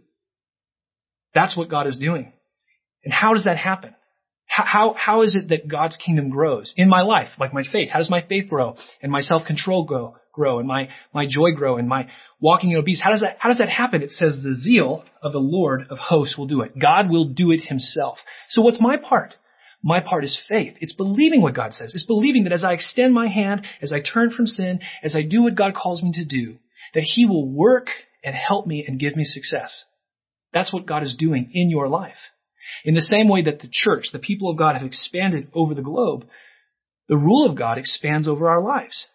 That's 1.35 1.57
what 1.57 1.71
God 1.71 1.89
is 1.89 1.99
doing. 1.99 2.33
And 3.05 3.13
how 3.13 3.35
does 3.35 3.45
that 3.45 3.57
happen? 3.57 3.95
How, 4.47 4.95
how, 4.97 5.23
is 5.23 5.37
it 5.37 5.49
that 5.49 5.69
God's 5.69 5.97
kingdom 5.97 6.31
grows 6.31 6.73
in 6.77 6.89
my 6.89 7.03
life, 7.03 7.29
like 7.39 7.53
my 7.53 7.63
faith? 7.71 7.91
How 7.91 7.99
does 7.99 8.11
my 8.11 8.25
faith 8.27 8.49
grow 8.49 8.77
and 9.03 9.13
my 9.13 9.21
self-control 9.21 9.85
grow? 9.85 10.15
Grow 10.39 10.61
and 10.61 10.69
my, 10.69 10.89
my 11.13 11.27
joy 11.29 11.51
grow 11.51 11.77
and 11.77 11.89
my 11.89 12.09
walking 12.41 12.71
in 12.71 12.77
obedience. 12.77 13.03
How 13.03 13.11
does 13.11 13.23
that, 13.23 13.37
how 13.41 13.49
does 13.49 13.59
that 13.59 13.69
happen? 13.69 14.03
It 14.03 14.13
says 14.13 14.37
the 14.37 14.55
zeal 14.55 15.05
of 15.21 15.33
the 15.33 15.39
Lord 15.39 15.83
of 15.91 15.99
hosts 15.99 16.39
will 16.39 16.47
do 16.47 16.63
it. 16.63 16.79
God 16.79 17.11
will 17.11 17.27
do 17.27 17.51
it 17.51 17.61
himself. 17.63 18.19
So 18.49 18.63
what's 18.63 18.81
my 18.81 18.97
part? 18.97 19.35
My 19.83 20.01
part 20.01 20.25
is 20.25 20.41
faith. 20.49 20.75
It's 20.81 20.95
believing 20.95 21.43
what 21.43 21.55
God 21.55 21.73
says. 21.73 21.93
It's 21.95 22.07
believing 22.07 22.45
that 22.45 22.53
as 22.53 22.65
I 22.65 22.73
extend 22.73 23.15
my 23.15 23.29
hand, 23.29 23.67
as 23.83 23.93
I 23.93 24.01
turn 24.01 24.31
from 24.31 24.47
sin, 24.47 24.81
as 25.03 25.15
I 25.15 25.23
do 25.23 25.43
what 25.43 25.55
God 25.55 25.75
calls 25.75 26.03
me 26.03 26.13
to 26.15 26.25
do, 26.25 26.59
that 26.95 27.05
He 27.15 27.27
will 27.27 27.49
work 27.49 27.89
and 28.25 28.35
help 28.35 28.67
me 28.67 28.85
and 28.87 28.99
give 28.99 29.17
me 29.17 29.25
success. 29.25 29.85
That's 30.53 30.73
what 30.73 30.87
God 30.87 31.03
is 31.03 31.17
doing 31.17 31.51
in 31.53 31.71
your 31.71 31.89
life. 31.89 32.17
In 32.85 32.95
the 32.95 33.01
same 33.01 33.29
way 33.29 33.43
that 33.43 33.61
the 33.61 33.71
church, 33.71 34.07
the 34.13 34.19
people 34.19 34.51
of 34.51 34.59
God 34.59 34.75
have 34.75 34.85
expanded 34.87 35.49
over 35.55 35.75
the 35.75 35.83
globe, 35.83 36.27
the 37.09 37.17
rule 37.17 37.49
of 37.49 37.57
God 37.57 37.79
expands 37.79 38.29
over 38.29 38.49
our 38.49 38.63
lives. 38.63 39.07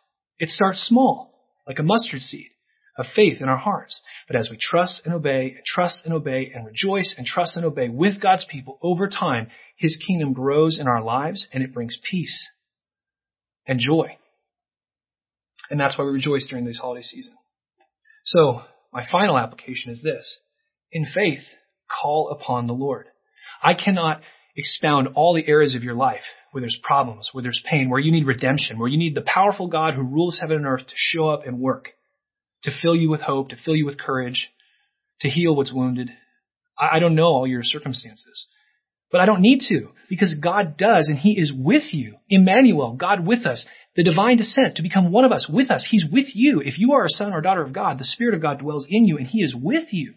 It 0.43 0.49
starts 0.49 0.86
small, 0.86 1.34
like 1.65 1.79
a 1.79 1.84
mustard 1.84 2.19
seed 2.19 2.49
of 2.97 3.06
faith 3.15 3.38
in 3.39 3.47
our 3.47 3.58
hearts. 3.58 4.01
But 4.27 4.36
as 4.36 4.49
we 4.51 4.58
trust 4.60 5.01
and 5.06 5.13
obey, 5.13 5.53
and 5.56 5.65
trust 5.65 6.01
and 6.03 6.13
obey, 6.13 6.51
and 6.53 6.65
rejoice 6.65 7.15
and 7.17 7.25
trust 7.25 7.56
and 7.56 7.65
obey 7.65 7.88
with 7.88 8.21
God's 8.21 8.45
people 8.51 8.77
over 8.82 9.08
time, 9.08 9.47
His 9.77 9.97
kingdom 10.06 10.34
grows 10.34 10.77
in 10.77 10.86
our 10.86 11.01
lives 11.01 11.47
and 11.53 11.63
it 11.63 11.73
brings 11.73 11.97
peace 12.12 12.49
and 13.65 13.79
joy. 13.79 14.17
And 15.69 15.79
that's 15.79 15.97
why 15.97 16.03
we 16.03 16.12
rejoice 16.12 16.45
during 16.49 16.65
this 16.65 16.79
holiday 16.79 17.03
season. 17.03 17.36
So, 18.25 18.63
my 18.91 19.06
final 19.10 19.38
application 19.38 19.93
is 19.93 20.03
this. 20.03 20.41
In 20.91 21.06
faith, 21.06 21.45
call 21.89 22.32
upon 22.32 22.67
the 22.67 22.73
Lord. 22.73 23.06
I 23.63 23.75
cannot 23.75 24.19
expound 24.58 25.08
all 25.15 25.34
the 25.34 25.47
areas 25.47 25.73
of 25.73 25.84
your 25.84 25.95
life 25.95 26.25
where 26.54 26.62
there's 26.62 26.80
problems, 26.84 27.30
where 27.34 27.42
there's 27.42 27.62
pain, 27.70 27.89
where 27.89 28.00
you 28.00 28.12
need 28.12 28.28
redemption, 28.28 28.78
where 28.78 28.88
you 28.88 28.98
need 28.98 29.16
the 29.16 29.22
powerful 29.26 29.68
God 29.68 29.96
who 29.96 30.04
rules 30.04 30.38
heaven 30.39 30.58
and 30.58 30.68
earth 30.68 30.86
to 30.86 30.94
show 30.96 31.28
up 31.28 31.48
and 31.48 31.60
work, 31.60 31.89
to 32.63 32.72
fill 32.80 32.96
you 32.96 33.10
with 33.10 33.22
hope, 33.22 33.50
to 33.50 33.56
fill 33.66 33.76
you 33.76 33.88
with 33.88 34.00
courage, 34.00 34.52
to 35.22 35.30
heal 35.30 35.56
what's 35.56 35.74
wounded. 35.74 36.12
I 36.80 37.00
don't 37.00 37.16
know 37.16 37.26
all 37.26 37.48
your 37.48 37.63
circumstances, 37.63 38.46
but 39.12 39.20
I 39.20 39.26
don't 39.26 39.42
need 39.42 39.62
to 39.70 39.89
because 40.10 40.36
God 40.42 40.78
does 40.78 41.08
and 41.10 41.18
He 41.18 41.39
is 41.39 41.52
with 41.52 41.92
you. 41.92 42.18
Emmanuel, 42.30 42.94
God 42.94 43.26
with 43.26 43.48
us, 43.48 43.66
the 43.96 44.04
divine 44.04 44.38
descent 44.38 44.76
to 44.76 44.84
become 44.84 45.12
one 45.12 45.26
of 45.26 45.32
us 45.32 45.48
with 45.50 45.72
us. 45.72 45.84
He's 45.89 46.06
with 46.06 46.28
you. 46.36 46.62
If 46.63 46.78
you 46.78 46.94
are 46.94 47.06
a 47.06 47.10
son 47.10 47.34
or 47.34 47.42
daughter 47.42 47.63
of 47.63 47.74
God, 47.74 47.98
the 47.98 48.06
Spirit 48.06 48.36
of 48.36 48.44
God 48.44 48.60
dwells 48.60 48.86
in 48.88 49.06
you 49.06 49.18
and 49.18 49.26
He 49.26 49.39
is 49.39 49.56
with 49.60 49.92
you. 49.92 50.13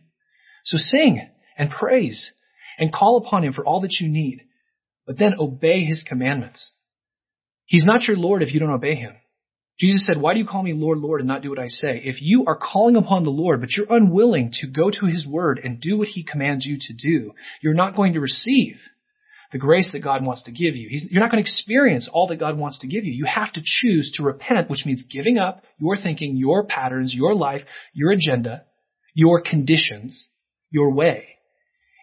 So 0.66 0.76
sing 0.76 1.26
and 1.56 1.70
praise 1.70 2.30
and 2.78 2.92
call 2.92 3.22
upon 3.24 3.42
Him 3.42 3.54
for 3.54 3.64
all 3.64 3.80
that 3.80 4.00
you 4.00 4.08
need 4.08 4.42
but 5.06 5.18
then 5.18 5.34
obey 5.38 5.84
his 5.84 6.04
commandments. 6.06 6.72
He's 7.64 7.84
not 7.84 8.02
your 8.04 8.16
Lord 8.16 8.42
if 8.42 8.52
you 8.52 8.60
don't 8.60 8.70
obey 8.70 8.94
him. 8.94 9.14
Jesus 9.78 10.06
said, 10.06 10.20
why 10.20 10.32
do 10.32 10.40
you 10.40 10.46
call 10.46 10.62
me 10.62 10.72
Lord, 10.72 10.98
Lord 10.98 11.20
and 11.20 11.28
not 11.28 11.42
do 11.42 11.50
what 11.50 11.58
I 11.58 11.68
say? 11.68 12.00
If 12.02 12.22
you 12.22 12.44
are 12.46 12.56
calling 12.56 12.96
upon 12.96 13.24
the 13.24 13.30
Lord, 13.30 13.60
but 13.60 13.70
you're 13.76 13.86
unwilling 13.90 14.50
to 14.60 14.66
go 14.66 14.90
to 14.90 15.06
his 15.06 15.26
word 15.26 15.60
and 15.62 15.80
do 15.80 15.98
what 15.98 16.08
he 16.08 16.24
commands 16.24 16.64
you 16.64 16.78
to 16.80 16.94
do, 16.94 17.32
you're 17.60 17.74
not 17.74 17.94
going 17.94 18.14
to 18.14 18.20
receive 18.20 18.76
the 19.52 19.58
grace 19.58 19.90
that 19.92 20.02
God 20.02 20.24
wants 20.24 20.44
to 20.44 20.50
give 20.50 20.74
you. 20.74 20.88
He's, 20.88 21.06
you're 21.10 21.20
not 21.20 21.30
going 21.30 21.44
to 21.44 21.48
experience 21.48 22.08
all 22.10 22.26
that 22.28 22.40
God 22.40 22.56
wants 22.56 22.78
to 22.80 22.88
give 22.88 23.04
you. 23.04 23.12
You 23.12 23.26
have 23.26 23.52
to 23.52 23.60
choose 23.62 24.12
to 24.16 24.22
repent, 24.22 24.70
which 24.70 24.86
means 24.86 25.04
giving 25.10 25.36
up 25.36 25.62
your 25.78 25.96
thinking, 25.96 26.36
your 26.36 26.64
patterns, 26.64 27.14
your 27.14 27.34
life, 27.34 27.62
your 27.92 28.12
agenda, 28.12 28.64
your 29.14 29.42
conditions, 29.42 30.28
your 30.70 30.92
way, 30.92 31.35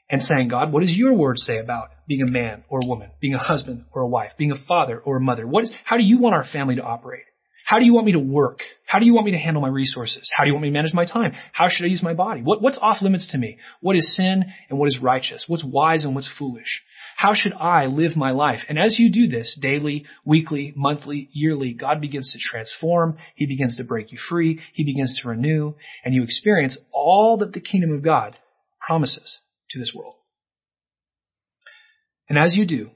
and 0.09 0.21
saying, 0.21 0.49
God, 0.49 0.71
what 0.71 0.81
does 0.81 0.95
your 0.95 1.13
word 1.13 1.37
say 1.39 1.57
about 1.57 1.89
being 2.07 2.21
a 2.21 2.29
man 2.29 2.63
or 2.69 2.81
a 2.83 2.87
woman, 2.87 3.09
being 3.19 3.33
a 3.33 3.39
husband 3.39 3.85
or 3.91 4.01
a 4.01 4.07
wife, 4.07 4.31
being 4.37 4.51
a 4.51 4.65
father 4.67 4.99
or 4.99 5.17
a 5.17 5.21
mother? 5.21 5.47
What 5.47 5.63
is, 5.63 5.71
how 5.85 5.97
do 5.97 6.03
you 6.03 6.19
want 6.19 6.35
our 6.35 6.45
family 6.45 6.75
to 6.75 6.83
operate? 6.83 7.23
How 7.65 7.79
do 7.79 7.85
you 7.85 7.93
want 7.93 8.05
me 8.05 8.11
to 8.11 8.19
work? 8.19 8.59
How 8.85 8.99
do 8.99 9.05
you 9.05 9.13
want 9.13 9.25
me 9.25 9.31
to 9.31 9.37
handle 9.37 9.61
my 9.61 9.69
resources? 9.69 10.29
How 10.35 10.43
do 10.43 10.49
you 10.49 10.53
want 10.53 10.63
me 10.63 10.69
to 10.69 10.73
manage 10.73 10.93
my 10.93 11.05
time? 11.05 11.31
How 11.53 11.69
should 11.69 11.85
I 11.85 11.87
use 11.87 12.03
my 12.03 12.13
body? 12.13 12.41
What, 12.41 12.61
what's 12.61 12.77
off 12.81 13.01
limits 13.01 13.31
to 13.31 13.37
me? 13.37 13.57
What 13.79 13.95
is 13.95 14.15
sin 14.15 14.43
and 14.69 14.77
what 14.77 14.89
is 14.89 14.99
righteous? 15.01 15.45
What's 15.47 15.63
wise 15.63 16.03
and 16.03 16.13
what's 16.13 16.29
foolish? 16.37 16.83
How 17.15 17.33
should 17.33 17.53
I 17.53 17.85
live 17.85 18.17
my 18.17 18.31
life? 18.31 18.59
And 18.67 18.77
as 18.77 18.99
you 18.99 19.09
do 19.09 19.27
this 19.29 19.57
daily, 19.61 20.05
weekly, 20.25 20.73
monthly, 20.75 21.29
yearly, 21.31 21.73
God 21.73 22.01
begins 22.01 22.33
to 22.33 22.39
transform. 22.39 23.17
He 23.35 23.45
begins 23.45 23.77
to 23.77 23.85
break 23.85 24.11
you 24.11 24.17
free. 24.29 24.59
He 24.73 24.83
begins 24.83 25.17
to 25.21 25.29
renew 25.29 25.75
and 26.03 26.13
you 26.13 26.23
experience 26.23 26.77
all 26.91 27.37
that 27.37 27.53
the 27.53 27.61
kingdom 27.61 27.93
of 27.93 28.03
God 28.03 28.37
promises 28.81 29.39
to 29.73 29.79
this 29.79 29.91
world. 29.93 30.15
And 32.29 32.37
as 32.37 32.55
you 32.55 32.65
do, 32.65 32.89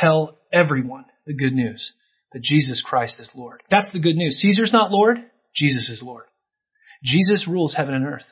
tell 0.00 0.38
everyone 0.52 1.04
the 1.26 1.34
good 1.34 1.52
news 1.52 1.92
that 2.32 2.42
Jesus 2.42 2.82
Christ 2.84 3.18
is 3.20 3.30
Lord. 3.34 3.62
That's 3.70 3.90
the 3.92 4.00
good 4.00 4.16
news. 4.16 4.38
Caesar's 4.40 4.72
not 4.72 4.90
Lord, 4.90 5.18
Jesus 5.54 5.88
is 5.88 6.02
Lord. 6.02 6.24
Jesus 7.02 7.46
rules 7.48 7.74
heaven 7.74 7.94
and 7.94 8.06
earth. 8.06 8.24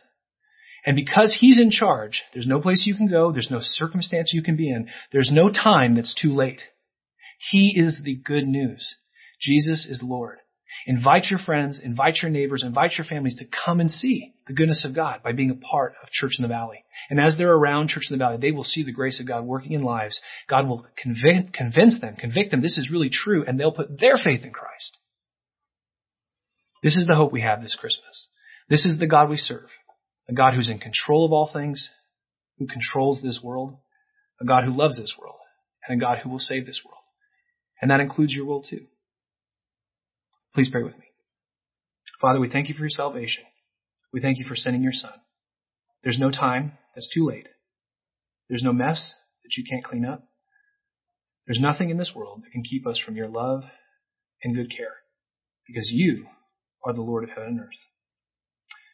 And 0.85 0.97
because 0.97 1.37
he's 1.39 1.61
in 1.61 1.71
charge, 1.71 2.23
there's 2.33 2.47
no 2.47 2.61
place 2.61 2.85
you 2.87 2.95
can 2.95 3.09
go, 3.09 3.31
there's 3.31 3.51
no 3.51 3.61
circumstance 3.61 4.31
you 4.33 4.43
can 4.43 4.57
be 4.57 4.69
in, 4.69 4.89
there's 5.13 5.31
no 5.33 5.49
time 5.49 5.95
that's 5.95 6.15
too 6.21 6.35
late. 6.35 6.63
He 7.51 7.75
is 7.77 8.03
the 8.05 8.17
good 8.17 8.45
news. 8.45 8.97
Jesus 9.41 9.87
is 9.89 10.03
Lord. 10.03 10.39
Invite 10.87 11.27
your 11.31 11.39
friends, 11.39 11.81
invite 11.83 12.17
your 12.23 12.31
neighbors, 12.31 12.65
invite 12.65 12.93
your 12.99 13.05
families 13.05 13.37
to 13.37 13.45
come 13.65 13.81
and 13.81 13.91
see 13.91 14.35
the 14.47 14.53
goodness 14.53 14.85
of 14.85 14.95
God 14.95 15.23
by 15.23 15.33
being 15.33 15.51
a 15.51 15.55
part 15.55 15.95
of 16.03 16.11
Church 16.11 16.33
in 16.39 16.43
the 16.43 16.49
Valley. 16.49 16.85
And 17.09 17.21
as 17.21 17.37
they're 17.39 17.53
around 17.53 17.89
Church 17.89 18.05
in 18.11 18.19
the 18.19 18.25
Valley, 18.25 18.39
they 18.41 18.51
will 18.51 18.65
see 18.65 18.83
the 18.83 18.93
grace 18.93 19.21
of 19.21 19.27
God 19.29 19.45
working 19.45 19.73
in 19.73 19.83
lives. 19.83 20.21
God 20.49 20.67
will 20.67 20.87
convince 20.97 22.01
them, 22.01 22.17
convict 22.17 22.51
them 22.51 22.63
this 22.63 22.79
is 22.79 22.91
really 22.91 23.11
true, 23.11 23.45
and 23.47 23.59
they'll 23.59 23.73
put 23.73 24.01
their 24.01 24.17
faith 24.17 24.45
in 24.45 24.51
Christ. 24.51 24.99
This 26.83 26.97
is 26.97 27.07
the 27.07 27.15
hope 27.15 27.33
we 27.33 27.43
have 27.43 27.63
this 27.63 27.77
Christmas. 27.79 28.29
This 28.69 28.85
is 28.85 28.99
the 28.99 29.07
God 29.07 29.31
we 29.31 29.37
serve. 29.37 29.69
A 30.29 30.33
God 30.33 30.55
who's 30.55 30.71
in 30.71 30.79
control 30.79 31.25
of 31.25 31.33
all 31.33 31.51
things, 31.53 31.91
who 32.59 32.67
controls 32.67 33.23
this 33.23 33.41
world, 33.43 33.77
a 34.41 34.45
God 34.45 34.65
who 34.65 34.77
loves 34.77 34.97
this 34.97 35.15
world, 35.19 35.37
and 35.87 36.01
a 36.01 36.05
God 36.05 36.19
who 36.19 36.31
will 36.31 36.39
save 36.39 36.67
this 36.67 36.83
world. 36.85 37.03
And 37.81 37.91
that 37.91 38.01
includes 38.01 38.35
your 38.35 38.47
world 38.47 38.67
too. 38.69 38.87
Please 40.55 40.69
pray 40.71 40.83
with 40.83 40.99
me. 40.99 41.07
Father, 42.21 42.41
we 42.41 42.51
thank 42.51 42.69
you 42.69 42.75
for 42.75 42.83
your 42.83 42.91
salvation. 42.91 43.45
We 44.13 44.21
thank 44.21 44.39
you 44.39 44.45
for 44.47 44.55
sending 44.55 44.83
your 44.83 44.93
son. 44.93 45.13
There's 46.05 46.19
no 46.19 46.31
time 46.31 46.73
that's 46.95 47.11
too 47.13 47.27
late. 47.27 47.49
There's 48.49 48.63
no 48.63 48.73
mess 48.73 49.15
that 49.43 49.57
you 49.57 49.65
can't 49.69 49.85
clean 49.85 50.05
up. 50.05 50.29
There's 51.47 51.61
nothing 51.61 51.91
in 51.91 51.97
this 51.97 52.13
world 52.15 52.43
that 52.43 52.53
can 52.53 52.63
keep 52.63 52.87
us 52.87 53.01
from 53.05 53.17
your 53.17 53.29
love 53.29 53.63
and 54.43 54.55
good 54.55 54.71
care 54.77 54.97
because 55.67 55.91
you 55.91 56.27
are 56.85 56.93
the 56.93 57.03
Lord 57.03 57.25
of 57.25 57.31
heaven 57.31 57.49
and 57.49 57.61
earth. 57.61 57.69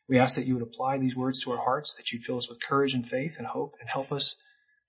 We 0.08 0.18
ask 0.18 0.36
that 0.36 0.46
you 0.46 0.54
would 0.54 0.62
apply 0.62 0.98
these 0.98 1.14
words 1.14 1.42
to 1.44 1.50
our 1.50 1.62
hearts, 1.62 1.94
that 1.98 2.10
you'd 2.12 2.24
fill 2.24 2.38
us 2.38 2.48
with 2.48 2.62
courage 2.66 2.94
and 2.94 3.06
faith 3.06 3.32
and 3.36 3.46
hope 3.46 3.74
and 3.80 3.88
help 3.90 4.10
us 4.10 4.36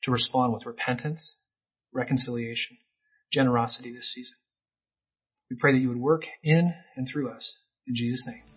to 0.03 0.11
respond 0.11 0.53
with 0.53 0.65
repentance, 0.65 1.35
reconciliation, 1.93 2.77
generosity 3.33 3.93
this 3.93 4.13
season. 4.13 4.35
We 5.49 5.57
pray 5.59 5.73
that 5.73 5.79
you 5.79 5.89
would 5.89 5.97
work 5.97 6.23
in 6.43 6.73
and 6.95 7.07
through 7.11 7.31
us. 7.31 7.57
In 7.87 7.95
Jesus' 7.95 8.23
name. 8.27 8.48